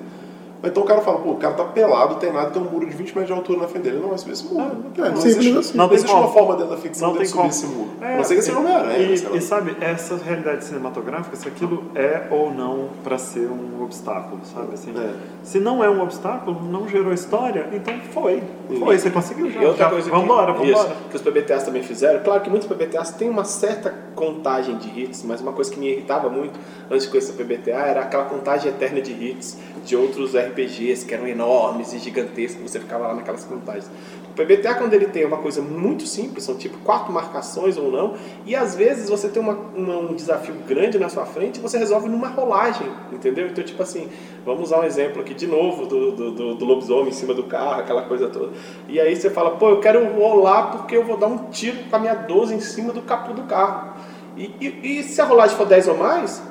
Então 0.64 0.82
o 0.82 0.86
cara 0.86 1.00
fala, 1.00 1.18
pô, 1.18 1.30
o 1.32 1.36
cara 1.36 1.54
tá 1.54 1.64
pelado, 1.64 2.16
tem 2.16 2.32
nada, 2.32 2.50
tem 2.50 2.62
um 2.62 2.66
muro 2.66 2.86
de 2.86 2.92
20 2.94 3.08
metros 3.08 3.26
de 3.26 3.32
altura 3.32 3.60
na 3.60 3.68
frente 3.68 3.82
dele, 3.84 3.96
ele 3.96 4.02
não 4.02 4.10
vai 4.10 4.18
subir 4.18 4.32
esse 4.32 4.44
muro. 4.44 4.76
é, 4.96 5.00
não, 5.00 5.16
existe, 5.18 5.58
assim. 5.58 5.76
não 5.76 5.84
Não 5.84 5.88
tem 5.88 5.96
existe 5.98 6.14
uma 6.14 6.28
forma 6.28 6.54
dentro 6.56 6.70
da 6.70 6.76
ficção 6.76 7.08
Não 7.08 7.16
tem 7.16 7.26
subir 7.26 7.36
como. 7.38 7.50
esse 7.50 7.66
muro. 7.66 7.90
É, 8.00 8.16
não 8.16 8.24
ser 8.24 8.36
que 8.36 8.42
seja 8.42 8.58
Homem-Aranha, 8.58 8.98
e, 8.98 9.18
sei 9.18 9.28
lá. 9.28 9.36
e 9.36 9.40
sabe, 9.40 9.76
essa 9.80 10.16
realidade 10.16 10.64
cinematográfica, 10.64 11.36
se 11.36 11.48
aquilo 11.48 11.84
é 11.94 12.28
ou 12.30 12.52
não 12.54 12.88
para 13.02 13.18
ser 13.18 13.48
um 13.50 13.82
obstáculo, 13.82 14.40
sabe? 14.44 14.74
Assim, 14.74 14.92
É. 14.96 15.12
Se 15.42 15.58
não 15.58 15.82
é 15.82 15.90
um 15.90 16.00
obstáculo, 16.00 16.62
não 16.62 16.88
gerou 16.88 17.12
história, 17.12 17.68
então 17.72 17.94
foi. 18.12 18.42
Foi, 18.78 18.96
você 18.98 19.10
conseguiu 19.10 19.50
já. 19.50 19.60
E 19.62 19.66
outra 19.66 19.84
já. 19.84 19.90
coisa 19.90 20.08
que, 20.10 20.16
vambora, 20.16 20.52
isso, 20.52 20.60
vambora. 20.82 20.96
que 21.10 21.16
os 21.16 21.22
PBTAs 21.22 21.64
também 21.64 21.82
fizeram, 21.82 22.22
claro 22.22 22.40
que 22.40 22.48
muitos 22.48 22.68
PBTAs 22.68 23.10
têm 23.14 23.28
uma 23.28 23.44
certa 23.44 23.92
contagem 24.14 24.76
de 24.78 24.88
hits, 25.00 25.24
mas 25.24 25.40
uma 25.40 25.52
coisa 25.52 25.70
que 25.70 25.78
me 25.80 25.90
irritava 25.90 26.28
muito 26.28 26.58
antes 26.90 27.04
de 27.06 27.10
conhecer 27.10 27.32
o 27.32 27.34
PBTA 27.44 27.72
era 27.72 28.02
aquela 28.02 28.24
contagem 28.26 28.68
eterna 28.70 29.00
de 29.00 29.12
hits 29.12 29.58
de 29.84 29.96
outros 29.96 30.34
RPGs 30.34 31.04
que 31.06 31.14
eram 31.14 31.26
enormes 31.26 31.92
e 31.92 31.98
gigantescos, 31.98 32.70
você 32.70 32.78
ficava 32.78 33.08
lá 33.08 33.14
naquelas 33.14 33.44
contagens. 33.44 33.90
O 34.30 34.34
PBTA, 34.34 34.74
quando 34.74 34.94
ele 34.94 35.06
tem 35.06 35.26
uma 35.26 35.36
coisa 35.38 35.60
muito 35.60 36.06
simples, 36.06 36.44
são 36.44 36.54
tipo 36.54 36.78
quatro 36.78 37.12
marcações 37.12 37.76
ou 37.76 37.90
não, 37.90 38.14
e 38.46 38.56
às 38.56 38.74
vezes 38.74 39.10
você 39.10 39.28
tem 39.28 39.42
uma, 39.42 39.52
uma- 39.76 39.98
um 39.98 40.14
desafio 40.14 40.54
grande 40.66 40.98
na 40.98 41.08
sua 41.10 41.26
frente 41.26 41.56
e 41.58 41.60
você 41.60 41.76
resolve 41.76 42.08
numa 42.08 42.28
rolagem, 42.28 42.86
entendeu? 43.12 43.46
Então, 43.48 43.62
tipo 43.62 43.82
assim, 43.82 44.08
vamos 44.46 44.62
usar 44.62 44.80
um 44.80 44.84
exemplo 44.84 45.20
aqui 45.20 45.34
de 45.34 45.46
novo 45.46 45.84
do, 45.86 46.12
do, 46.12 46.30
do, 46.30 46.54
do 46.54 46.64
lobisomem 46.64 47.08
em 47.08 47.12
cima 47.12 47.34
do 47.34 47.42
carro, 47.42 47.80
aquela 47.80 48.02
coisa 48.02 48.28
toda. 48.28 48.52
E 48.88 48.98
aí 48.98 49.14
você 49.14 49.28
fala, 49.28 49.50
pô, 49.52 49.68
eu 49.68 49.80
quero 49.80 50.02
rolar 50.14 50.70
porque 50.70 50.96
eu 50.96 51.04
vou 51.04 51.16
dar 51.18 51.26
um 51.26 51.50
tiro 51.50 51.76
com 51.90 51.96
a 51.96 51.98
minha 51.98 52.14
12 52.14 52.54
em 52.54 52.60
cima 52.60 52.92
do 52.92 53.02
capô 53.02 53.34
do 53.34 53.42
carro. 53.42 53.92
E, 54.36 54.44
e, 54.60 54.98
e 55.00 55.02
se 55.02 55.20
a 55.20 55.24
rolagem 55.26 55.56
for 55.58 55.66
10 55.66 55.88
ou 55.88 55.96
mais, 55.98 56.42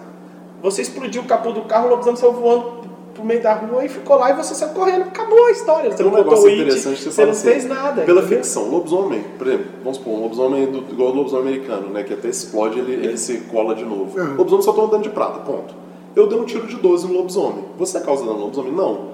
você 0.62 0.84
explodiu 0.84 1.24
o 1.24 1.26
capô 1.26 1.52
do 1.52 1.64
carro, 1.64 1.88
o 1.88 1.90
lobisomem 1.90 2.16
saiu 2.20 2.34
voando 2.34 2.81
pro 3.22 3.28
meio 3.28 3.42
da 3.42 3.54
rua 3.54 3.86
e 3.86 3.90
ficou 3.90 4.18
lá 4.18 4.32
e 4.32 4.34
você 4.34 4.54
saiu 4.56 4.74
correndo. 4.74 5.04
Acabou 5.04 5.46
a 5.46 5.52
história. 5.52 5.92
Você 5.92 6.04
um 6.04 6.10
não 6.10 6.24
botou 6.24 6.40
o 6.40 6.48
que 6.48 6.72
você, 6.72 7.24
não 7.24 7.32
assim, 7.32 7.50
fez 7.50 7.66
nada. 7.66 8.02
Pela 8.02 8.22
entendeu? 8.22 8.38
ficção, 8.40 8.70
lobisomem, 8.70 9.24
por 9.38 9.48
exemplo, 9.48 9.66
vamos 9.84 9.98
supor, 9.98 10.14
um 10.14 10.22
lobisomem 10.24 10.66
do, 10.72 10.80
igual 10.92 11.12
o 11.12 11.16
lobisomem 11.16 11.54
americano, 11.54 11.90
né? 11.90 12.04
Que 12.04 12.14
até 12.14 12.28
explode 12.28 12.80
ele, 12.80 12.94
ele 12.94 13.18
se 13.18 13.38
cola 13.42 13.76
de 13.76 13.86
novo. 13.86 14.20
Uhum. 14.20 14.34
O 14.34 14.38
lobisomem 14.38 14.64
só 14.64 14.74
toma 14.74 14.88
dano 14.88 15.04
de 15.04 15.10
prata, 15.10 15.40
ponto. 15.40 15.74
Eu 16.16 16.28
dei 16.28 16.38
um 16.38 16.46
tiro 16.46 16.68
de 16.68 16.76
12 16.76 17.08
no 17.08 17.14
lobisomem. 17.14 17.64
Você 17.78 18.00
causa 18.02 18.26
dano 18.26 18.38
no 18.38 18.44
lobisomem? 18.46 18.74
Não. 18.74 19.11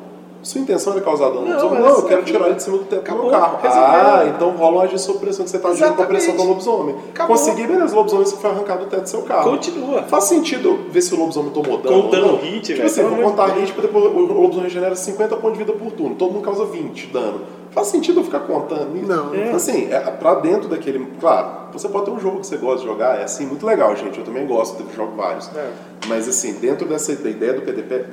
Sua 0.47 0.61
intenção 0.61 0.93
era 0.93 1.01
causar 1.01 1.27
dano 1.27 1.41
no 1.41 1.47
Não, 1.47 1.55
lobisomem? 1.55 1.83
Não, 1.83 1.89
eu 1.97 2.03
quero 2.03 2.21
é- 2.21 2.23
tirar 2.23 2.45
ele 2.45 2.55
de 2.55 2.63
cima 2.63 2.77
do 2.77 2.85
teto 2.85 3.03
do 3.11 3.21
meu 3.21 3.29
carro. 3.29 3.59
resolveu. 3.61 3.83
Ah, 3.85 4.31
então 4.33 4.51
rola 4.51 4.77
um 4.77 4.79
agir 4.79 4.97
sob 4.97 5.19
pressão, 5.19 5.43
que 5.43 5.51
você 5.51 5.59
tá 5.59 5.67
agindo 5.67 5.93
com 5.93 6.03
a 6.03 6.05
pressão 6.05 6.37
do 6.37 6.43
lobisomem. 6.43 6.95
Acabou. 7.09 7.35
Consegui, 7.35 7.67
beleza, 7.67 7.93
o 7.93 7.97
lobisomem 7.97 8.25
foi 8.27 8.49
arrancado 8.49 8.85
do 8.85 8.89
teto 8.89 9.01
do 9.01 9.09
seu 9.09 9.23
carro. 9.23 9.51
Continua. 9.51 10.03
Faz 10.03 10.23
sentido 10.23 10.85
ver 10.89 11.01
se 11.01 11.13
o 11.13 11.19
lobisomem 11.19 11.51
tomou 11.51 11.79
dano. 11.79 12.03
Contando 12.03 12.37
hit, 12.37 12.61
tipo 12.61 12.77
velho, 12.77 12.85
assim, 12.85 13.01
pelo 13.01 13.09
vou 13.09 13.17
de 13.17 13.23
contar 13.23 13.47
hit, 13.47 13.73
depois 13.73 14.05
o 14.05 14.07
lobisomem 14.19 14.63
regenera 14.63 14.95
50 14.95 15.35
pontos 15.35 15.57
de 15.57 15.65
vida 15.65 15.77
por 15.77 15.91
turno. 15.91 16.15
Todo 16.15 16.31
mundo 16.31 16.45
causa 16.45 16.63
20 16.63 17.07
de 17.07 17.11
dano. 17.11 17.41
Faz 17.71 17.87
sentido 17.87 18.21
eu 18.21 18.23
ficar 18.23 18.39
contando 18.39 18.95
isso? 18.95 19.05
Não. 19.05 19.35
É. 19.35 19.51
Assim, 19.51 19.89
é, 19.91 19.99
pra 19.99 20.35
dentro 20.35 20.69
daquele. 20.69 21.05
Claro, 21.19 21.49
você 21.73 21.89
pode 21.89 22.05
ter 22.05 22.11
um 22.11 22.19
jogo 22.21 22.39
que 22.39 22.47
você 22.47 22.55
gosta 22.55 22.79
de 22.79 22.85
jogar, 22.85 23.19
é 23.19 23.25
assim, 23.25 23.45
muito 23.45 23.65
legal, 23.65 23.93
gente. 23.97 24.17
Eu 24.17 24.23
também 24.23 24.47
gosto, 24.47 24.81
eu 24.81 24.95
jogo 24.95 25.11
vários. 25.17 25.49
É. 25.53 25.71
Mas 26.07 26.25
assim, 26.29 26.53
dentro 26.53 26.87
dessa 26.87 27.13
da 27.17 27.29
ideia 27.29 27.51
do 27.51 27.63
PDP, 27.63 28.05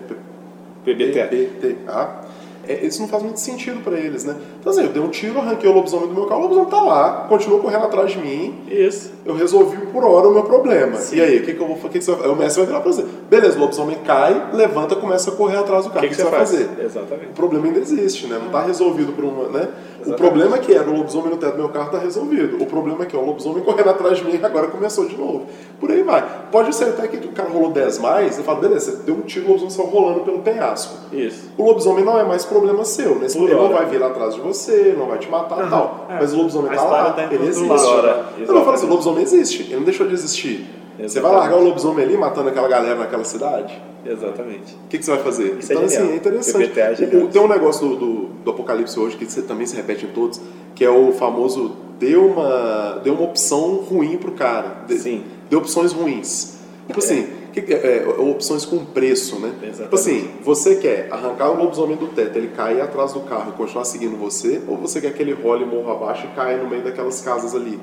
PBTA. 0.85 1.28
PBTA, 1.28 2.23
é, 2.68 2.84
isso 2.86 3.00
não 3.00 3.08
faz 3.08 3.22
muito 3.22 3.40
sentido 3.40 3.82
pra 3.82 3.98
eles, 3.98 4.24
né? 4.24 4.34
Então 4.60 4.72
assim, 4.72 4.82
eu 4.82 4.88
dei 4.88 5.02
um 5.02 5.08
tiro, 5.08 5.38
arranquei 5.38 5.68
o 5.68 5.72
lobisomem 5.72 6.08
do 6.08 6.14
meu 6.14 6.26
carro, 6.26 6.40
o 6.40 6.42
lobisomem 6.44 6.70
tá 6.70 6.80
lá, 6.80 7.26
continua 7.28 7.58
correndo 7.60 7.84
atrás 7.84 8.10
de 8.12 8.18
mim, 8.18 8.54
Isso. 8.68 9.12
eu 9.24 9.34
resolvi 9.34 9.76
por 9.86 10.04
hora 10.04 10.28
o 10.28 10.32
meu 10.32 10.42
problema. 10.42 10.96
Sim. 10.96 11.16
E 11.16 11.20
aí, 11.20 11.38
o 11.38 11.44
que, 11.44 11.54
que 11.54 11.60
eu 11.60 11.66
vou 11.66 11.76
fazer? 11.76 11.88
O 11.88 11.90
que 11.90 11.98
que 11.98 12.04
você 12.04 12.12
vai- 12.12 12.24
Aí 12.26 12.30
o 12.32 12.36
mestre 12.36 12.58
vai 12.62 12.66
virar 12.66 12.80
pra 12.80 12.92
você. 12.92 13.04
Beleza, 13.28 13.56
o 13.56 13.60
lobisomem 13.60 13.96
cai, 14.04 14.50
levanta, 14.52 14.96
começa 14.96 15.30
a 15.30 15.34
correr 15.34 15.56
atrás 15.58 15.84
do 15.84 15.88
O 15.88 15.92
carro. 15.92 16.02
que, 16.04 16.10
que 16.10 16.16
você 16.16 16.22
vai 16.22 16.32
faz? 16.32 16.50
fazer? 16.50 16.68
Exatamente. 16.84 17.30
O 17.30 17.34
problema 17.34 17.66
ainda 17.66 17.78
existe, 17.80 18.26
né? 18.26 18.38
Não 18.42 18.50
tá 18.50 18.62
resolvido 18.62 19.12
por 19.12 19.24
uma, 19.24 19.48
né? 19.48 19.68
O 20.05 20.09
Exatamente. 20.09 20.16
problema 20.16 20.57
é 20.57 20.59
que 20.59 20.74
era 20.74 20.88
o 20.88 20.96
lobisomem 20.96 21.30
no 21.30 21.36
teto 21.38 21.52
do 21.52 21.59
meu 21.59 21.68
carro 21.70 21.90
tá 21.90 21.98
resolvido. 21.98 22.62
O 22.62 22.66
problema 22.66 23.05
é 23.05 23.07
que 23.07 23.16
ó, 23.16 23.20
o 23.20 23.26
lobisomem 23.26 23.62
correndo 23.64 23.88
atrás 23.88 24.18
de 24.18 24.24
mim 24.24 24.38
e 24.40 24.44
agora 24.44 24.66
começou 24.66 25.07
de 25.07 25.16
novo. 25.16 25.46
Por 25.80 25.90
aí 25.90 26.02
vai. 26.02 26.22
Pode 26.52 26.74
ser 26.76 26.90
até 26.90 27.09
que 27.09 27.16
o 27.26 27.32
cara 27.32 27.48
rolou 27.48 27.70
10 27.70 27.98
mais, 28.00 28.34
você 28.34 28.42
fala, 28.42 28.61
beleza, 28.61 28.92
você 28.92 29.02
deu 29.05 29.14
um 29.14 29.22
tiro, 29.22 29.46
o 29.46 29.48
lobisomem 29.48 29.70
saiu 29.70 29.86
rolando 29.86 30.20
pelo 30.20 30.40
penhasco. 30.40 30.94
Isso. 31.11 31.50
O 31.57 31.64
lobisomem 31.64 32.05
não 32.05 32.18
é 32.18 32.24
mais 32.24 32.44
problema 32.44 32.84
seu, 32.84 33.18
nesse 33.18 33.38
Por 33.38 33.48
ele 33.48 33.59
não 33.59 33.70
vai 33.70 33.86
vir 33.86 34.02
atrás 34.02 34.34
de 34.34 34.40
você, 34.40 34.94
não 34.96 35.07
vai 35.07 35.18
te 35.18 35.30
matar 35.30 35.66
e 35.66 35.70
tal. 35.70 36.07
É. 36.11 36.18
Mas 36.18 36.34
o 36.34 36.36
lobisomem 36.36 36.70
tá 36.70 36.84
lá, 36.84 37.12
tá 37.12 37.24
ele 37.30 37.46
existe. 37.46 37.70
hora, 37.70 38.26
Eu 38.38 38.46
vou 38.46 38.62
falar 38.62 38.74
assim, 38.74 38.86
o 38.86 38.90
lobisomem 38.90 39.22
existe, 39.22 39.62
ele 39.62 39.76
não 39.76 39.84
deixou 39.84 40.07
de 40.07 40.12
existir. 40.12 40.84
Você 40.97 41.20
vai 41.20 41.30
Exatamente. 41.32 41.36
largar 41.40 41.57
o 41.59 41.64
lobisomem 41.64 42.05
ali 42.05 42.16
matando 42.16 42.49
aquela 42.49 42.68
galera 42.68 42.95
naquela 42.97 43.24
cidade? 43.24 43.80
Exatamente. 44.07 44.74
O 44.84 44.88
que, 44.88 44.99
que 44.99 45.05
você 45.05 45.11
vai 45.12 45.20
fazer? 45.22 45.57
Isso 45.59 45.72
é 45.72 45.74
então, 45.74 45.86
assim, 45.86 45.97
genial. 45.97 46.12
é 46.12 46.16
interessante. 46.16 46.80
É. 46.80 47.16
O- 47.16 47.28
tem 47.28 47.42
um 47.42 47.49
negócio 47.49 47.88
do, 47.88 47.97
do, 47.97 48.14
do 48.45 48.51
Apocalipse 48.51 48.99
hoje 49.01 49.16
que 49.16 49.24
você 49.24 49.42
também 49.42 49.66
se 49.66 49.74
repete 49.74 50.05
em 50.07 50.11
todos, 50.11 50.40
que 50.74 50.84
é 50.84 50.90
o 50.90 51.12
famoso 51.12 51.74
deu 51.99 52.26
uma, 52.26 53.01
deu 53.03 53.14
uma 53.14 53.24
opção 53.24 53.76
ruim 53.76 54.16
pro 54.18 54.32
cara. 54.32 54.84
De- 54.86 54.99
Sim. 54.99 55.24
Deu 55.51 55.59
opções 55.59 55.92
ruins. 55.92 56.55
Tipo 56.86 56.99
assim, 56.99 57.26
que 57.53 57.62
que 57.62 57.72
é, 57.72 58.05
é, 58.05 58.09
opções 58.20 58.64
com 58.66 58.84
preço, 58.84 59.38
né? 59.40 59.49
Exatamente. 59.62 59.82
Tipo 59.84 59.95
assim, 59.97 60.30
você 60.42 60.76
quer 60.76 61.09
arrancar 61.11 61.51
o 61.51 61.57
lobisomem 61.57 61.97
do 61.97 62.09
teto, 62.09 62.36
ele 62.36 62.49
cair 62.49 62.80
atrás 62.82 63.14
do 63.14 63.20
carro 63.20 63.53
e 63.55 63.57
continuar 63.57 63.84
seguindo 63.84 64.16
você, 64.18 64.61
ou 64.68 64.76
você 64.76 65.01
quer 65.01 65.12
que 65.14 65.22
ele 65.22 65.32
role 65.32 65.64
morro 65.64 65.90
abaixo 65.90 66.26
e 66.30 66.36
caia 66.36 66.59
no 66.59 66.68
meio 66.68 66.82
daquelas 66.84 67.20
casas 67.22 67.55
ali? 67.55 67.80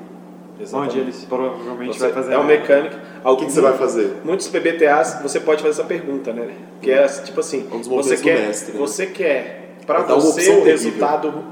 Exatamente. 0.60 0.90
Onde 0.92 1.00
eles 1.00 1.24
provavelmente 1.24 1.96
Você 1.98 2.04
vai 2.04 2.12
fazer. 2.12 2.34
é 2.34 2.38
um 2.38 2.44
mecânico. 2.44 2.96
O 3.24 3.36
que, 3.36 3.46
que 3.46 3.52
você 3.52 3.60
vai 3.60 3.76
fazer? 3.76 4.16
Muitos 4.24 4.48
PBTAs 4.48 5.20
você 5.22 5.40
pode 5.40 5.62
fazer 5.62 5.80
essa 5.80 5.84
pergunta, 5.88 6.32
né? 6.32 6.48
Que 6.80 6.90
é 6.90 7.06
tipo 7.06 7.40
assim, 7.40 7.68
Um 7.72 7.80
você 7.82 8.16
quer, 8.16 8.46
mestre, 8.46 8.72
né? 8.72 8.78
você 8.78 9.06
quer 9.06 9.76
para 9.86 10.02
você 10.02 10.48
o 10.48 10.52
horrível. 10.52 10.64
resultado 10.64 11.44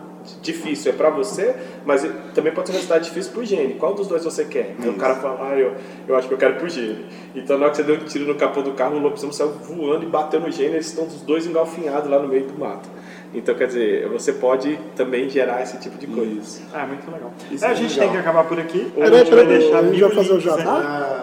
difícil 0.43 0.93
é 0.93 0.95
para 0.95 1.09
você, 1.09 1.55
mas 1.85 2.07
também 2.35 2.53
pode 2.53 2.69
ser 2.69 2.75
um 2.75 2.77
resultado 2.77 3.03
difícil 3.03 3.33
pro 3.33 3.45
gene. 3.45 3.75
Qual 3.75 3.95
dos 3.95 4.07
dois 4.07 4.23
você 4.23 4.45
quer? 4.45 4.75
Aí 4.79 4.89
o 4.89 4.95
cara 4.95 5.15
fala, 5.17 5.49
ah, 5.51 5.59
eu, 5.59 5.75
eu 6.07 6.15
acho 6.15 6.29
que 6.29 6.35
eu 6.35 6.39
quero 6.39 6.57
pro 6.57 6.69
gene. 6.69 7.07
Então 7.35 7.57
na 7.57 7.65
hora 7.65 7.71
que 7.71 7.79
você 7.79 7.83
deu 7.83 7.97
um 7.97 8.05
tiro 8.05 8.27
no 8.27 8.35
capô 8.35 8.61
do 8.61 8.73
carro, 8.73 8.97
o 8.97 9.01
lobisomem 9.01 9.33
saiu 9.33 9.53
voando 9.53 10.05
e 10.05 10.09
bateu 10.09 10.39
no 10.41 10.51
gene, 10.51 10.75
eles 10.75 10.87
estão 10.89 11.07
os 11.07 11.23
dois 11.23 11.47
engalfinhados 11.47 12.11
lá 12.11 12.19
no 12.19 12.29
meio 12.29 12.45
do 12.47 12.59
mato. 12.59 12.89
Então 13.33 13.55
quer 13.55 13.69
dizer, 13.69 14.09
você 14.09 14.33
pode 14.33 14.77
também 14.97 15.29
gerar 15.31 15.63
esse 15.63 15.79
tipo 15.79 15.97
de 15.99 16.07
coisa. 16.09 16.33
Isso. 16.33 16.63
Ah, 16.75 16.85
muito 16.85 17.09
legal. 17.11 17.31
Isso 17.51 17.65
É, 17.65 17.69
a 17.69 17.71
é 17.71 17.75
gente 17.77 17.91
legal. 17.91 18.05
tem 18.07 18.11
que 18.11 18.17
acabar 18.19 18.45
por 18.45 18.59
aqui. 18.59 18.93
A 18.97 19.01
Peraí, 19.05 19.19
gente 19.21 19.35
vai 19.35 19.47
deixar 19.47 19.79
a 19.79 19.83
mil 19.83 20.07
vai 20.09 20.17
fazer 20.17 20.33
o 20.33 20.41
jabá? 20.41 20.65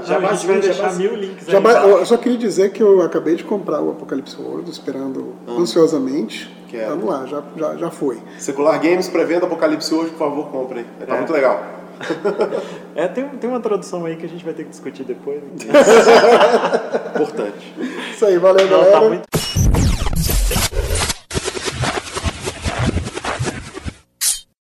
Não, 0.08 0.18
a 0.30 0.34
gente 0.34 0.48
vai 0.48 0.60
deixar 0.60 0.94
mil 0.96 1.16
links 1.16 1.46
Já 1.48 1.60
embaixo. 1.60 1.86
eu 1.88 2.06
só 2.06 2.16
queria 2.18 2.38
dizer 2.38 2.72
que 2.72 2.82
eu 2.82 3.02
acabei 3.02 3.36
de 3.36 3.44
comprar 3.44 3.82
o 3.82 3.92
Apocalipse 3.92 4.42
World, 4.42 4.70
esperando 4.72 5.36
ansiosamente. 5.48 6.50
Quero. 6.70 6.92
Vamos 6.92 7.06
lá, 7.10 7.26
já, 7.26 7.44
já, 7.58 7.76
já 7.76 7.90
foi. 7.92 8.20
Secular 8.38 8.80
Games, 8.82 9.08
pré-venda 9.10 9.46
Apocalipse 9.46 9.94
hoje, 9.94 10.12
por 10.12 10.18
favor, 10.20 10.48
comprem. 10.50 10.86
Tá 11.06 11.14
É. 11.14 11.18
muito 11.18 11.34
legal. 11.34 11.62
É, 12.96 13.08
tem, 13.08 13.28
tem 13.28 13.48
uma 13.48 13.60
tradução 13.60 14.06
aí 14.06 14.16
que 14.16 14.26
a 14.26 14.30
gente 14.30 14.44
vai 14.44 14.54
ter 14.56 14.64
que 14.64 14.70
discutir 14.72 15.04
depois. 15.04 15.40
Importante. 17.16 17.74
Isso 18.12 18.26
aí, 18.26 18.38
valeu, 18.40 18.66
Não, 18.66 18.72
galera. 18.78 18.92
tá 18.92 19.02
muito. 19.02 19.37